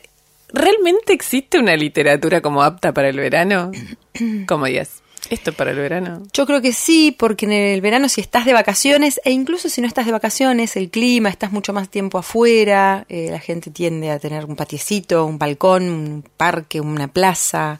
¿Realmente 0.52 1.13
existe 1.13 1.60
una 1.60 1.75
literatura 1.75 2.41
como 2.41 2.63
apta 2.63 2.93
para 2.93 3.10
el 3.10 3.17
verano? 3.17 3.71
¿Cómo 4.47 4.65
digas? 4.65 5.04
¿Esto 5.29 5.53
para 5.53 5.71
el 5.71 5.77
verano? 5.77 6.23
Yo 6.34 6.45
creo 6.45 6.62
que 6.62 6.73
sí, 6.73 7.15
porque 7.17 7.45
en 7.45 7.51
el 7.51 7.82
verano 7.82 8.10
si 8.10 8.21
estás 8.21 8.45
de 8.45 8.53
vacaciones, 8.53 9.19
e 9.23 9.32
incluso 9.32 9.69
si 9.69 9.82
no 9.82 9.88
estás 9.88 10.05
de 10.05 10.12
vacaciones, 10.12 10.75
el 10.75 10.89
clima, 10.89 11.29
estás 11.29 11.51
mucho 11.51 11.73
más 11.73 11.89
tiempo 11.89 12.17
afuera, 12.17 13.05
eh, 13.10 13.29
la 13.32 13.39
gente 13.39 13.71
tiende 13.71 14.12
a 14.12 14.19
tener 14.19 14.45
un 14.45 14.55
patiecito, 14.55 15.25
un 15.25 15.38
balcón, 15.38 15.89
un 15.89 16.23
parque, 16.38 16.82
una 16.82 17.08
plaza, 17.08 17.79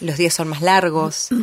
los 0.00 0.16
días 0.16 0.34
son 0.34 0.48
más 0.48 0.62
largos. 0.62 1.28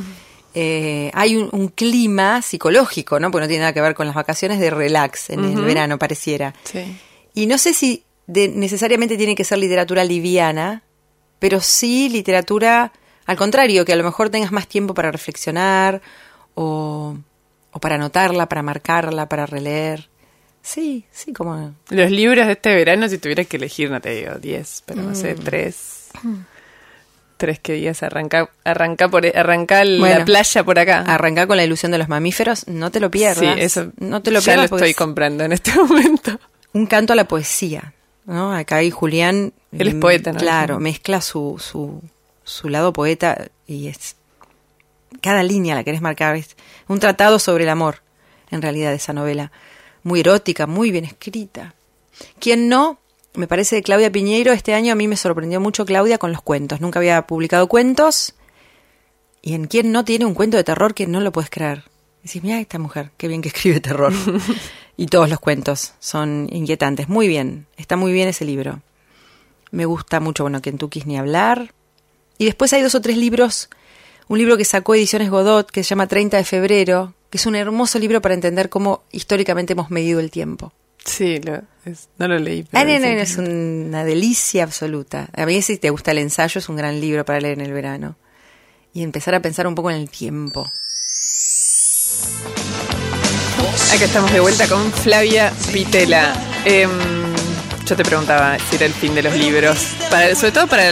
Eh, 0.59 1.11
hay 1.13 1.35
un, 1.35 1.67
clima 1.67 2.41
psicológico, 2.41 3.19
¿no? 3.19 3.29
Porque 3.29 3.43
no 3.43 3.47
tiene 3.47 3.59
nada 3.61 3.73
que 3.73 3.81
ver 3.81 3.93
con 3.93 4.07
las 4.07 4.15
vacaciones 4.15 4.59
de 4.59 4.71
relax 4.71 5.29
en 5.29 5.45
el 5.45 5.61
verano, 5.61 5.99
pareciera. 5.99 6.55
Y 7.35 7.45
no 7.45 7.59
sé 7.59 7.75
si 7.75 8.05
necesariamente 8.25 9.17
tiene 9.17 9.35
que 9.35 9.43
ser 9.43 9.59
literatura 9.59 10.03
liviana, 10.03 10.81
pero 11.37 11.61
sí 11.61 12.09
literatura, 12.09 12.91
al 13.27 13.37
contrario, 13.37 13.85
que 13.85 13.93
a 13.93 13.95
lo 13.95 14.03
mejor 14.03 14.29
tengas 14.29 14.51
más 14.51 14.67
tiempo 14.67 14.95
para 14.95 15.11
reflexionar 15.11 16.01
o, 16.55 17.15
o 17.71 17.79
para 17.79 17.95
anotarla, 17.95 18.49
para 18.49 18.63
marcarla, 18.63 19.29
para 19.29 19.45
releer. 19.45 20.09
Sí, 20.63 21.05
sí, 21.11 21.31
como... 21.31 21.75
Los 21.89 22.09
libros 22.09 22.47
de 22.47 22.53
este 22.53 22.73
verano, 22.73 23.07
si 23.07 23.19
tuvieras 23.19 23.45
que 23.45 23.57
elegir, 23.57 23.91
no 23.91 24.01
te 24.01 24.09
digo 24.09 24.33
10, 24.35 24.83
pero 24.85 25.03
no 25.03 25.13
sé, 25.13 25.35
3. 25.35 26.09
Mm 26.23 26.37
tres 27.37 27.59
que 27.59 27.73
días 27.73 28.03
arranca, 28.03 28.49
arranca 28.65 29.07
por 29.07 29.25
arranca 29.25 29.83
la 29.85 30.25
playa 30.25 30.63
por 30.63 30.79
acá. 30.79 31.01
Arranca 31.01 31.47
con 31.47 31.57
la 31.57 31.63
ilusión 31.63 31.91
de 31.91 31.99
los 31.99 32.09
mamíferos, 32.09 32.67
no 32.67 32.91
te 32.91 32.99
lo 32.99 33.09
pierdas. 33.09 33.55
Sí, 33.55 33.61
eso 33.61 33.91
no 33.99 34.21
te 34.21 34.31
lo 34.31 34.39
ya 34.39 34.57
lo 34.57 34.63
estoy 34.63 34.93
comprando 34.93 35.43
en 35.43 35.53
este 35.53 35.73
momento. 35.75 36.39
Un 36.73 36.87
canto 36.87 37.13
a 37.13 37.15
la 37.15 37.27
poesía, 37.27 37.93
¿no? 38.25 38.53
Acá 38.53 38.77
hay 38.77 38.91
Julián. 38.91 39.53
Él 39.71 39.87
es 39.87 39.95
mm, 39.95 39.99
poeta, 39.99 40.33
¿no? 40.33 40.39
Claro, 40.39 40.79
mezcla 40.79 41.21
su, 41.21 41.57
su, 41.59 42.01
su 42.47 42.69
lado 42.69 42.93
poeta 42.93 43.49
y 43.67 43.87
es 43.87 44.15
cada 45.21 45.43
línea 45.43 45.75
la 45.75 45.83
querés 45.83 46.01
marcar. 46.01 46.35
Es 46.35 46.55
un 46.87 46.99
tratado 46.99 47.39
sobre 47.39 47.63
el 47.63 47.69
amor, 47.69 48.01
en 48.51 48.61
realidad, 48.61 48.93
esa 48.93 49.13
novela. 49.13 49.51
Muy 50.03 50.21
erótica, 50.21 50.67
muy 50.67 50.91
bien 50.91 51.05
escrita. 51.05 51.75
Quien 52.39 52.69
no 52.69 52.99
me 53.33 53.47
parece 53.47 53.77
que 53.77 53.83
Claudia 53.83 54.11
Piñeiro 54.11 54.51
este 54.51 54.73
año 54.73 54.93
a 54.93 54.95
mí 54.95 55.07
me 55.07 55.17
sorprendió 55.17 55.59
mucho 55.59 55.85
Claudia 55.85 56.17
con 56.17 56.31
los 56.31 56.41
cuentos. 56.41 56.81
Nunca 56.81 56.99
había 56.99 57.27
publicado 57.27 57.67
cuentos. 57.67 58.33
Y 59.41 59.53
en 59.53 59.67
quién 59.67 59.91
no 59.91 60.03
tiene 60.03 60.25
un 60.25 60.33
cuento 60.33 60.57
de 60.57 60.63
terror 60.63 60.93
que 60.93 61.07
no 61.07 61.19
lo 61.19 61.31
puedes 61.31 61.49
creer. 61.49 61.83
Decís, 62.23 62.43
mira 62.43 62.59
esta 62.59 62.79
mujer, 62.79 63.11
qué 63.17 63.27
bien 63.27 63.41
que 63.41 63.49
escribe 63.49 63.79
terror. 63.79 64.13
y 64.97 65.07
todos 65.07 65.29
los 65.29 65.39
cuentos 65.39 65.93
son 65.99 66.49
inquietantes. 66.51 67.09
Muy 67.09 67.27
bien, 67.27 67.67
está 67.77 67.95
muy 67.95 68.11
bien 68.11 68.27
ese 68.27 68.45
libro. 68.45 68.81
Me 69.71 69.85
gusta 69.85 70.19
mucho, 70.19 70.43
bueno, 70.43 70.61
Kentucky 70.61 71.03
ni 71.05 71.17
hablar. 71.17 71.73
Y 72.37 72.45
después 72.45 72.73
hay 72.73 72.81
dos 72.81 72.95
o 72.95 73.01
tres 73.01 73.17
libros. 73.17 73.69
Un 74.27 74.39
libro 74.39 74.57
que 74.57 74.65
sacó 74.65 74.95
Ediciones 74.95 75.29
Godot 75.29 75.69
que 75.69 75.83
se 75.83 75.89
llama 75.89 76.07
30 76.07 76.37
de 76.37 76.43
febrero, 76.43 77.13
que 77.29 77.37
es 77.37 77.45
un 77.45 77.55
hermoso 77.55 77.97
libro 77.99 78.21
para 78.21 78.33
entender 78.33 78.69
cómo 78.69 79.03
históricamente 79.11 79.73
hemos 79.73 79.89
medido 79.89 80.19
el 80.19 80.31
tiempo. 80.31 80.73
Sí, 81.05 81.39
no 82.17 82.27
lo 82.27 82.37
leí. 82.37 82.67
Ah, 82.73 82.83
es 82.83 83.37
una 83.37 84.03
delicia 84.03 84.63
absoluta. 84.63 85.29
A 85.33 85.45
mí 85.45 85.61
si 85.61 85.77
te 85.77 85.89
gusta 85.89 86.11
el 86.11 86.17
ensayo 86.17 86.59
es 86.59 86.67
un 86.67 86.75
gran 86.75 86.99
libro 86.99 87.23
para 87.23 87.39
leer 87.39 87.57
en 87.59 87.65
el 87.65 87.71
verano. 87.71 88.17
Y 88.93 89.03
empezar 89.03 89.33
a 89.35 89.41
pensar 89.41 89.67
un 89.67 89.75
poco 89.75 89.89
en 89.89 89.97
el 89.97 90.09
tiempo. 90.09 90.69
Acá 93.93 94.05
estamos 94.05 94.33
de 94.33 94.39
vuelta 94.41 94.67
con 94.67 94.91
Flavia 94.91 95.53
Pitela. 95.71 96.35
Em, 96.65 96.89
yo 97.85 97.95
te 97.95 98.03
preguntaba 98.03 98.57
si 98.59 98.75
era 98.75 98.85
el 98.85 98.93
fin 98.93 99.15
de 99.15 99.23
los 99.23 99.35
libros, 99.35 99.95
para, 100.09 100.35
sobre 100.35 100.51
todo 100.51 100.67
para 100.67 100.89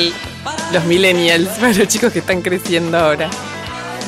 los 0.72 0.86
millennials, 0.86 1.50
para 1.60 1.74
los 1.74 1.88
chicos 1.88 2.12
que 2.12 2.20
están 2.20 2.42
creciendo 2.42 2.98
ahora. 2.98 3.30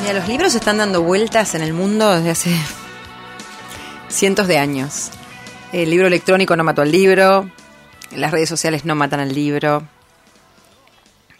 Mira, 0.01 0.13
los 0.13 0.27
libros 0.27 0.55
están 0.55 0.77
dando 0.77 1.01
vueltas 1.01 1.55
en 1.55 1.61
el 1.61 1.73
mundo 1.73 2.15
desde 2.15 2.29
hace 2.29 2.55
cientos 4.09 4.47
de 4.47 4.57
años. 4.57 5.09
El 5.71 5.89
libro 5.89 6.07
electrónico 6.07 6.55
no 6.55 6.63
mató 6.63 6.81
al 6.81 6.91
libro, 6.91 7.49
las 8.15 8.31
redes 8.31 8.49
sociales 8.49 8.85
no 8.85 8.95
matan 8.95 9.19
al 9.19 9.33
libro. 9.33 9.87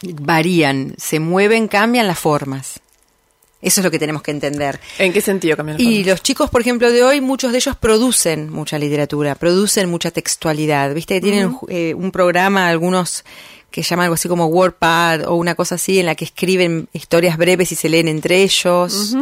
Varían, 0.01 0.93
se 0.97 1.19
mueven, 1.19 1.67
cambian 1.67 2.08
las 2.08 2.19
formas. 2.19 2.82
Eso 3.60 3.82
es 3.82 3.86
lo 3.86 3.89
que 3.89 3.97
tenemos 3.97 4.21
que 4.21 4.30
entender. 4.30 4.80
¿En 4.99 5.12
qué 5.12 5.21
sentido 5.21 5.58
cambian? 5.58 5.82
Y 5.82 6.03
los 6.03 6.21
chicos, 6.21 6.49
por 6.51 6.62
ejemplo, 6.62 6.91
de 6.91 7.03
hoy, 7.03 7.21
muchos 7.21 7.51
de 7.51 7.58
ellos 7.58 7.75
producen 7.75 8.51
mucha 8.51 8.77
literatura, 8.77 9.34
producen 9.34 9.89
mucha 9.89 10.12
textualidad. 10.12 10.93
Viste 10.93 11.15
que 11.15 11.21
tienen 11.21 11.58
eh, 11.67 11.95
un 11.95 12.12
programa, 12.12 12.67
algunos 12.67 13.25
que 13.71 13.82
llaman 13.82 14.06
algo 14.06 14.15
así 14.15 14.27
como 14.27 14.45
WordPad 14.47 15.27
o 15.27 15.36
una 15.36 15.56
cosa 15.56 15.75
así, 15.75 15.99
en 15.99 16.06
la 16.06 16.15
que 16.15 16.25
escriben 16.25 16.88
historias 16.93 17.38
breves 17.38 17.71
y 17.71 17.75
se 17.75 17.89
leen 17.89 18.08
entre 18.08 18.41
ellos. 18.43 19.15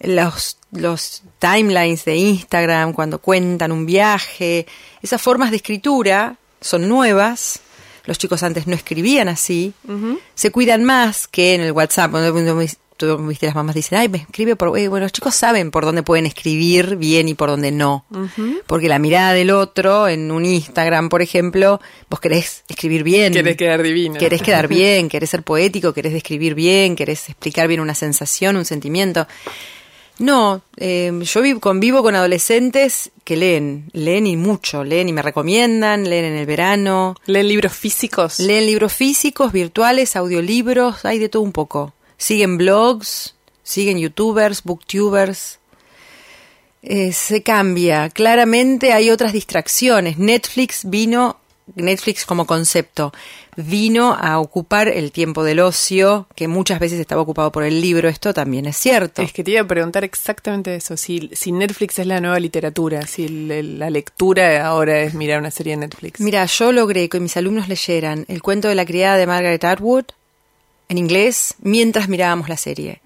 Los, 0.00 0.58
los 0.72 1.22
timelines 1.38 2.04
de 2.04 2.16
Instagram, 2.16 2.92
cuando 2.92 3.20
cuentan 3.20 3.72
un 3.72 3.86
viaje. 3.86 4.66
Esas 5.02 5.22
formas 5.22 5.50
de 5.50 5.56
escritura 5.56 6.36
son 6.60 6.88
nuevas. 6.88 7.60
Los 8.06 8.18
chicos 8.18 8.42
antes 8.42 8.66
no 8.66 8.74
escribían 8.74 9.28
así, 9.28 9.72
se 10.34 10.50
cuidan 10.50 10.84
más 10.84 11.26
que 11.26 11.54
en 11.54 11.62
el 11.62 11.72
WhatsApp 11.72 12.12
tú 12.96 13.16
viste 13.26 13.46
las 13.46 13.54
mamás 13.54 13.74
dicen, 13.74 13.98
ay, 13.98 14.08
me 14.08 14.18
escribe 14.18 14.56
por... 14.56 14.70
bueno, 14.70 15.00
los 15.00 15.12
chicos 15.12 15.34
saben 15.34 15.70
por 15.70 15.84
dónde 15.84 16.02
pueden 16.02 16.26
escribir 16.26 16.96
bien 16.96 17.28
y 17.28 17.34
por 17.34 17.48
dónde 17.48 17.72
no. 17.72 18.04
Porque 18.66 18.88
la 18.88 18.98
mirada 18.98 19.32
del 19.32 19.50
otro 19.50 20.08
en 20.08 20.30
un 20.30 20.44
Instagram, 20.44 21.08
por 21.08 21.22
ejemplo, 21.22 21.80
vos 22.08 22.20
querés 22.20 22.64
escribir 22.68 23.02
bien. 23.02 23.32
Querés 23.32 23.56
quedar 23.56 23.82
divino. 23.82 24.18
Querés 24.18 24.42
quedar 24.42 24.68
bien, 24.68 25.08
querés 25.08 25.30
ser 25.30 25.42
poético, 25.42 25.92
querés 25.92 26.12
describir 26.12 26.54
bien, 26.54 26.96
querés 26.96 27.28
explicar 27.28 27.68
bien 27.68 27.80
una 27.80 27.94
sensación, 27.94 28.56
un 28.56 28.64
sentimiento. 28.64 29.26
No, 30.16 30.62
eh, 30.76 31.10
yo 31.22 31.42
convivo 31.58 32.00
con 32.04 32.14
adolescentes 32.14 33.10
que 33.24 33.36
leen, 33.36 33.90
leen 33.92 34.28
y 34.28 34.36
mucho, 34.36 34.84
leen 34.84 35.08
y 35.08 35.12
me 35.12 35.22
recomiendan, 35.22 36.08
leen 36.08 36.26
en 36.26 36.36
el 36.36 36.46
verano. 36.46 37.16
¿Leen 37.26 37.48
libros 37.48 37.72
físicos? 37.72 38.38
Leen 38.38 38.66
libros 38.66 38.92
físicos, 38.92 39.50
virtuales, 39.50 40.14
audiolibros, 40.14 41.04
hay 41.04 41.18
de 41.18 41.28
todo 41.28 41.42
un 41.42 41.50
poco 41.50 41.94
siguen 42.24 42.56
blogs, 42.56 43.34
siguen 43.62 43.98
youtubers, 43.98 44.62
booktubers. 44.62 45.58
Eh, 46.82 47.12
se 47.12 47.42
cambia. 47.42 48.08
Claramente 48.08 48.92
hay 48.92 49.10
otras 49.10 49.32
distracciones. 49.32 50.18
Netflix 50.18 50.88
vino, 50.88 51.38
Netflix 51.74 52.24
como 52.24 52.46
concepto, 52.46 53.12
vino 53.56 54.14
a 54.18 54.38
ocupar 54.38 54.88
el 54.88 55.12
tiempo 55.12 55.44
del 55.44 55.60
ocio, 55.60 56.26
que 56.34 56.48
muchas 56.48 56.78
veces 56.78 56.98
estaba 56.98 57.20
ocupado 57.20 57.52
por 57.52 57.62
el 57.62 57.80
libro. 57.80 58.08
Esto 58.08 58.32
también 58.32 58.64
es 58.64 58.76
cierto. 58.78 59.20
Es 59.20 59.32
que 59.34 59.44
te 59.44 59.50
iba 59.50 59.60
a 59.60 59.66
preguntar 59.66 60.04
exactamente 60.04 60.74
eso. 60.74 60.96
Si, 60.96 61.30
si 61.32 61.52
Netflix 61.52 61.98
es 61.98 62.06
la 62.06 62.20
nueva 62.20 62.40
literatura, 62.40 63.06
si 63.06 63.28
la 63.28 63.90
lectura 63.90 64.66
ahora 64.66 65.00
es 65.00 65.12
mirar 65.12 65.40
una 65.40 65.50
serie 65.50 65.74
de 65.74 65.86
Netflix. 65.86 66.20
Mira, 66.20 66.46
yo 66.46 66.72
logré 66.72 67.10
que 67.10 67.20
mis 67.20 67.36
alumnos 67.36 67.68
leyeran 67.68 68.24
El 68.28 68.40
cuento 68.40 68.68
de 68.68 68.74
la 68.74 68.86
criada 68.86 69.18
de 69.18 69.26
Margaret 69.26 69.64
Atwood, 69.64 70.04
en 70.88 70.98
inglés 70.98 71.54
mientras 71.62 72.08
mirábamos 72.08 72.48
la 72.48 72.56
serie. 72.56 73.00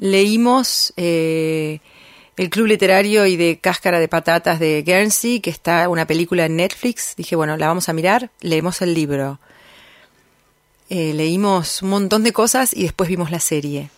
Leímos 0.00 0.92
eh, 0.96 1.80
El 2.36 2.50
Club 2.50 2.66
Literario 2.66 3.26
y 3.26 3.36
de 3.36 3.58
Cáscara 3.60 4.00
de 4.00 4.08
Patatas 4.08 4.58
de 4.58 4.82
Guernsey, 4.82 5.40
que 5.40 5.50
está 5.50 5.88
una 5.88 6.06
película 6.06 6.46
en 6.46 6.56
Netflix. 6.56 7.14
Dije, 7.16 7.36
bueno, 7.36 7.56
la 7.56 7.68
vamos 7.68 7.88
a 7.88 7.92
mirar, 7.92 8.30
leemos 8.40 8.82
el 8.82 8.94
libro. 8.94 9.38
Eh, 10.88 11.14
leímos 11.14 11.82
un 11.82 11.90
montón 11.90 12.24
de 12.24 12.32
cosas 12.32 12.74
y 12.74 12.82
después 12.82 13.08
vimos 13.08 13.30
la 13.30 13.40
serie. 13.40 13.90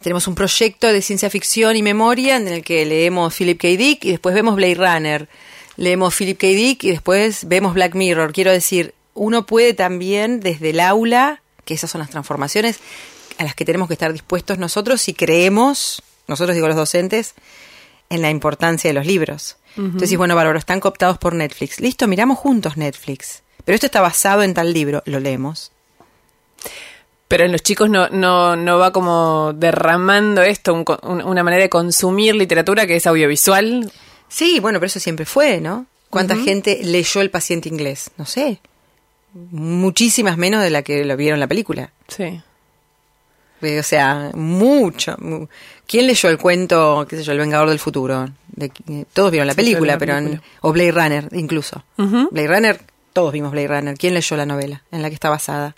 Tenemos 0.00 0.28
un 0.28 0.34
proyecto 0.34 0.92
de 0.92 1.00
ciencia 1.02 1.30
ficción 1.30 1.74
y 1.76 1.82
memoria 1.82 2.36
en 2.36 2.46
el 2.46 2.62
que 2.62 2.84
leemos 2.84 3.34
Philip 3.34 3.58
K. 3.58 3.68
Dick 3.68 4.04
y 4.04 4.10
después 4.10 4.34
vemos 4.34 4.54
Blade 4.54 4.74
Runner. 4.74 5.28
Leemos 5.76 6.14
Philip 6.14 6.38
K. 6.38 6.46
Dick 6.48 6.84
y 6.84 6.90
después 6.90 7.48
vemos 7.48 7.74
Black 7.74 7.94
Mirror. 7.94 8.32
Quiero 8.32 8.52
decir, 8.52 8.94
uno 9.14 9.46
puede 9.46 9.72
también 9.72 10.40
desde 10.40 10.70
el 10.70 10.80
aula 10.80 11.42
que 11.66 11.74
esas 11.74 11.90
son 11.90 11.98
las 11.98 12.08
transformaciones 12.08 12.78
a 13.36 13.44
las 13.44 13.54
que 13.54 13.66
tenemos 13.66 13.88
que 13.88 13.94
estar 13.94 14.12
dispuestos 14.12 14.56
nosotros 14.56 15.02
si 15.02 15.12
creemos, 15.12 16.02
nosotros 16.26 16.54
digo 16.54 16.68
los 16.68 16.76
docentes, 16.76 17.34
en 18.08 18.22
la 18.22 18.30
importancia 18.30 18.88
de 18.88 18.94
los 18.94 19.04
libros. 19.04 19.56
Entonces, 19.76 20.16
bueno, 20.16 20.34
Bárbaro, 20.34 20.58
están 20.58 20.80
cooptados 20.80 21.18
por 21.18 21.34
Netflix. 21.34 21.80
Listo, 21.80 22.06
miramos 22.06 22.38
juntos 22.38 22.78
Netflix. 22.78 23.42
Pero 23.62 23.74
esto 23.74 23.86
está 23.86 24.00
basado 24.00 24.42
en 24.42 24.54
tal 24.54 24.72
libro, 24.72 25.02
lo 25.04 25.20
leemos. 25.20 25.70
Pero 27.28 27.44
en 27.44 27.52
los 27.52 27.62
chicos 27.62 27.90
no, 27.90 28.08
no, 28.08 28.56
no 28.56 28.78
va 28.78 28.92
como 28.92 29.52
derramando 29.52 30.40
esto, 30.40 30.82
una 31.02 31.42
manera 31.42 31.64
de 31.64 31.68
consumir 31.68 32.34
literatura 32.36 32.86
que 32.86 32.96
es 32.96 33.06
audiovisual. 33.06 33.92
Sí, 34.28 34.60
bueno, 34.60 34.78
pero 34.78 34.86
eso 34.86 35.00
siempre 35.00 35.26
fue, 35.26 35.60
¿no? 35.60 35.84
¿Cuánta 36.08 36.36
gente 36.36 36.80
leyó 36.82 37.20
El 37.20 37.30
paciente 37.30 37.68
inglés? 37.68 38.12
No 38.16 38.24
sé 38.24 38.60
muchísimas 39.50 40.36
menos 40.36 40.62
de 40.62 40.70
la 40.70 40.82
que 40.82 41.04
lo 41.04 41.16
vieron 41.16 41.36
en 41.36 41.40
la 41.40 41.46
película. 41.46 41.90
Sí. 42.08 42.40
O 43.62 43.82
sea, 43.82 44.30
mucho. 44.34 45.16
¿Quién 45.86 46.06
leyó 46.06 46.28
el 46.28 46.38
cuento, 46.38 47.06
qué 47.08 47.16
sé 47.16 47.22
yo, 47.22 47.32
El 47.32 47.38
Vengador 47.38 47.68
del 47.68 47.78
Futuro? 47.78 48.28
De, 48.48 48.70
todos 49.12 49.30
vieron 49.30 49.46
la 49.46 49.54
película, 49.54 49.98
pero 49.98 50.14
o 50.60 50.72
Blade 50.72 50.92
Runner 50.92 51.28
incluso. 51.32 51.84
Blade 51.96 52.48
Runner, 52.48 52.80
todos 53.12 53.32
vimos 53.32 53.52
Blade 53.52 53.68
Runner. 53.68 53.96
¿Quién 53.96 54.14
leyó 54.14 54.36
la 54.36 54.46
novela 54.46 54.82
en 54.92 55.02
la 55.02 55.08
que 55.08 55.14
está 55.14 55.30
basada? 55.30 55.74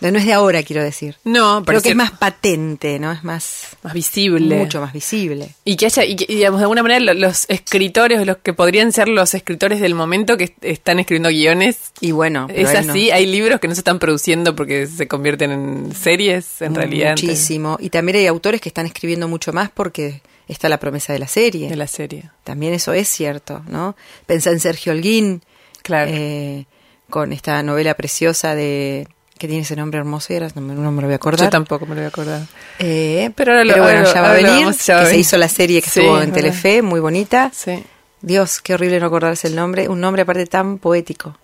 No 0.00 0.18
es 0.18 0.24
de 0.24 0.32
ahora, 0.32 0.62
quiero 0.62 0.82
decir. 0.82 1.16
No, 1.24 1.62
pero 1.66 1.82
que 1.82 1.90
es 1.90 1.96
más 1.96 2.12
patente, 2.12 2.98
¿no? 2.98 3.10
Es 3.10 3.24
más... 3.24 3.76
Más 3.82 3.94
visible. 3.94 4.56
Mucho 4.56 4.80
más 4.80 4.92
visible. 4.92 5.54
Y 5.64 5.76
que 5.76 5.86
haya, 5.86 6.04
y 6.04 6.14
digamos, 6.14 6.60
de 6.60 6.64
alguna 6.64 6.82
manera 6.82 7.14
los 7.14 7.46
escritores, 7.48 8.24
los 8.26 8.38
que 8.38 8.52
podrían 8.52 8.92
ser 8.92 9.08
los 9.08 9.34
escritores 9.34 9.80
del 9.80 9.94
momento 9.94 10.36
que 10.36 10.54
están 10.62 11.00
escribiendo 11.00 11.30
guiones. 11.30 11.92
Y 12.00 12.12
bueno. 12.12 12.46
Es 12.50 12.74
así, 12.74 13.10
hay 13.10 13.26
libros 13.26 13.60
que 13.60 13.68
no 13.68 13.74
se 13.74 13.80
están 13.80 13.98
produciendo 13.98 14.54
porque 14.54 14.86
se 14.86 15.08
convierten 15.08 15.50
en 15.50 15.94
series, 15.94 16.62
en 16.62 16.74
realidad. 16.74 17.12
Muchísimo. 17.12 17.76
Y 17.80 17.90
también 17.90 18.18
hay 18.18 18.26
autores 18.26 18.60
que 18.60 18.68
están 18.68 18.86
escribiendo 18.86 19.26
mucho 19.26 19.52
más 19.52 19.70
porque 19.70 20.22
está 20.46 20.68
la 20.68 20.78
promesa 20.78 21.12
de 21.12 21.18
la 21.18 21.28
serie. 21.28 21.68
De 21.68 21.76
la 21.76 21.88
serie. 21.88 22.30
También 22.44 22.72
eso 22.72 22.92
es 22.92 23.08
cierto, 23.08 23.62
¿no? 23.68 23.96
Pensá 24.26 24.50
en 24.50 24.60
Sergio 24.60 24.92
Holguín. 24.92 25.42
Claro. 25.82 26.10
Eh, 26.12 26.66
con 27.10 27.32
esta 27.32 27.62
novela 27.62 27.94
preciosa 27.94 28.54
de 28.54 29.08
que 29.38 29.46
tiene 29.46 29.62
ese 29.62 29.76
nombre 29.76 29.98
hermoso 29.98 30.32
y 30.32 30.36
ahora 30.36 30.48
no, 30.54 30.60
me 30.60 31.02
lo 31.02 31.06
voy 31.06 31.12
a 31.12 31.16
acordar. 31.16 31.46
Yo 31.46 31.50
tampoco 31.50 31.86
me 31.86 31.94
lo 31.94 32.00
voy 32.00 32.04
a 32.06 32.08
acordar. 32.08 32.42
Eh, 32.78 33.30
pero 33.34 33.52
ahora 33.52 33.64
lo, 33.64 33.82
bueno, 33.82 34.04
ya 34.04 34.20
va 34.20 34.30
a 34.30 34.34
venir, 34.34 34.66
que 34.66 34.72
se 34.72 35.16
hizo 35.16 35.38
la 35.38 35.48
serie 35.48 35.80
que 35.80 35.88
estuvo 35.88 36.20
en 36.20 36.32
Telefe, 36.32 36.82
muy 36.82 37.00
bonita. 37.00 37.50
Sí. 37.54 37.82
Dios, 38.20 38.60
qué 38.60 38.74
horrible 38.74 39.00
no 39.00 39.06
acordarse 39.06 39.46
el 39.46 39.54
nombre, 39.54 39.88
un 39.88 40.00
nombre 40.00 40.22
aparte 40.22 40.46
tan 40.46 40.78
poético. 40.78 41.36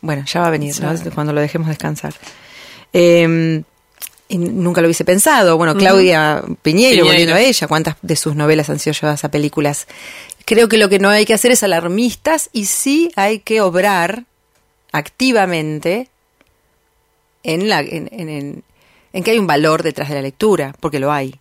Bueno, 0.00 0.24
ya 0.24 0.40
va 0.40 0.46
a 0.46 0.50
venir, 0.50 0.74
cuando 1.14 1.32
lo 1.32 1.40
dejemos 1.40 1.68
descansar. 1.68 2.14
Eh, 2.92 3.62
y 4.28 4.38
nunca 4.38 4.80
lo 4.80 4.86
hubiese 4.86 5.04
pensado. 5.04 5.56
Bueno, 5.56 5.74
Claudia 5.74 6.42
Piñero, 6.62 7.06
volviendo 7.06 7.34
a 7.34 7.40
ella, 7.40 7.66
cuántas 7.66 7.96
de 8.02 8.14
sus 8.14 8.36
novelas 8.36 8.68
han 8.68 8.78
sido 8.78 8.92
llevadas 8.92 9.24
a 9.24 9.30
películas. 9.30 9.86
Creo 10.44 10.68
que 10.68 10.76
lo 10.76 10.88
que 10.88 10.98
no 10.98 11.08
hay 11.08 11.24
que 11.24 11.34
hacer 11.34 11.50
es 11.50 11.62
alarmistas 11.62 12.50
y 12.52 12.66
sí 12.66 13.10
hay 13.16 13.40
que 13.40 13.62
obrar 13.62 14.24
activamente 14.92 16.08
en, 17.42 17.68
la, 17.68 17.80
en, 17.80 18.08
en, 19.12 19.24
que 19.24 19.30
hay 19.30 19.38
un 19.38 19.46
valor 19.46 19.82
detrás 19.82 20.08
de 20.08 20.16
la 20.16 20.22
lectura, 20.22 20.74
porque 20.80 20.98
lo 20.98 21.12
hay. 21.12 21.34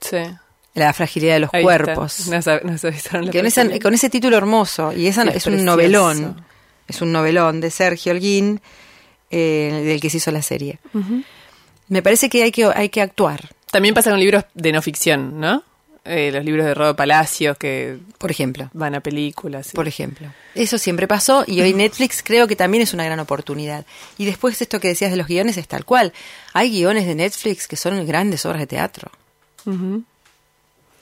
Sí. 0.00 0.18
La 0.74 0.92
fragilidad 0.92 1.34
de 1.34 1.40
los 1.40 1.50
cuerpos. 1.50 2.28
con, 3.80 3.94
ese 3.94 4.10
título 4.10 4.36
hermoso, 4.36 4.92
y 4.92 5.06
esa 5.06 5.22
es, 5.24 5.46
un 5.46 5.64
novelón, 5.64 6.44
es 6.88 7.00
un 7.00 7.12
novelón 7.12 7.60
de 7.60 7.70
Sergio 7.70 8.12
Holguín, 8.12 8.60
eh, 9.30 9.82
del 9.84 10.00
que 10.00 10.10
se 10.10 10.16
hizo 10.16 10.30
la 10.30 10.42
serie. 10.42 10.78
Me 11.88 12.02
parece 12.02 12.28
que 12.28 12.42
hay, 12.42 12.50
que 12.50 12.64
hay 12.66 12.88
que 12.88 13.00
actuar. 13.00 13.50
También 13.70 13.94
pasa 13.94 14.10
con 14.10 14.20
libros 14.20 14.44
de 14.54 14.72
no 14.72 14.82
ficción, 14.82 15.38
¿no? 15.40 15.62
Eh, 16.04 16.30
los 16.32 16.44
libros 16.44 16.66
de 16.66 16.74
Rodo 16.74 16.94
Palacios 16.94 17.56
que 17.56 17.98
por 18.18 18.30
ejemplo 18.30 18.68
van 18.74 18.94
a 18.94 19.00
películas 19.00 19.70
por 19.72 19.88
ejemplo 19.88 20.28
eso 20.54 20.76
siempre 20.76 21.08
pasó 21.08 21.44
y 21.46 21.62
hoy 21.62 21.72
Netflix 21.72 22.22
creo 22.22 22.46
que 22.46 22.56
también 22.56 22.82
es 22.82 22.92
una 22.92 23.06
gran 23.06 23.20
oportunidad 23.20 23.86
y 24.18 24.26
después 24.26 24.60
esto 24.60 24.80
que 24.80 24.88
decías 24.88 25.10
de 25.12 25.16
los 25.16 25.28
guiones 25.28 25.56
es 25.56 25.66
tal 25.66 25.86
cual 25.86 26.12
hay 26.52 26.70
guiones 26.70 27.06
de 27.06 27.14
Netflix 27.14 27.66
que 27.66 27.76
son 27.76 28.06
grandes 28.06 28.44
obras 28.44 28.60
de 28.60 28.66
teatro 28.66 29.10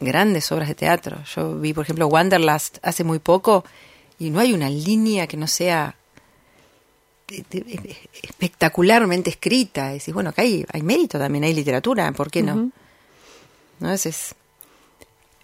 grandes 0.02 0.50
obras 0.52 0.68
de 0.68 0.74
teatro. 0.74 1.18
Yo 1.34 1.58
vi, 1.58 1.72
por 1.72 1.84
ejemplo, 1.84 2.06
Wanderlust 2.08 2.78
hace 2.82 3.04
muy 3.04 3.18
poco 3.18 3.64
y 4.18 4.30
no 4.30 4.40
hay 4.40 4.52
una 4.52 4.68
línea 4.68 5.26
que 5.26 5.36
no 5.36 5.46
sea 5.46 5.96
espectacularmente 8.22 9.30
escrita. 9.30 9.90
Y 9.90 9.98
decís, 9.98 10.12
bueno, 10.12 10.30
acá 10.30 10.42
hay, 10.42 10.66
hay 10.70 10.82
mérito 10.82 11.18
también, 11.18 11.44
hay 11.44 11.54
literatura, 11.54 12.10
¿por 12.12 12.30
qué 12.30 12.42
no? 12.42 12.70
¿No? 13.80 13.92
es 13.92 14.34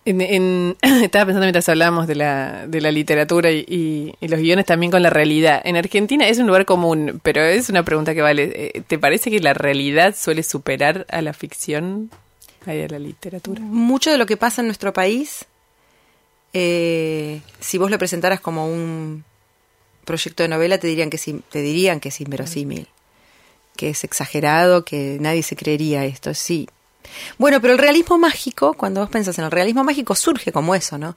en, 0.09 0.77
estaba 0.83 1.27
pensando 1.27 1.47
mientras 1.47 1.69
hablábamos 1.69 2.07
de 2.07 2.15
la, 2.15 2.67
de 2.67 2.81
la 2.81 2.91
literatura 2.91 3.51
y, 3.51 4.15
los 4.21 4.41
guiones 4.41 4.67
también 4.67 4.91
con 4.91 5.03
la 5.03 5.11
realidad. 5.11 5.61
En 5.65 5.77
Argentina 5.77 6.27
es 6.27 6.39
un 6.39 6.47
lugar 6.47 6.65
común, 6.65 7.21
pero 7.23 7.43
es 7.43 7.69
una 7.69 7.83
pregunta 7.83 8.15
que 8.15 8.23
vale. 8.23 8.53
Eh, 8.55 8.83
¿Te 8.87 8.99
parece 8.99 9.31
que 9.31 9.41
la 9.41 9.55
realidad 9.55 10.15
suele 10.17 10.43
superar 10.43 11.07
a 11.11 11.23
la 11.23 11.33
ficción 11.33 12.11
a 12.67 12.75
la 12.75 12.99
literatura? 12.99 13.61
Mucho 13.61 14.11
de 14.11 14.19
lo 14.19 14.27
que 14.27 14.37
pasa 14.37 14.61
en 14.61 14.67
nuestro 14.67 14.93
país, 14.93 15.47
eh, 16.53 17.41
si 17.61 17.79
vos 17.79 17.91
lo 17.91 17.99
presentaras 17.99 18.41
como 18.41 18.67
un 18.67 19.25
proyecto 20.05 20.43
de 20.43 20.49
novela, 20.49 20.79
te 20.79 20.87
dirían 20.87 21.11
que, 21.11 21.19
te 21.19 21.63
dirían 21.63 22.01
que 22.01 22.09
es 22.09 22.21
inverosímil, 22.21 22.89
que 23.77 23.91
es 23.91 24.05
exagerado, 24.05 24.85
que 24.85 25.19
nadie 25.21 25.43
se 25.43 25.57
creería 25.57 26.05
esto. 26.05 26.35
Sí, 26.35 26.69
bueno, 27.39 27.61
pero 27.61 27.73
el 27.73 27.79
realismo 27.79 28.19
mágico, 28.19 28.75
cuando 28.75 29.01
vos 29.01 29.11
pensás 29.11 29.39
en 29.39 29.45
el 29.45 29.51
realismo 29.51 29.85
mágico, 29.85 30.15
surge 30.15 30.53
como 30.53 30.75
eso, 30.75 30.99
¿no? 30.99 31.17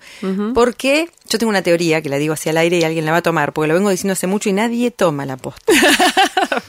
Porque 0.53 1.09
yo 1.27 1.39
tengo 1.39 1.49
una 1.49 1.61
teoría 1.61 2.01
que 2.01 2.09
la 2.09 2.17
digo 2.17 2.33
hacia 2.33 2.51
el 2.51 2.57
aire 2.57 2.77
y 2.77 2.83
alguien 2.83 3.05
la 3.05 3.11
va 3.11 3.17
a 3.17 3.23
tomar, 3.23 3.53
porque 3.53 3.67
lo 3.67 3.73
vengo 3.73 3.89
diciendo 3.89 4.13
hace 4.13 4.27
mucho 4.27 4.49
y 4.49 4.53
nadie 4.53 4.91
toma 4.91 5.25
la 5.25 5.37
posta. 5.37 5.73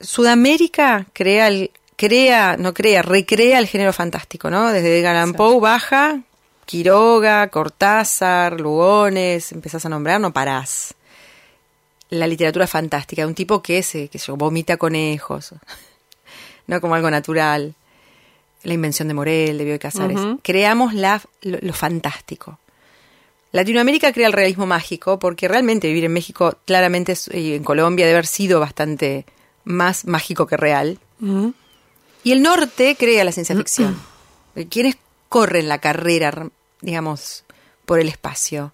Sudamérica 0.00 1.06
crea, 1.12 1.48
el, 1.48 1.70
crea, 1.96 2.56
no 2.58 2.74
crea, 2.74 3.02
recrea 3.02 3.58
el 3.58 3.66
género 3.66 3.92
fantástico, 3.92 4.50
¿no? 4.50 4.70
Desde 4.72 4.98
Edgar 4.98 5.34
Poe 5.34 5.60
baja, 5.60 6.20
Quiroga, 6.66 7.48
Cortázar, 7.48 8.60
Lugones, 8.60 9.52
empezás 9.52 9.86
a 9.86 9.88
nombrar, 9.88 10.20
no 10.20 10.32
parás. 10.32 10.94
La 12.10 12.26
literatura 12.26 12.66
fantástica, 12.66 13.26
un 13.26 13.34
tipo 13.34 13.62
que 13.62 13.82
se, 13.82 14.08
que 14.08 14.18
se 14.18 14.30
vomita 14.32 14.76
conejos, 14.76 15.54
no 16.66 16.80
como 16.80 16.94
algo 16.94 17.10
natural 17.10 17.74
la 18.66 18.74
invención 18.74 19.08
de 19.08 19.14
Morel, 19.14 19.58
de 19.58 19.64
Bioy 19.64 19.78
Casares. 19.78 20.18
Creamos 20.42 20.92
la, 20.92 21.22
lo, 21.42 21.72
fantástico. 21.72 22.58
Latinoamérica 23.52 24.12
crea 24.12 24.26
el 24.26 24.32
realismo 24.32 24.66
mágico 24.66 25.18
porque 25.18 25.48
realmente 25.48 25.86
vivir 25.86 26.04
en 26.04 26.12
México, 26.12 26.58
claramente 26.66 27.14
y 27.32 27.54
en 27.54 27.64
Colombia, 27.64 28.06
debe 28.06 28.18
haber 28.18 28.26
sido 28.26 28.58
bastante 28.58 29.24
más 29.64 30.04
mágico 30.04 30.46
que 30.46 30.56
real. 30.56 30.98
Y 32.24 32.32
el 32.32 32.42
norte 32.42 32.96
crea 32.98 33.24
la 33.24 33.32
ciencia 33.32 33.56
ficción. 33.56 33.96
¿Quiénes 34.68 34.96
corren 35.28 35.68
la 35.68 35.78
carrera, 35.78 36.48
digamos, 36.80 37.44
por 37.84 38.00
el 38.00 38.08
espacio? 38.08 38.72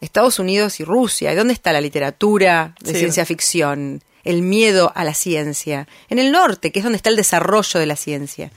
Estados 0.00 0.38
Unidos 0.40 0.80
y 0.80 0.84
Rusia. 0.84 1.32
¿Y 1.32 1.36
dónde 1.36 1.54
está 1.54 1.72
la 1.72 1.80
literatura 1.80 2.74
de 2.80 2.94
ciencia 2.94 3.24
ficción? 3.24 4.02
El 4.24 4.42
miedo 4.42 4.92
a 4.94 5.04
la 5.04 5.14
ciencia. 5.14 5.86
En 6.08 6.18
el 6.18 6.32
norte, 6.32 6.72
que 6.72 6.80
es 6.80 6.82
donde 6.82 6.96
está 6.96 7.10
el 7.10 7.16
desarrollo 7.16 7.78
de 7.78 7.86
la 7.86 7.96
ciencia. 7.96 8.50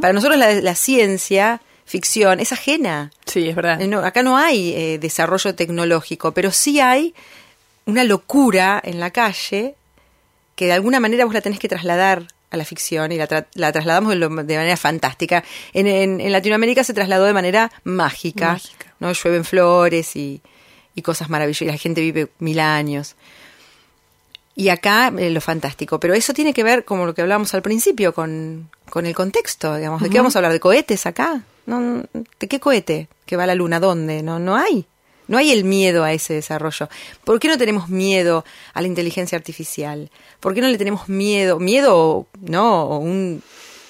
Para 0.00 0.12
nosotros 0.12 0.38
la, 0.38 0.74
ciencia 0.74 1.60
ficción 1.84 2.40
es 2.40 2.52
ajena. 2.52 3.10
Sí, 3.26 3.48
es 3.48 3.54
verdad. 3.54 3.80
Acá 4.04 4.22
no 4.22 4.36
hay 4.36 4.72
eh, 4.74 4.98
desarrollo 4.98 5.54
tecnológico, 5.54 6.32
pero 6.32 6.50
sí 6.50 6.80
hay 6.80 7.14
una 7.84 8.04
locura 8.04 8.80
en 8.82 9.00
la 9.00 9.10
calle 9.10 9.74
que 10.56 10.66
de 10.66 10.72
alguna 10.72 11.00
manera 11.00 11.24
vos 11.24 11.34
la 11.34 11.40
tenés 11.40 11.58
que 11.58 11.68
trasladar 11.68 12.26
a 12.50 12.56
la 12.56 12.64
ficción 12.64 13.12
y 13.12 13.16
la, 13.16 13.26
trasladamos 13.26 14.18
de, 14.18 14.28
manera 14.28 14.76
fantástica. 14.76 15.44
En, 15.72 16.32
Latinoamérica 16.32 16.84
se 16.84 16.94
trasladó 16.94 17.24
de 17.24 17.32
manera 17.32 17.70
mágica, 17.84 18.60
¿no? 18.98 19.12
Llueven 19.12 19.44
flores 19.44 20.16
y, 20.16 20.42
y 20.94 21.02
cosas 21.02 21.30
maravillosas, 21.30 21.62
y 21.62 21.66
la 21.66 21.76
gente 21.76 22.00
vive 22.00 22.28
mil 22.38 22.60
años. 22.60 23.16
Y 24.54 24.68
acá 24.68 25.12
eh, 25.16 25.30
lo 25.30 25.40
fantástico. 25.40 26.00
Pero 26.00 26.14
eso 26.14 26.32
tiene 26.32 26.52
que 26.52 26.62
ver, 26.62 26.84
como 26.84 27.06
lo 27.06 27.14
que 27.14 27.22
hablábamos 27.22 27.54
al 27.54 27.62
principio, 27.62 28.12
con, 28.12 28.70
el 28.94 29.14
contexto, 29.14 29.76
digamos. 29.76 30.02
¿De 30.02 30.10
qué 30.10 30.18
vamos 30.18 30.34
a 30.34 30.40
hablar? 30.40 30.52
¿De 30.52 30.60
cohetes 30.60 31.06
acá? 31.06 31.42
No, 31.66 32.02
¿De 32.12 32.48
qué 32.48 32.60
cohete? 32.60 33.08
¿Que 33.26 33.36
va 33.36 33.44
a 33.44 33.46
la 33.46 33.54
luna? 33.54 33.80
¿Dónde? 33.80 34.22
No, 34.22 34.38
no 34.38 34.56
hay. 34.56 34.86
No 35.28 35.38
hay 35.38 35.52
el 35.52 35.62
miedo 35.62 36.02
a 36.02 36.12
ese 36.12 36.34
desarrollo. 36.34 36.88
¿Por 37.22 37.38
qué 37.38 37.46
no 37.46 37.56
tenemos 37.56 37.88
miedo 37.88 38.44
a 38.74 38.80
la 38.80 38.88
inteligencia 38.88 39.38
artificial? 39.38 40.10
¿Por 40.40 40.54
qué 40.54 40.60
no 40.60 40.68
le 40.68 40.76
tenemos 40.76 41.08
miedo, 41.08 41.60
miedo, 41.60 42.26
no, 42.40 42.82
o 42.82 42.98
un 42.98 43.40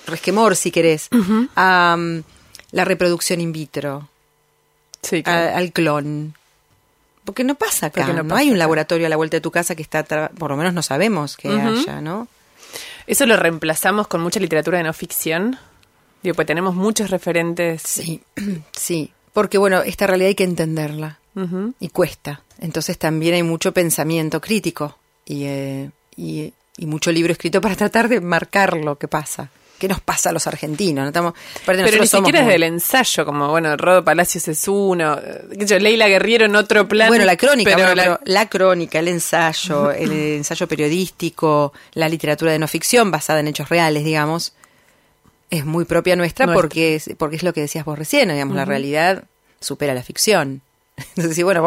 resquemor, 0.06 0.54
si 0.54 0.70
querés, 0.70 1.08
a 1.56 1.96
mm, 1.98 2.22
la 2.72 2.84
reproducción 2.84 3.40
in 3.40 3.52
vitro? 3.52 4.10
Sí, 5.02 5.22
al 5.24 5.72
clon. 5.72 6.34
Porque 7.30 7.44
no 7.44 7.54
pasa 7.54 7.86
acá. 7.86 8.12
No, 8.12 8.34
hay 8.34 8.50
un 8.50 8.58
laboratorio 8.58 9.06
a 9.06 9.08
la 9.08 9.14
vuelta 9.14 9.36
de 9.36 9.40
tu 9.40 9.52
casa 9.52 9.76
que 9.76 9.82
está, 9.82 10.02
por 10.30 10.50
lo 10.50 10.56
menos 10.56 10.74
no 10.74 10.82
sabemos 10.82 11.36
que 11.36 11.46
haya, 11.48 12.00
¿no? 12.00 12.26
Eso 13.06 13.24
lo 13.24 13.36
reemplazamos 13.36 14.08
con 14.08 14.20
mucha 14.20 14.40
literatura 14.40 14.78
de 14.78 14.82
no 14.82 14.92
ficción. 14.92 15.56
Digo, 16.24 16.34
pues 16.34 16.48
tenemos 16.48 16.74
muchos 16.74 17.08
referentes. 17.08 17.82
Sí, 17.82 18.20
sí. 18.72 19.12
Porque 19.32 19.58
bueno, 19.58 19.80
esta 19.82 20.08
realidad 20.08 20.26
hay 20.26 20.34
que 20.34 20.42
entenderla. 20.42 21.20
Y 21.78 21.90
cuesta. 21.90 22.42
Entonces 22.58 22.98
también 22.98 23.34
hay 23.34 23.44
mucho 23.44 23.70
pensamiento 23.70 24.40
crítico 24.40 24.98
y, 25.24 25.44
eh, 25.44 25.90
y, 26.16 26.52
y 26.78 26.86
mucho 26.86 27.12
libro 27.12 27.30
escrito 27.30 27.60
para 27.60 27.76
tratar 27.76 28.08
de 28.08 28.20
marcar 28.20 28.76
lo 28.76 28.98
que 28.98 29.06
pasa. 29.06 29.50
¿Qué 29.80 29.88
nos 29.88 30.02
pasa 30.02 30.28
a 30.28 30.32
los 30.32 30.46
argentinos? 30.46 31.04
¿No? 31.04 31.08
Estamos, 31.08 31.32
pero 31.64 31.82
ni 31.98 32.06
siquiera 32.06 32.42
es 32.42 32.46
del 32.46 32.64
ensayo, 32.64 33.24
como, 33.24 33.48
bueno, 33.48 33.78
Rodo 33.78 34.04
Palacios 34.04 34.46
es 34.46 34.68
uno, 34.68 35.18
yo, 35.56 35.78
Leila 35.78 36.06
Guerriero 36.06 36.44
en 36.44 36.54
otro 36.54 36.86
plano. 36.86 37.10
Bueno, 37.10 37.24
la 37.24 37.38
crónica, 37.38 38.18
la... 38.22 38.48
crónica, 38.50 38.98
el 38.98 39.08
ensayo, 39.08 39.90
el 39.90 40.12
ensayo 40.12 40.68
periodístico, 40.68 41.72
la 41.94 42.10
literatura 42.10 42.52
de 42.52 42.58
no 42.58 42.68
ficción 42.68 43.10
basada 43.10 43.40
en 43.40 43.48
hechos 43.48 43.70
reales, 43.70 44.04
digamos, 44.04 44.52
es 45.48 45.64
muy 45.64 45.86
propia 45.86 46.14
nuestra, 46.14 46.52
porque 46.52 46.96
es, 46.96 47.08
porque 47.16 47.36
es 47.36 47.42
lo 47.42 47.54
que 47.54 47.62
decías 47.62 47.86
vos 47.86 47.98
recién, 47.98 48.28
digamos, 48.28 48.54
la 48.54 48.66
realidad 48.66 49.24
supera 49.60 49.94
la 49.94 50.02
ficción. 50.02 50.60
Entonces, 51.16 51.42
bueno, 51.42 51.66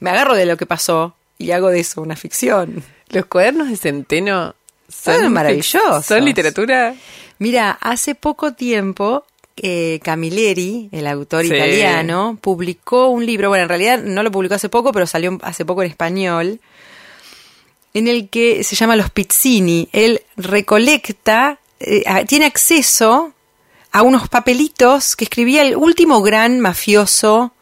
me 0.00 0.10
agarro 0.10 0.34
de 0.34 0.44
lo 0.44 0.58
que 0.58 0.66
pasó 0.66 1.16
y 1.38 1.52
hago 1.52 1.70
de 1.70 1.80
eso 1.80 2.02
una 2.02 2.16
ficción. 2.16 2.84
Los 3.08 3.24
cuadernos 3.24 3.70
de 3.70 3.78
Centeno 3.78 4.54
son 4.88 5.32
maravillosos. 5.32 6.04
Son 6.04 6.24
literatura 6.24 6.94
Mira, 7.44 7.76
hace 7.82 8.14
poco 8.14 8.54
tiempo 8.54 9.26
eh, 9.58 10.00
Camilleri, 10.02 10.88
el 10.92 11.06
autor 11.06 11.44
italiano, 11.44 12.38
publicó 12.40 13.08
un 13.08 13.26
libro, 13.26 13.50
bueno, 13.50 13.64
en 13.64 13.68
realidad 13.68 14.02
no 14.02 14.22
lo 14.22 14.30
publicó 14.30 14.54
hace 14.54 14.70
poco, 14.70 14.92
pero 14.92 15.06
salió 15.06 15.38
hace 15.42 15.66
poco 15.66 15.82
en 15.82 15.90
español, 15.90 16.58
en 17.92 18.08
el 18.08 18.30
que 18.30 18.64
se 18.64 18.76
llama 18.76 18.96
Los 18.96 19.10
Pizzini. 19.10 19.90
Él 19.92 20.22
recolecta, 20.38 21.58
eh, 21.80 22.04
tiene 22.26 22.46
acceso 22.46 23.34
a 23.92 24.00
unos 24.00 24.30
papelitos 24.30 25.14
que 25.14 25.24
escribía 25.24 25.60
el 25.60 25.76
último 25.76 26.22
gran 26.22 26.60
mafioso 26.60 27.52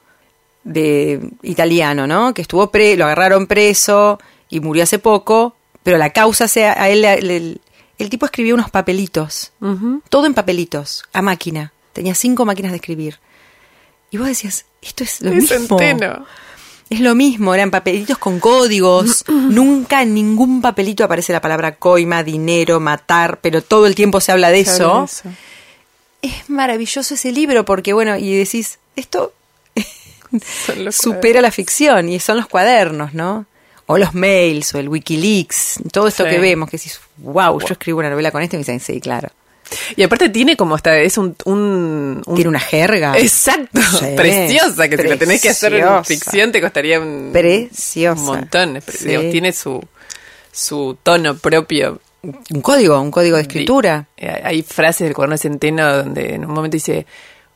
de 0.63 1.29
italiano, 1.43 2.07
¿no? 2.07 2.35
Que 2.35 2.43
estuvo 2.43 2.71
pre, 2.71 2.97
lo 2.97 3.07
agarraron 3.07 3.49
preso 3.49 4.21
y 4.49 4.61
murió 4.61 4.85
hace 4.85 5.01
poco, 5.01 5.57
pero 5.83 5.99
la 5.99 6.11
causa 6.11 6.47
sea 6.47 6.81
a 6.81 6.89
él 6.89 7.03
le, 7.03 7.57
el 7.99 8.11
tipo 8.11 8.27
escribía 8.27 8.55
unos 8.55 8.71
papelitos, 8.71 9.53
todo 10.09 10.27
en 10.27 10.35
papelitos, 10.35 11.05
a 11.13 11.23
máquina. 11.23 11.73
Tenía 11.93 12.15
cinco 12.15 12.45
máquinas 12.45 12.73
de 12.73 12.77
escribir. 12.77 13.19
Y 14.11 14.19
vos 14.19 14.27
decías, 14.27 14.67
esto 14.81 15.05
es 15.05 15.21
lo 15.21 15.31
mismo. 15.31 15.79
Es 16.91 17.01
lo 17.01 17.15
mismo, 17.15 17.55
eran 17.55 17.71
papelitos 17.71 18.19
con 18.19 18.39
códigos. 18.41 19.25
Nunca 19.29 20.03
en 20.03 20.13
ningún 20.13 20.61
papelito 20.61 21.05
aparece 21.05 21.33
la 21.33 21.41
palabra 21.41 21.77
coima, 21.77 22.23
dinero, 22.23 22.81
matar, 22.81 23.41
pero 23.41 23.63
todo 23.63 23.87
el 23.87 23.95
tiempo 23.95 24.21
se 24.21 24.33
habla 24.33 24.51
de 24.51 24.61
eso. 24.61 25.09
Es 26.21 26.51
maravilloso 26.51 27.15
ese 27.15 27.33
libro 27.33 27.65
porque, 27.65 27.95
bueno, 27.95 28.17
y 28.17 28.37
decís, 28.37 28.79
esto 28.95 29.33
supera 30.91 31.41
la 31.41 31.51
ficción 31.51 32.09
y 32.11 32.21
son 32.21 32.37
los 32.37 32.47
cuadernos, 32.47 33.15
¿no? 33.15 33.47
O 33.93 33.99
los 33.99 34.15
mails, 34.15 34.75
o 34.75 34.79
el 34.79 34.89
Wikileaks, 34.89 35.81
todo 35.93 36.09
esto 36.09 36.25
que 36.25 36.39
vemos, 36.39 36.71
que 36.71 36.79
decís, 36.79 36.99
wow, 37.19 37.61
yo 37.61 37.73
escribo 37.73 37.99
una 37.99 38.09
novela 38.09 38.31
con 38.31 38.43
esto 38.43 38.57
y 38.57 38.59
me 38.59 38.61
dicen, 38.61 38.81
sí, 38.81 39.01
claro. 39.01 39.29
Y 39.97 40.03
aparte 40.03 40.29
tiene 40.31 40.57
como 40.57 40.75
hasta, 40.75 40.99
es 40.99 41.19
un... 41.19 41.35
tiene 42.35 42.49
una 42.49 42.61
jerga. 42.61 43.19
Exacto, 43.19 43.81
preciosa, 44.17 44.89
que 44.89 44.97
si 44.97 45.09
la 45.09 45.17
tenés 45.17 45.43
que 45.43 45.51
hacer 45.51 45.75
en 45.75 46.05
ficción 46.05 46.53
te 46.53 46.61
costaría 46.61 47.01
un, 47.01 47.31
preciosa. 47.33 48.21
un 48.21 48.27
montón. 48.27 48.79
tiene 49.31 49.53
su, 49.53 49.83
su 50.51 50.97
tono 51.03 51.37
propio. 51.37 52.01
Un 52.23 52.61
código, 52.63 53.01
un 53.01 53.11
código 53.11 53.37
de 53.37 53.43
escritura. 53.43 54.07
hay 54.17 54.63
frases 54.63 55.07
del 55.07 55.15
cuaderno 55.15 55.35
de 55.35 55.39
centeno 55.39 55.97
donde 55.97 56.35
en 56.35 56.45
un 56.45 56.53
momento 56.53 56.77
dice 56.77 57.05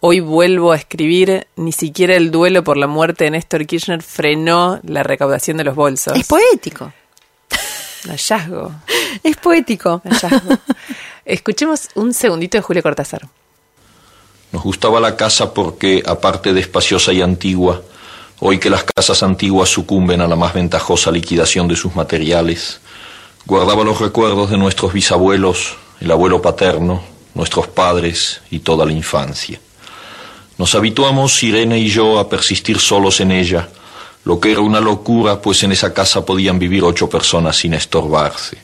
Hoy 0.00 0.20
vuelvo 0.20 0.72
a 0.72 0.76
escribir, 0.76 1.46
ni 1.56 1.72
siquiera 1.72 2.16
el 2.16 2.30
duelo 2.30 2.62
por 2.62 2.76
la 2.76 2.86
muerte 2.86 3.24
de 3.24 3.30
Néstor 3.30 3.66
Kirchner 3.66 4.02
frenó 4.02 4.78
la 4.82 5.02
recaudación 5.02 5.56
de 5.56 5.64
los 5.64 5.74
bolsos. 5.74 6.14
Es 6.16 6.26
poético. 6.26 6.92
hallazgo. 8.06 8.72
Es 9.22 9.36
poético. 9.36 10.02
Escuchemos 11.24 11.88
un 11.94 12.12
segundito 12.12 12.58
de 12.58 12.62
Julio 12.62 12.82
Cortázar. 12.82 13.26
Nos 14.52 14.62
gustaba 14.62 15.00
la 15.00 15.16
casa 15.16 15.52
porque, 15.54 16.02
aparte 16.06 16.52
de 16.52 16.60
espaciosa 16.60 17.12
y 17.12 17.22
antigua, 17.22 17.82
hoy 18.40 18.58
que 18.58 18.70
las 18.70 18.84
casas 18.84 19.22
antiguas 19.22 19.70
sucumben 19.70 20.20
a 20.20 20.28
la 20.28 20.36
más 20.36 20.52
ventajosa 20.52 21.10
liquidación 21.10 21.68
de 21.68 21.76
sus 21.76 21.96
materiales, 21.96 22.80
guardaba 23.46 23.82
los 23.82 23.98
recuerdos 24.00 24.50
de 24.50 24.58
nuestros 24.58 24.92
bisabuelos, 24.92 25.76
el 26.00 26.10
abuelo 26.10 26.42
paterno, 26.42 27.02
nuestros 27.34 27.66
padres 27.66 28.42
y 28.50 28.60
toda 28.60 28.84
la 28.84 28.92
infancia. 28.92 29.58
Nos 30.58 30.74
habituamos, 30.74 31.42
Irene 31.42 31.78
y 31.78 31.88
yo, 31.88 32.18
a 32.18 32.28
persistir 32.28 32.78
solos 32.78 33.20
en 33.20 33.30
ella, 33.30 33.68
lo 34.24 34.40
que 34.40 34.52
era 34.52 34.60
una 34.60 34.80
locura, 34.80 35.40
pues 35.40 35.62
en 35.62 35.72
esa 35.72 35.92
casa 35.92 36.24
podían 36.24 36.58
vivir 36.58 36.82
ocho 36.82 37.08
personas 37.08 37.56
sin 37.56 37.74
estorbarse. 37.74 38.58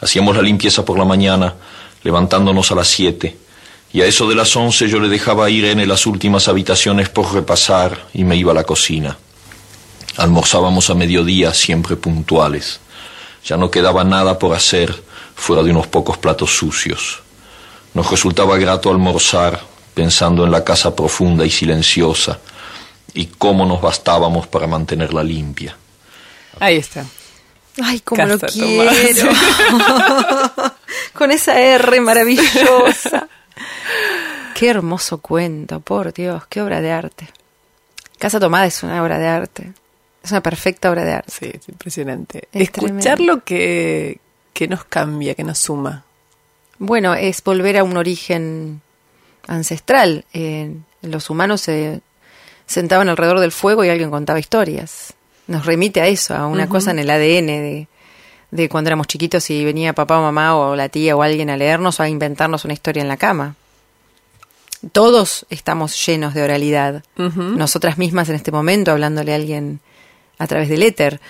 Hacíamos 0.00 0.36
la 0.36 0.42
limpieza 0.42 0.84
por 0.84 0.98
la 0.98 1.04
mañana, 1.04 1.54
levantándonos 2.02 2.72
a 2.72 2.74
las 2.74 2.88
siete, 2.88 3.36
y 3.92 4.02
a 4.02 4.06
eso 4.06 4.28
de 4.28 4.34
las 4.34 4.54
once 4.56 4.88
yo 4.88 4.98
le 4.98 5.08
dejaba 5.08 5.46
a 5.46 5.50
Irene 5.50 5.86
las 5.86 6.06
últimas 6.06 6.48
habitaciones 6.48 7.08
por 7.08 7.32
repasar 7.32 8.08
y 8.12 8.24
me 8.24 8.36
iba 8.36 8.52
a 8.52 8.54
la 8.54 8.64
cocina. 8.64 9.16
Almorzábamos 10.16 10.90
a 10.90 10.94
mediodía, 10.94 11.54
siempre 11.54 11.96
puntuales. 11.96 12.80
Ya 13.44 13.56
no 13.56 13.70
quedaba 13.70 14.04
nada 14.04 14.38
por 14.38 14.54
hacer 14.54 15.02
fuera 15.34 15.62
de 15.62 15.70
unos 15.70 15.86
pocos 15.86 16.18
platos 16.18 16.54
sucios. 16.56 17.20
Nos 17.94 18.10
resultaba 18.10 18.58
grato 18.58 18.90
almorzar 18.90 19.69
pensando 19.94 20.44
en 20.44 20.50
la 20.50 20.64
casa 20.64 20.94
profunda 20.94 21.44
y 21.44 21.50
silenciosa 21.50 22.38
y 23.14 23.26
cómo 23.26 23.66
nos 23.66 23.80
bastábamos 23.80 24.46
para 24.46 24.66
mantenerla 24.66 25.22
limpia. 25.22 25.76
Ahí 26.58 26.76
está. 26.76 27.04
Ay, 27.82 28.00
cómo 28.00 28.24
lo 28.24 28.38
quiero. 28.38 29.30
Con 31.14 31.30
esa 31.30 31.58
R 31.60 32.00
maravillosa. 32.00 33.28
Qué 34.54 34.68
hermoso 34.68 35.18
cuento, 35.18 35.80
por 35.80 36.12
Dios, 36.12 36.46
qué 36.46 36.60
obra 36.60 36.82
de 36.82 36.92
arte. 36.92 37.28
Casa 38.18 38.38
Tomada 38.38 38.66
es 38.66 38.82
una 38.82 39.02
obra 39.02 39.18
de 39.18 39.26
arte. 39.26 39.72
Es 40.22 40.32
una 40.32 40.42
perfecta 40.42 40.90
obra 40.90 41.02
de 41.02 41.14
arte. 41.14 41.32
Sí, 41.32 41.50
es 41.54 41.66
impresionante. 41.66 42.46
Escuchar 42.52 43.20
lo 43.20 43.42
que, 43.42 44.20
que 44.52 44.68
nos 44.68 44.84
cambia, 44.84 45.34
que 45.34 45.44
nos 45.44 45.58
suma. 45.58 46.04
Bueno, 46.78 47.14
es 47.14 47.42
volver 47.42 47.78
a 47.78 47.84
un 47.84 47.96
origen 47.96 48.82
ancestral. 49.46 50.24
los 51.02 51.30
humanos 51.30 51.62
se 51.62 52.00
sentaban 52.66 53.08
alrededor 53.08 53.40
del 53.40 53.52
fuego 53.52 53.84
y 53.84 53.88
alguien 53.88 54.10
contaba 54.10 54.38
historias. 54.38 55.14
Nos 55.46 55.66
remite 55.66 56.00
a 56.00 56.06
eso, 56.06 56.34
a 56.34 56.46
una 56.46 56.68
cosa 56.68 56.92
en 56.92 57.00
el 57.00 57.10
ADN 57.10 57.46
de, 57.46 57.88
de 58.50 58.68
cuando 58.68 58.88
éramos 58.88 59.06
chiquitos 59.06 59.50
y 59.50 59.64
venía 59.64 59.92
papá 59.92 60.18
o 60.18 60.22
mamá 60.22 60.56
o 60.56 60.76
la 60.76 60.88
tía 60.88 61.16
o 61.16 61.22
alguien 61.22 61.50
a 61.50 61.56
leernos 61.56 61.98
o 61.98 62.02
a 62.02 62.08
inventarnos 62.08 62.64
una 62.64 62.74
historia 62.74 63.02
en 63.02 63.08
la 63.08 63.16
cama. 63.16 63.56
Todos 64.92 65.46
estamos 65.50 66.06
llenos 66.06 66.32
de 66.34 66.42
oralidad. 66.42 67.04
Nosotras 67.16 67.98
mismas 67.98 68.28
en 68.30 68.36
este 68.36 68.50
momento, 68.50 68.92
hablándole 68.92 69.32
a 69.32 69.36
alguien 69.36 69.80
a 70.38 70.46
través 70.46 70.68
del 70.68 70.82
éter. 70.82 71.20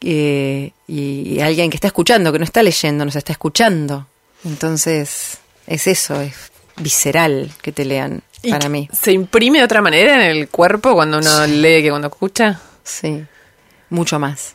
Eh, 0.00 0.72
y, 0.88 1.40
alguien 1.40 1.70
que 1.70 1.76
está 1.76 1.88
escuchando, 1.88 2.32
que 2.32 2.38
no 2.38 2.44
está 2.44 2.62
leyendo, 2.62 3.04
nos 3.04 3.16
está 3.16 3.32
escuchando. 3.32 4.06
Entonces, 4.44 5.38
es 5.66 5.86
eso, 5.86 6.20
es 6.20 6.51
visceral 6.82 7.50
que 7.62 7.72
te 7.72 7.84
lean 7.84 8.22
para 8.48 8.68
mí. 8.68 8.88
¿Se 8.92 9.12
imprime 9.12 9.58
de 9.58 9.64
otra 9.64 9.80
manera 9.80 10.14
en 10.14 10.36
el 10.36 10.48
cuerpo 10.48 10.94
cuando 10.94 11.18
uno 11.18 11.46
lee 11.46 11.82
que 11.82 11.90
cuando 11.90 12.08
escucha? 12.08 12.60
Sí, 12.84 13.24
mucho 13.90 14.18
más. 14.18 14.54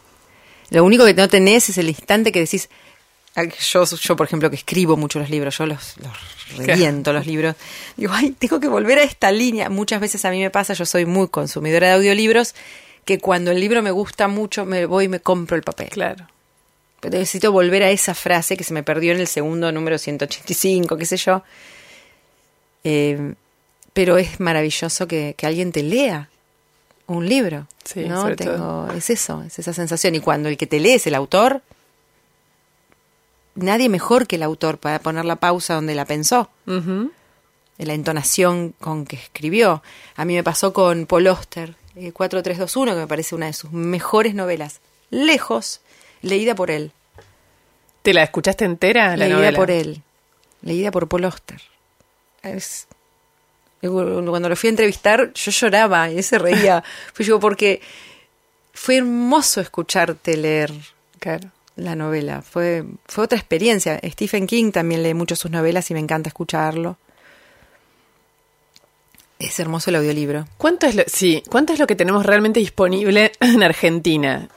Lo 0.70 0.84
único 0.84 1.06
que 1.06 1.14
no 1.14 1.30
tenés 1.30 1.70
es 1.70 1.78
el 1.78 1.88
instante 1.88 2.32
que 2.32 2.40
decís, 2.40 2.70
yo, 3.72 3.86
yo 3.86 4.16
por 4.16 4.28
ejemplo, 4.28 4.50
que 4.50 4.56
escribo 4.56 4.98
mucho 4.98 5.20
los 5.20 5.30
libros, 5.30 5.58
yo 5.58 5.66
los, 5.66 5.96
los 5.98 6.58
reviento 6.58 7.14
los 7.14 7.26
libros, 7.26 7.56
digo, 7.96 8.14
ay, 8.14 8.32
tengo 8.32 8.60
que 8.60 8.68
volver 8.68 9.00
a 9.00 9.04
esta 9.04 9.32
línea. 9.32 9.70
Muchas 9.70 10.02
veces 10.02 10.26
a 10.26 10.32
mí 10.32 10.40
me 10.40 10.50
pasa, 10.50 10.74
yo 10.74 10.86
soy 10.86 11.06
muy 11.06 11.28
consumidora 11.28 11.88
de 11.88 11.94
audiolibros, 11.94 12.56
que 13.06 13.20
cuando 13.20 13.52
el 13.52 13.60
libro 13.60 13.82
me 13.82 13.92
gusta 13.92 14.28
mucho, 14.28 14.66
me 14.66 14.86
voy 14.86 15.06
y 15.06 15.08
me 15.08 15.20
compro 15.20 15.56
el 15.56 15.64
papel. 15.64 15.90
Claro. 15.90 16.28
Pero 17.00 17.18
necesito 17.18 17.52
volver 17.52 17.84
a 17.84 17.92
esa 17.92 18.16
frase 18.16 18.58
que 18.58 18.64
se 18.64 18.74
me 18.74 18.84
perdió 18.84 19.14
en 19.14 19.20
el 19.20 19.28
segundo 19.28 19.72
número 19.72 19.98
185, 19.98 20.98
qué 20.98 21.06
sé 21.06 21.18
yo. 21.18 21.44
Eh, 22.84 23.34
pero 23.98 24.18
es 24.18 24.40
maravilloso 24.40 25.08
que, 25.08 25.36
alguien 25.42 25.72
te 25.72 25.82
lea 25.82 26.30
un 27.08 27.28
libro. 27.28 27.68
Sí, 27.84 28.06
¿no? 28.06 28.36
Tengo, 28.36 28.88
es 28.96 29.10
eso, 29.10 29.42
es 29.42 29.58
esa 29.58 29.74
sensación. 29.74 30.14
Y 30.14 30.20
cuando 30.20 30.50
el 30.50 30.58
que 30.58 30.68
te 30.68 30.80
lee 30.80 30.94
es 30.94 31.08
el 31.08 31.16
autor, 31.16 31.64
nadie 33.56 33.90
mejor 33.90 34.28
que 34.28 34.36
el 34.36 34.44
autor 34.44 34.78
para 34.78 35.00
poner 35.00 35.26
la 35.26 35.38
pausa 35.38 35.74
donde 35.74 35.96
la 35.96 36.06
pensó. 36.06 36.50
La 36.66 37.94
entonación 37.94 38.76
con 38.80 39.06
que 39.06 39.16
escribió. 39.16 39.82
A 40.16 40.26
mí 40.26 40.36
me 40.36 40.44
pasó 40.44 40.74
con 40.74 41.08
Paul 41.08 41.28
Oster, 41.28 41.76
4321, 41.96 42.92
eh, 42.92 42.96
que 42.96 43.02
me 43.02 43.08
parece 43.08 43.34
una 43.34 43.48
de 43.48 43.54
sus 43.54 43.72
mejores 43.72 44.36
novelas. 44.36 44.82
Lejos, 45.10 45.82
leída 46.22 46.54
por 46.54 46.70
él. 46.70 46.92
¿Te 48.04 48.14
la 48.14 48.24
escuchaste 48.24 48.64
entera, 48.66 49.18
la 49.18 49.28
leída 49.28 49.52
por 49.54 49.72
él. 49.72 50.04
Leída 50.62 50.92
por 50.92 51.08
Paul 51.08 51.26
Oster. 51.26 51.62
Es, 52.44 52.88
cuando 53.82 54.50
lo 54.50 54.56
fui 54.56 54.68
a 54.68 54.72
entrevistar, 54.72 55.34
yo 55.34 55.52
lloraba 55.52 56.12
y 56.12 56.22
se 56.24 56.38
reía. 56.38 56.84
Fui 57.14 57.26
yo 57.26 57.40
porque 57.40 57.82
fue 58.74 58.98
hermoso 58.98 59.62
escucharte 59.62 60.38
leer. 60.38 60.72
Claro 61.20 61.52
la 61.78 61.96
novela. 61.96 62.42
Fue, 62.42 62.84
fue 63.06 63.24
otra 63.24 63.38
experiencia. 63.38 64.00
Stephen 64.04 64.48
King 64.48 64.72
también 64.72 65.04
lee 65.04 65.14
mucho 65.14 65.36
sus 65.36 65.50
novelas 65.50 65.90
y 65.90 65.94
me 65.94 66.02
encanta 66.02 66.30
escucharlo. 66.30 66.98
Es 69.40 69.60
hermoso 69.60 69.92
el 69.92 69.98
audiolibro. 69.98 70.48
¿Cuánto 70.58 70.88
es 70.88 70.96
lo, 70.96 71.04
sí, 71.06 71.44
¿cuánto 71.50 71.72
es 71.72 71.80
lo 71.80 71.88
que 71.88 71.96
tenemos 71.96 72.26
realmente 72.26 72.60
disponible 72.60 73.32
en 73.40 73.64
Argentina? 73.64 74.50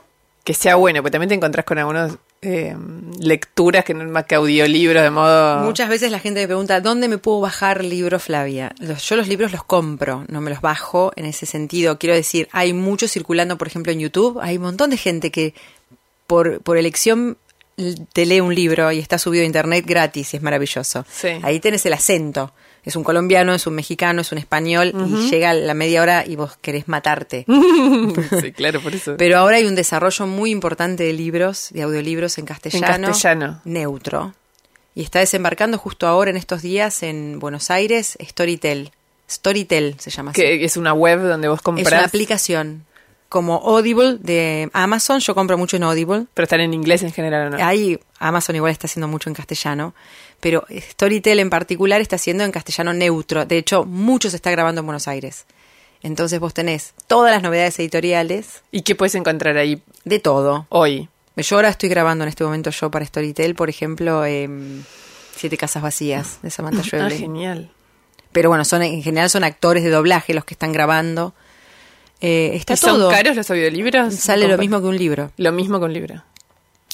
Que 0.43 0.55
sea 0.55 0.77
bueno, 0.77 1.03
porque 1.03 1.13
también 1.13 1.29
te 1.29 1.35
encontrás 1.35 1.67
con 1.67 1.79
algunas 1.79 2.17
eh, 2.43 2.75
lecturas 3.19 3.85
que 3.85 3.93
no 3.93 4.05
más 4.11 4.25
que 4.25 4.35
audiolibros 4.35 5.03
de 5.03 5.11
modo... 5.11 5.61
Muchas 5.61 5.89
veces 5.89 6.11
la 6.11 6.19
gente 6.19 6.41
me 6.41 6.47
pregunta, 6.47 6.81
¿dónde 6.81 7.09
me 7.09 7.19
puedo 7.19 7.41
bajar 7.41 7.85
libros, 7.85 8.23
Flavia? 8.23 8.75
yo 8.79 9.17
los 9.17 9.29
libros 9.29 9.53
los 9.53 9.65
compro, 9.65 10.25
no 10.29 10.41
me 10.41 10.51
los 10.51 10.61
bajo 10.61 11.13
en 11.17 11.27
ese 11.27 11.47
sentido. 11.47 11.99
Quiero 11.99 12.15
decir, 12.15 12.49
hay 12.53 12.73
muchos 12.73 13.13
circulando, 13.13 13.59
por 13.59 13.69
ejemplo, 13.69 13.93
en 13.93 14.01
YouTube. 14.01 14.39
Hay 14.41 14.57
un 14.57 14.63
montón 14.63 14.91
de 14.91 14.97
gente 14.97 15.31
que 15.31 15.55
por, 16.27 16.61
por 16.63 16.79
elección 16.79 17.37
te 18.13 18.27
lee 18.27 18.41
un 18.41 18.55
libro 18.55 18.91
y 18.93 18.99
está 18.99 19.19
subido 19.19 19.43
a 19.43 19.47
internet 19.47 19.85
gratis 19.87 20.35
y 20.35 20.37
es 20.37 20.43
maravilloso. 20.43 21.05
Ahí 21.43 21.61
tenés 21.61 21.85
el 21.87 21.93
acento. 21.93 22.53
Es 22.83 22.97
un 22.97 23.05
colombiano, 23.05 23.53
es 23.55 23.67
un 23.67 23.75
mexicano, 23.75 24.23
es 24.23 24.33
un 24.33 24.39
español 24.39 24.93
y 24.95 25.31
llega 25.31 25.53
la 25.53 25.75
media 25.75 26.01
hora 26.01 26.25
y 26.27 26.37
vos 26.37 26.57
querés 26.63 26.89
matarte. 26.89 27.45
sí, 28.41 28.53
claro, 28.53 28.81
por 28.81 28.95
eso. 28.95 29.17
Pero 29.19 29.39
ahora 29.39 29.59
hay 29.59 29.67
un 29.67 29.75
desarrollo 29.75 30.27
muy 30.27 30.51
importante 30.51 31.05
de 31.05 31.13
libros, 31.13 31.69
de 31.73 31.83
audiolibros 31.83 32.39
en 32.39 32.47
castellano. 32.47 32.87
En 32.87 33.03
castellano. 33.03 33.61
Neutro. 33.65 34.35
Y 34.95 35.03
está 35.03 35.19
desembarcando 35.19 35.77
justo 35.79 36.07
ahora 36.07 36.31
en 36.31 36.37
estos 36.37 36.63
días 36.63 37.03
en 37.03 37.39
Buenos 37.39 37.71
Aires 37.71 38.17
Storytel. 38.21 38.93
Storytel 39.31 39.97
se 39.99 40.11
llama 40.11 40.33
así. 40.33 40.41
Que 40.41 40.65
es 40.65 40.77
una 40.77 40.95
web 40.95 41.21
donde 41.21 41.49
vos 41.49 41.61
compras. 41.63 41.87
Es 41.87 41.93
una 41.93 42.07
aplicación 42.07 42.87
como 43.31 43.55
Audible 43.65 44.19
de 44.21 44.69
Amazon. 44.75 45.21
Yo 45.21 45.35
compro 45.35 45.57
mucho 45.57 45.77
en 45.77 45.85
Audible. 45.85 46.27
Pero 46.35 46.45
están 46.45 46.61
en 46.61 46.75
inglés 46.75 47.03
en 47.03 47.13
general, 47.13 47.51
¿no? 47.51 47.65
Ahí 47.65 47.99
Amazon 48.19 48.57
igual 48.57 48.73
está 48.73 48.87
haciendo 48.87 49.09
mucho 49.09 49.31
en 49.31 49.35
castellano. 49.35 49.95
Pero 50.41 50.67
Storytel 50.69 51.39
en 51.39 51.49
particular 51.49 52.01
está 52.01 52.17
haciendo 52.17 52.45
en 52.45 52.51
castellano 52.51 52.93
neutro. 52.93 53.47
De 53.47 53.57
hecho, 53.57 53.87
mucho 53.87 54.29
se 54.29 54.37
está 54.37 54.51
grabando 54.51 54.81
en 54.81 54.87
Buenos 54.87 55.07
Aires. 55.09 55.47
Entonces 56.03 56.41
vos 56.41 56.53
tenés 56.53 56.93
todas 57.07 57.31
las 57.33 57.43
novedades 57.43 57.79
editoriales. 57.79 58.63
¿Y 58.73 58.83
qué 58.83 58.97
puedes 58.97 59.15
encontrar 59.15 59.57
ahí? 59.57 59.81
De 60.05 60.19
todo. 60.19 60.67
Hoy. 60.69 61.09
Yo 61.37 61.57
ahora 61.57 61.69
estoy 61.69 61.89
grabando 61.89 62.25
en 62.25 62.29
este 62.29 62.45
momento 62.45 62.71
yo 62.71 62.91
para 62.91 63.07
Storytel, 63.07 63.55
por 63.55 63.71
ejemplo, 63.71 64.25
em, 64.27 64.83
Siete 65.37 65.57
Casas 65.57 65.83
Vacías 65.83 66.41
de 66.43 66.51
Samantha 66.51 66.83
Schweblin. 66.83 67.13
Ah, 67.13 67.19
genial. 67.19 67.71
Pero 68.33 68.49
bueno, 68.49 68.65
son 68.65 68.83
en 68.83 69.03
general 69.03 69.31
son 69.31 69.45
actores 69.45 69.85
de 69.85 69.91
doblaje 69.91 70.35
los 70.35 70.45
que 70.45 70.55
están 70.55 70.73
grabando. 70.73 71.33
Eh, 72.21 72.53
está 72.55 72.77
¿Son 72.77 73.11
caros 73.11 73.37
los 73.37 73.51
audiolibros? 73.51 74.15
Sale 74.15 74.47
lo 74.47 74.59
mismo 74.59 74.81
que 74.81 74.87
un 74.87 74.97
libro. 74.97 75.31
Lo 75.37 75.53
mismo 75.53 75.79
que 75.79 75.85
un 75.87 75.93
libro. 75.93 76.23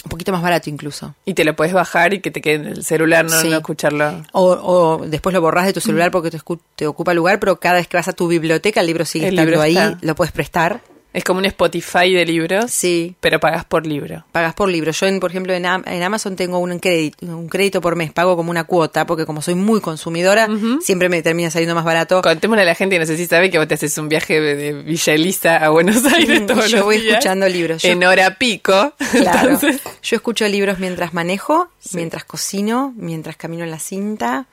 Un 0.04 0.10
poquito 0.10 0.30
más 0.30 0.42
barato 0.42 0.70
incluso. 0.70 1.14
Y 1.24 1.34
te 1.34 1.44
lo 1.44 1.56
puedes 1.56 1.74
bajar 1.74 2.14
y 2.14 2.20
que 2.20 2.30
te 2.30 2.40
quede 2.40 2.54
en 2.54 2.66
el 2.66 2.84
celular, 2.84 3.24
no, 3.24 3.40
escucharlo. 3.40 4.22
O, 4.32 5.04
después 5.04 5.34
lo 5.34 5.40
borras 5.40 5.66
de 5.66 5.72
tu 5.72 5.80
celular 5.80 6.12
porque 6.12 6.30
te, 6.30 6.38
te, 6.76 6.86
ocupa 6.86 7.12
lugar, 7.12 7.40
pero 7.40 7.58
cada 7.58 7.76
vez 7.76 7.88
que 7.88 7.96
vas 7.96 8.06
a 8.06 8.12
tu 8.12 8.28
biblioteca 8.28 8.80
el 8.80 8.86
libro 8.86 9.04
sigue 9.04 9.28
estando 9.28 9.60
ahí, 9.60 9.76
lo 10.02 10.14
puedes 10.14 10.30
prestar. 10.30 10.80
Es 11.16 11.24
como 11.24 11.38
un 11.38 11.46
Spotify 11.46 12.12
de 12.12 12.26
libros. 12.26 12.70
Sí. 12.70 13.16
Pero 13.20 13.40
pagas 13.40 13.64
por 13.64 13.86
libro. 13.86 14.26
Pagas 14.32 14.52
por 14.52 14.68
libro. 14.68 14.92
Yo, 14.92 15.06
en, 15.06 15.18
por 15.18 15.30
ejemplo, 15.30 15.54
en, 15.54 15.64
Amazon 15.64 16.36
tengo 16.36 16.58
un 16.58 16.78
crédito, 16.78 17.24
un 17.24 17.48
crédito 17.48 17.80
por 17.80 17.96
mes. 17.96 18.12
Pago 18.12 18.36
como 18.36 18.50
una 18.50 18.64
cuota, 18.64 19.06
porque 19.06 19.24
como 19.24 19.40
soy 19.40 19.54
muy 19.54 19.80
consumidora, 19.80 20.46
siempre 20.82 21.08
me 21.08 21.22
termina 21.22 21.50
saliendo 21.50 21.74
más 21.74 21.86
barato. 21.86 22.20
Contémosle 22.20 22.64
a 22.64 22.66
la 22.66 22.74
gente 22.74 22.98
no 22.98 23.06
sé 23.06 23.16
si 23.16 23.24
sabe 23.24 23.50
que 23.50 23.56
vos 23.56 23.66
te 23.66 23.72
haces 23.72 23.96
un 23.96 24.10
viaje 24.10 24.38
de 24.42 24.74
Villa 24.74 25.14
Elisa 25.14 25.56
a 25.56 25.70
Buenos 25.70 26.04
Aires 26.04 26.46
todos 26.46 26.70
Yo 26.70 26.84
voy 26.84 26.96
escuchando 26.96 27.48
libros. 27.48 27.82
en 27.82 28.04
hora 28.04 28.36
pico. 28.36 28.92
Claro. 29.16 29.58
Yo 30.02 30.16
escucho 30.16 30.46
libros 30.46 30.78
mientras 30.78 31.14
manejo, 31.14 31.70
mientras 31.94 32.24
cocino, 32.24 32.92
mientras 32.94 33.36
camino 33.36 33.64
en 33.64 33.70
la 33.70 33.78
cinta. 33.78 34.46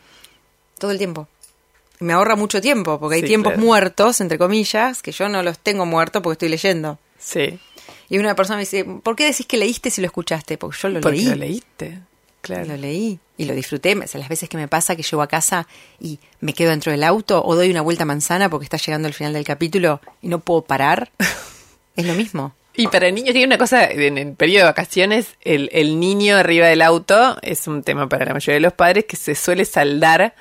Todo 0.80 0.92
el 0.92 0.98
tiempo. 0.98 1.28
Me 2.04 2.14
ahorra 2.14 2.36
mucho 2.36 2.62
tiempo, 2.62 3.00
porque 3.00 3.18
hay 3.18 3.24
tiempos 3.24 3.58
muertos, 3.58 4.22
entre 4.22 4.38
comillas, 4.38 5.02
que 5.02 5.12
yo 5.12 5.30
no 5.30 5.42
los 5.42 5.60
tengo 5.60 5.86
muertos 5.86 6.22
porque 6.22 6.34
estoy 6.34 6.50
leyendo. 6.50 7.00
Sí. 7.18 7.60
Y 8.10 8.18
una 8.18 8.36
persona 8.36 8.58
me 8.58 8.62
dice, 8.62 8.86
¿por 8.86 9.16
qué 9.16 9.26
decís 9.26 9.46
que 9.46 9.58
leíste 9.58 9.90
si 9.90 10.02
lo 10.02 10.08
escuchaste? 10.08 10.58
Porque 10.58 10.78
yo 10.82 10.90
lo 10.90 11.02
porque 11.02 11.18
leí. 11.18 11.26
lo 11.26 11.36
leíste. 11.36 12.00
Claro. 12.42 12.66
Lo 12.66 12.78
leí 12.78 13.20
y 13.38 13.46
lo 13.46 13.56
disfruté. 13.56 13.98
O 13.98 14.08
sea, 14.08 14.20
las 14.20 14.28
veces 14.28 14.50
que 14.50 14.58
me 14.58 14.68
pasa 14.68 14.98
que 14.98 15.04
llego 15.04 15.22
a 15.22 15.28
casa 15.28 15.66
y 16.00 16.20
me 16.42 16.54
quedo 16.54 16.72
dentro 16.72 16.92
del 16.92 17.04
auto 17.04 17.44
o 17.44 17.56
doy 17.56 17.72
una 17.72 17.82
vuelta 17.82 18.04
manzana 18.04 18.50
porque 18.50 18.66
está 18.66 18.78
llegando 18.78 19.08
el 19.08 19.14
final 19.14 19.32
del 19.32 19.46
capítulo 19.46 20.02
y 20.22 20.28
no 20.28 20.40
puedo 20.40 20.62
parar, 20.62 21.10
es 21.96 22.06
lo 22.06 22.14
mismo. 22.14 22.54
Y 22.76 22.88
para 22.88 23.10
niños, 23.12 23.36
hay 23.36 23.44
una 23.44 23.58
cosa, 23.58 23.86
en 23.86 24.18
el 24.18 24.34
periodo 24.34 24.66
de 24.66 24.72
vacaciones, 24.72 25.36
el, 25.42 25.70
el 25.74 26.00
niño 26.00 26.36
arriba 26.38 26.68
del 26.68 26.82
auto 26.82 27.38
es 27.44 27.68
un 27.68 27.84
tema 27.84 28.10
para 28.10 28.26
la 28.26 28.34
mayoría 28.34 28.56
de 28.56 28.62
los 28.62 28.74
padres 28.74 29.06
que 29.06 29.16
se 29.16 29.36
suele 29.36 29.64
saldar 29.64 30.34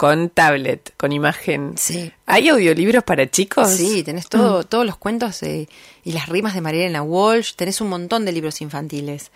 con 0.00 0.30
tablet, 0.30 0.94
con 0.96 1.12
imagen. 1.12 1.74
Sí. 1.76 2.10
¿Hay 2.24 2.48
audiolibros 2.48 3.04
para 3.04 3.30
chicos? 3.30 3.68
Sí, 3.68 4.02
tenés 4.02 4.30
todo, 4.30 4.64
todos 4.64 4.86
los 4.86 4.96
cuentos 4.96 5.42
y 5.42 5.68
las 6.06 6.26
rimas 6.30 6.54
de 6.54 6.62
Marielena 6.62 7.02
Walsh, 7.02 7.52
tenés 7.54 7.82
un 7.82 7.90
montón 7.90 8.24
de 8.24 8.32
libros 8.32 8.62
infantiles. 8.62 9.30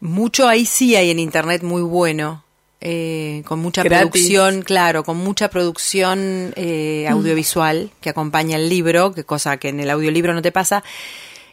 Mucho 0.00 0.48
ahí 0.48 0.66
sí 0.66 0.96
hay 0.96 1.08
en 1.08 1.18
internet 1.18 1.62
muy 1.62 1.80
bueno, 1.80 2.44
eh, 2.82 3.42
con 3.46 3.60
mucha 3.60 3.82
producción, 3.82 4.60
claro, 4.60 5.02
con 5.02 5.16
mucha 5.16 5.48
producción 5.48 6.52
eh, 6.56 7.06
audiovisual 7.08 7.90
que 8.02 8.10
acompaña 8.10 8.58
el 8.58 8.68
libro, 8.68 9.14
que 9.14 9.24
cosa 9.24 9.56
que 9.56 9.70
en 9.70 9.80
el 9.80 9.88
audiolibro 9.88 10.34
no 10.34 10.42
te 10.42 10.52
pasa. 10.52 10.84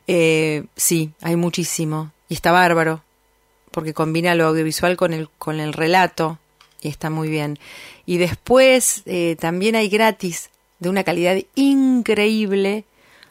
Eh, 0.07 0.65
sí, 0.75 1.11
hay 1.21 1.37
muchísimo 1.37 2.11
y 2.27 2.33
está 2.33 2.51
bárbaro 2.51 3.05
porque 3.71 3.93
combina 3.93 4.35
lo 4.35 4.47
audiovisual 4.47 4.97
con 4.97 5.13
el 5.13 5.29
con 5.37 5.61
el 5.61 5.71
relato 5.71 6.40
está 6.89 7.09
muy 7.09 7.29
bien. 7.29 7.59
Y 8.05 8.17
después 8.17 9.03
eh, 9.05 9.35
también 9.39 9.75
hay 9.75 9.89
gratis 9.89 10.49
de 10.79 10.89
una 10.89 11.03
calidad 11.03 11.37
increíble. 11.55 12.85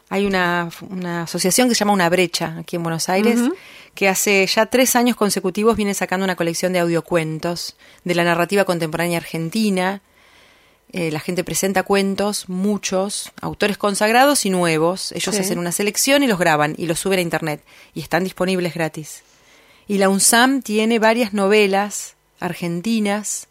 Hay 0.09 0.27
una, 0.27 0.71
una, 0.89 1.23
asociación 1.23 1.69
que 1.69 1.75
se 1.75 1.81
llama 1.81 1.93
Una 1.93 2.09
Brecha 2.09 2.57
aquí 2.59 2.77
en 2.77 2.83
Buenos 2.83 3.09
Aires, 3.09 3.39
que 3.95 4.09
hace 4.09 4.47
ya 4.47 4.67
tres 4.67 4.97
años 4.97 5.17
consecutivos 5.17 5.77
viene 5.77 5.95
sacando 5.95 6.25
una 6.25 6.37
colección 6.37 6.73
de 6.73 6.81
audiocuentos 6.81 7.77
de 8.05 8.15
la 8.15 8.25
narrativa 8.25 8.65
contemporánea 8.65 9.19
argentina. 9.19 10.01
Eh, 10.93 11.13
la 11.13 11.21
gente 11.21 11.45
presenta 11.45 11.85
cuentos, 11.85 12.49
muchos, 12.49 13.31
autores 13.41 13.79
consagrados 13.79 14.45
y 14.47 14.51
nuevos. 14.51 15.13
Ellos 15.13 15.39
hacen 15.39 15.61
una 15.61 15.71
selección 15.71 16.25
y 16.25 16.27
los 16.27 16.39
graban 16.39 16.75
y 16.77 16.87
los 16.87 16.99
suben 16.99 17.21
a 17.21 17.23
internet 17.23 17.63
y 17.95 18.01
están 18.01 18.25
disponibles 18.25 18.75
gratis. 18.75 19.23
Y 19.87 19.99
la 19.99 20.09
UNSAM 20.09 20.63
tiene 20.63 20.99
varias 20.99 21.33
novelas 21.33 22.17
argentinas 22.41 23.47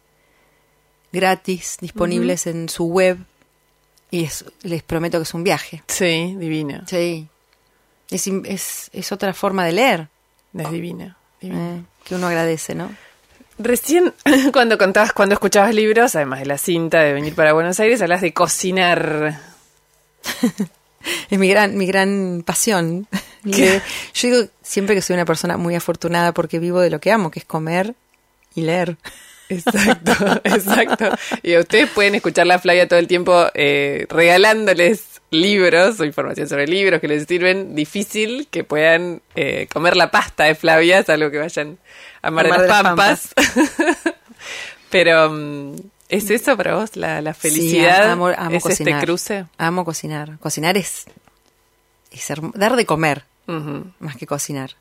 gratis 1.11 1.77
disponibles 1.79 2.47
en 2.47 2.69
su 2.69 2.85
web 2.85 3.17
y 4.11 4.27
les 4.63 4.83
prometo 4.83 5.19
que 5.19 5.23
es 5.23 5.33
un 5.33 5.43
viaje. 5.43 5.83
Sí, 5.87 6.35
divina. 6.37 6.83
Sí. 6.87 7.27
Es, 8.09 8.27
es, 8.27 8.89
es 8.91 9.11
otra 9.11 9.33
forma 9.33 9.65
de 9.65 9.71
leer. 9.71 10.07
Es 10.57 10.71
divina. 10.71 11.17
Eh, 11.41 11.81
que 12.03 12.15
uno 12.15 12.27
agradece, 12.27 12.73
¿no? 12.73 12.89
Recién, 13.59 14.13
cuando 14.53 14.77
contabas, 14.77 15.13
cuando 15.13 15.33
escuchabas 15.33 15.75
libros, 15.75 16.15
además 16.15 16.39
de 16.39 16.45
la 16.47 16.57
cinta 16.57 17.01
de 17.01 17.13
venir 17.13 17.35
para 17.35 17.53
Buenos 17.53 17.79
Aires, 17.79 18.01
hablas 18.01 18.21
de 18.21 18.33
cocinar. 18.33 19.39
es 21.29 21.39
mi 21.39 21.47
gran, 21.49 21.77
mi 21.77 21.85
gran 21.85 22.43
pasión. 22.45 23.07
yo 23.43 23.65
digo 24.21 24.49
siempre 24.63 24.95
que 24.95 25.01
soy 25.01 25.13
una 25.15 25.25
persona 25.25 25.57
muy 25.57 25.75
afortunada 25.75 26.33
porque 26.33 26.59
vivo 26.59 26.79
de 26.79 26.89
lo 26.89 26.99
que 26.99 27.11
amo, 27.11 27.31
que 27.31 27.39
es 27.39 27.45
comer 27.45 27.95
y 28.59 28.61
leer. 28.63 28.97
Exacto, 29.49 30.13
exacto. 30.43 31.09
Y 31.41 31.57
ustedes 31.57 31.89
pueden 31.89 32.15
escuchar 32.15 32.47
la 32.47 32.59
Flavia 32.59 32.87
todo 32.87 32.99
el 32.99 33.07
tiempo 33.07 33.47
eh, 33.53 34.05
regalándoles 34.09 35.21
libros 35.31 35.99
o 35.99 36.05
información 36.05 36.47
sobre 36.47 36.67
libros 36.67 37.01
que 37.01 37.07
les 37.07 37.25
sirven. 37.25 37.75
Difícil 37.75 38.47
que 38.49 38.63
puedan 38.63 39.21
eh, 39.35 39.67
comer 39.73 39.97
la 39.97 40.11
pasta 40.11 40.45
de 40.45 40.55
Flavia, 40.55 40.99
es 40.99 41.09
algo 41.09 41.31
que 41.31 41.39
vayan 41.39 41.77
a 42.21 42.31
Mar, 42.31 42.45
de 42.45 42.57
las 42.57 42.67
Pampas. 42.67 43.33
Pero, 44.91 45.29
mm, 45.31 45.75
¿es 46.09 46.29
eso 46.29 46.55
para 46.55 46.75
vos 46.75 46.95
la, 46.95 47.33
felicidad? 47.33 48.11
amo, 48.11 48.27
amo 48.27 48.55
¿Es 48.55 48.63
cocinar. 48.63 48.93
este 48.93 49.05
cruce? 49.05 49.45
Amo 49.57 49.83
cocinar. 49.83 50.37
Cocinar 50.39 50.77
es, 50.77 51.05
dar 52.53 52.75
de 52.75 52.85
comer, 52.85 53.23
más 53.99 54.15
que 54.15 54.27
cocinar. 54.27 54.75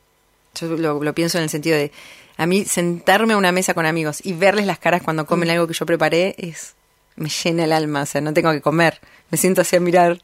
Yo 0.55 0.69
lo 0.77 1.15
pienso 1.15 1.39
en 1.39 1.45
el 1.45 1.51
sentido 1.51 1.77
de 1.77 1.93
a 2.39 2.47
mí 2.47 2.65
sentarme 2.65 3.35
a 3.35 3.37
una 3.37 3.53
mesa 3.53 3.75
con 3.75 3.85
amigos 3.85 4.25
y 4.25 4.33
verles 4.33 4.65
las 4.65 4.79
caras 4.79 5.03
cuando 5.03 5.27
comen 5.27 5.49
mm. 5.49 5.53
algo 5.53 5.67
que 5.67 5.75
yo 5.75 5.85
preparé 5.85 6.35
es 6.39 6.75
me 7.17 7.29
llena 7.29 7.65
el 7.65 7.73
alma, 7.73 8.03
o 8.03 8.07
sea, 8.07 8.21
no 8.21 8.33
tengo 8.33 8.53
que 8.53 8.61
comer, 8.61 9.01
me 9.31 9.37
siento 9.37 9.61
así 9.61 9.75
a 9.75 9.81
mirar, 9.81 10.23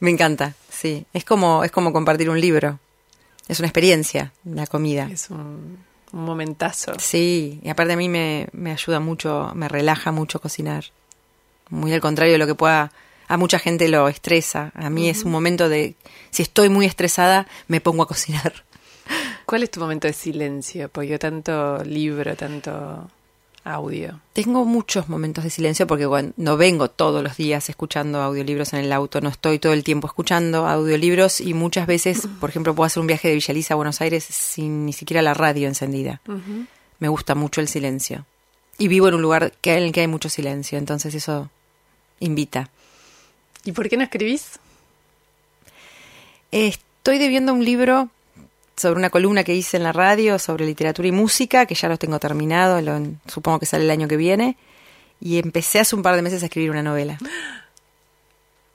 me 0.00 0.10
encanta, 0.10 0.54
sí, 0.70 1.06
es 1.14 1.24
como 1.24 1.64
es 1.64 1.72
como 1.72 1.92
compartir 1.92 2.28
un 2.28 2.40
libro, 2.40 2.78
es 3.48 3.58
una 3.58 3.68
experiencia 3.68 4.32
la 4.44 4.66
comida. 4.66 5.08
Es 5.10 5.30
un, 5.30 5.84
momentazo. 6.12 6.92
Sí, 6.98 7.60
y 7.62 7.68
aparte 7.68 7.92
a 7.92 7.96
mí 7.96 8.08
me, 8.08 8.48
me 8.52 8.70
ayuda 8.70 9.00
mucho, 9.00 9.50
me 9.54 9.68
relaja 9.68 10.12
mucho 10.12 10.40
cocinar, 10.40 10.84
muy 11.68 11.92
al 11.92 12.00
contrario 12.00 12.34
de 12.34 12.38
lo 12.38 12.46
que 12.46 12.54
pueda 12.54 12.92
a 13.28 13.36
mucha 13.36 13.58
gente 13.58 13.88
lo 13.88 14.08
estresa. 14.08 14.72
A 14.74 14.90
mí 14.90 15.08
es 15.08 15.24
un 15.24 15.32
momento 15.32 15.68
de, 15.68 15.96
si 16.30 16.42
estoy 16.42 16.68
muy 16.68 16.86
estresada, 16.86 17.46
me 17.68 17.80
pongo 17.80 18.02
a 18.02 18.08
cocinar. 18.08 18.64
¿Cuál 19.46 19.62
es 19.62 19.70
tu 19.70 19.78
momento 19.78 20.08
de 20.08 20.12
silencio? 20.12 20.88
Porque 20.88 21.08
yo 21.10 21.18
tanto 21.20 21.82
libro, 21.84 22.34
tanto 22.34 23.08
audio. 23.62 24.20
Tengo 24.32 24.64
muchos 24.64 25.08
momentos 25.08 25.44
de 25.44 25.50
silencio 25.50 25.86
porque 25.86 26.32
no 26.36 26.56
vengo 26.56 26.90
todos 26.90 27.22
los 27.22 27.36
días 27.36 27.68
escuchando 27.68 28.20
audiolibros 28.22 28.72
en 28.72 28.80
el 28.80 28.92
auto, 28.92 29.20
no 29.20 29.28
estoy 29.28 29.60
todo 29.60 29.72
el 29.72 29.84
tiempo 29.84 30.08
escuchando 30.08 30.66
audiolibros 30.66 31.40
y 31.40 31.54
muchas 31.54 31.86
veces, 31.86 32.26
por 32.40 32.50
ejemplo, 32.50 32.74
puedo 32.74 32.86
hacer 32.86 33.00
un 33.00 33.06
viaje 33.06 33.28
de 33.28 33.34
Villaliza 33.34 33.74
a 33.74 33.76
Buenos 33.76 34.00
Aires 34.00 34.24
sin 34.24 34.84
ni 34.84 34.92
siquiera 34.92 35.22
la 35.22 35.34
radio 35.34 35.68
encendida. 35.68 36.20
Me 36.98 37.08
gusta 37.08 37.36
mucho 37.36 37.60
el 37.60 37.68
silencio. 37.68 38.26
Y 38.78 38.88
vivo 38.88 39.08
en 39.08 39.14
un 39.14 39.22
lugar 39.22 39.52
que, 39.60 39.76
en 39.76 39.84
el 39.84 39.92
que 39.92 40.00
hay 40.00 40.08
mucho 40.08 40.28
silencio, 40.28 40.76
entonces 40.76 41.14
eso 41.14 41.50
invita. 42.18 42.68
¿Y 43.64 43.72
por 43.72 43.88
qué 43.88 43.96
no 43.96 44.02
escribís? 44.02 44.58
Estoy 46.50 47.18
debiendo 47.18 47.52
un 47.52 47.64
libro 47.64 48.10
sobre 48.76 48.98
una 48.98 49.10
columna 49.10 49.42
que 49.42 49.54
hice 49.54 49.76
en 49.76 49.82
la 49.82 49.92
radio 49.92 50.38
sobre 50.38 50.66
literatura 50.66 51.08
y 51.08 51.12
música, 51.12 51.66
que 51.66 51.74
ya 51.74 51.88
lo 51.88 51.96
tengo 51.96 52.18
terminado, 52.18 52.80
lo, 52.80 53.00
supongo 53.26 53.58
que 53.58 53.66
sale 53.66 53.84
el 53.84 53.90
año 53.90 54.08
que 54.08 54.16
viene, 54.16 54.56
y 55.20 55.38
empecé 55.38 55.80
hace 55.80 55.96
un 55.96 56.02
par 56.02 56.14
de 56.16 56.22
meses 56.22 56.42
a 56.42 56.46
escribir 56.46 56.70
una 56.70 56.82
novela. 56.82 57.18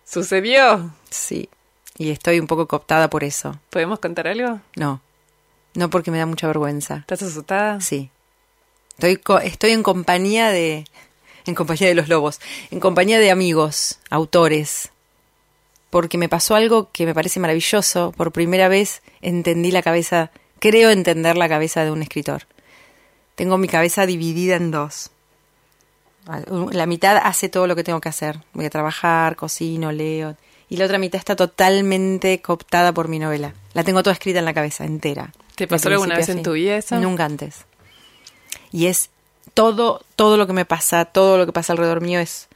¿Sucedió? 0.06 0.92
Sí, 1.10 1.50
y 1.98 2.10
estoy 2.10 2.40
un 2.40 2.48
poco 2.48 2.68
cooptada 2.68 3.10
por 3.10 3.24
eso. 3.24 3.60
¿Podemos 3.70 4.00
contar 4.00 4.28
algo? 4.28 4.60
No, 4.76 5.02
no 5.76 5.90
porque 5.90 6.12
me 6.12 6.18
da 6.18 6.26
mucha 6.26 6.48
vergüenza. 6.48 6.98
¿Estás 6.98 7.22
asustada? 7.22 7.80
Sí. 7.80 8.10
Estoy, 8.98 9.22
estoy 9.44 9.72
en 9.72 9.84
compañía 9.84 10.50
de... 10.50 10.86
En 11.46 11.56
compañía 11.56 11.88
de 11.88 11.96
los 11.96 12.08
lobos, 12.08 12.40
en 12.70 12.80
compañía 12.80 13.18
de 13.18 13.32
amigos, 13.32 14.00
autores, 14.12 14.91
porque 15.92 16.18
me 16.18 16.30
pasó 16.30 16.56
algo 16.56 16.90
que 16.92 17.06
me 17.06 17.14
parece 17.14 17.40
maravilloso. 17.40 18.14
Por 18.18 18.32
primera 18.32 18.68
vez 18.70 19.04
entendí 19.22 19.70
la 19.72 19.84
cabeza, 19.84 20.32
creo 20.58 20.90
entender 20.90 21.38
la 21.38 21.48
cabeza 21.48 21.84
de 21.84 21.92
un 21.92 22.02
escritor. 22.02 22.48
Tengo 23.36 23.60
mi 23.60 23.68
cabeza 23.68 24.08
dividida 24.08 24.56
en 24.56 24.72
dos. 24.72 25.12
La 26.72 26.86
mitad 26.86 27.18
hace 27.18 27.50
todo 27.50 27.68
lo 27.68 27.76
que 27.76 27.84
tengo 27.84 28.00
que 28.00 28.10
hacer. 28.10 28.40
Voy 28.54 28.66
a 28.66 28.70
trabajar, 28.70 29.36
cocino, 29.36 29.92
leo. 29.92 30.38
Y 30.70 30.78
la 30.78 30.86
otra 30.86 30.98
mitad 30.98 31.20
está 31.20 31.36
totalmente 31.36 32.42
cooptada 32.42 32.94
por 32.94 33.10
mi 33.10 33.20
novela. 33.20 33.54
La 33.74 33.84
tengo 33.84 34.02
toda 34.02 34.14
escrita 34.14 34.40
en 34.40 34.46
la 34.46 34.54
cabeza, 34.54 34.86
entera. 34.86 35.34
¿Te 35.56 35.68
pasó 35.68 35.90
alguna 35.90 36.16
vez 36.16 36.30
en 36.30 36.42
tu 36.42 36.54
vida 36.54 36.78
eso? 36.78 36.98
Nunca 37.00 37.26
antes. 37.26 37.66
Y 38.72 38.86
es 38.86 39.10
todo, 39.54 40.06
todo 40.16 40.38
lo 40.38 40.48
que 40.48 40.54
me 40.54 40.64
pasa, 40.64 41.04
todo 41.04 41.38
lo 41.38 41.46
que 41.46 41.52
pasa 41.52 41.74
alrededor 41.74 42.00
mío 42.00 42.22
es... 42.22 42.48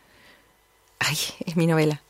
Ay, 1.00 1.18
es 1.46 1.58
mi 1.58 1.68
novela. 1.68 2.02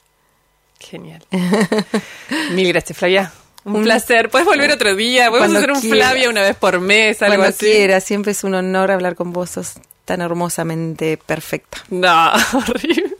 Genial. 0.79 1.25
Mil 2.51 2.67
gracias, 2.69 2.97
Flavia. 2.97 3.31
Un, 3.63 3.83
placer. 3.83 4.29
Puedes 4.29 4.45
volver 4.47 4.71
otro 4.71 4.95
día. 4.95 5.29
Podemos 5.31 5.55
hacer 5.57 5.71
un 5.71 5.81
Flavia 5.81 6.29
una 6.29 6.41
vez 6.41 6.55
por 6.55 6.79
mes, 6.79 7.21
algo 7.23 7.37
Cuando 7.37 7.49
así. 7.49 7.65
quiera. 7.65 7.99
Siempre 7.99 8.31
es 8.33 8.43
un 8.43 8.53
honor 8.53 8.91
hablar 8.91 9.15
con 9.15 9.33
vos. 9.33 9.49
Sos 9.51 9.73
tan 10.05 10.21
hermosamente 10.21 11.17
perfecta. 11.17 11.79
No, 11.89 12.31
horrible. 12.53 13.15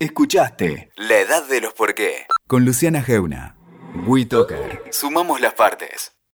Escuchaste 0.00 0.90
La 0.96 1.18
Edad 1.20 1.44
de 1.44 1.60
los 1.62 1.72
Por 1.72 1.94
qué 1.94 2.26
con 2.46 2.64
Luciana 2.64 3.02
Geuna. 3.02 3.56
WeToker. 4.06 4.84
Sumamos 4.90 5.40
las 5.40 5.54
partes. 5.54 6.12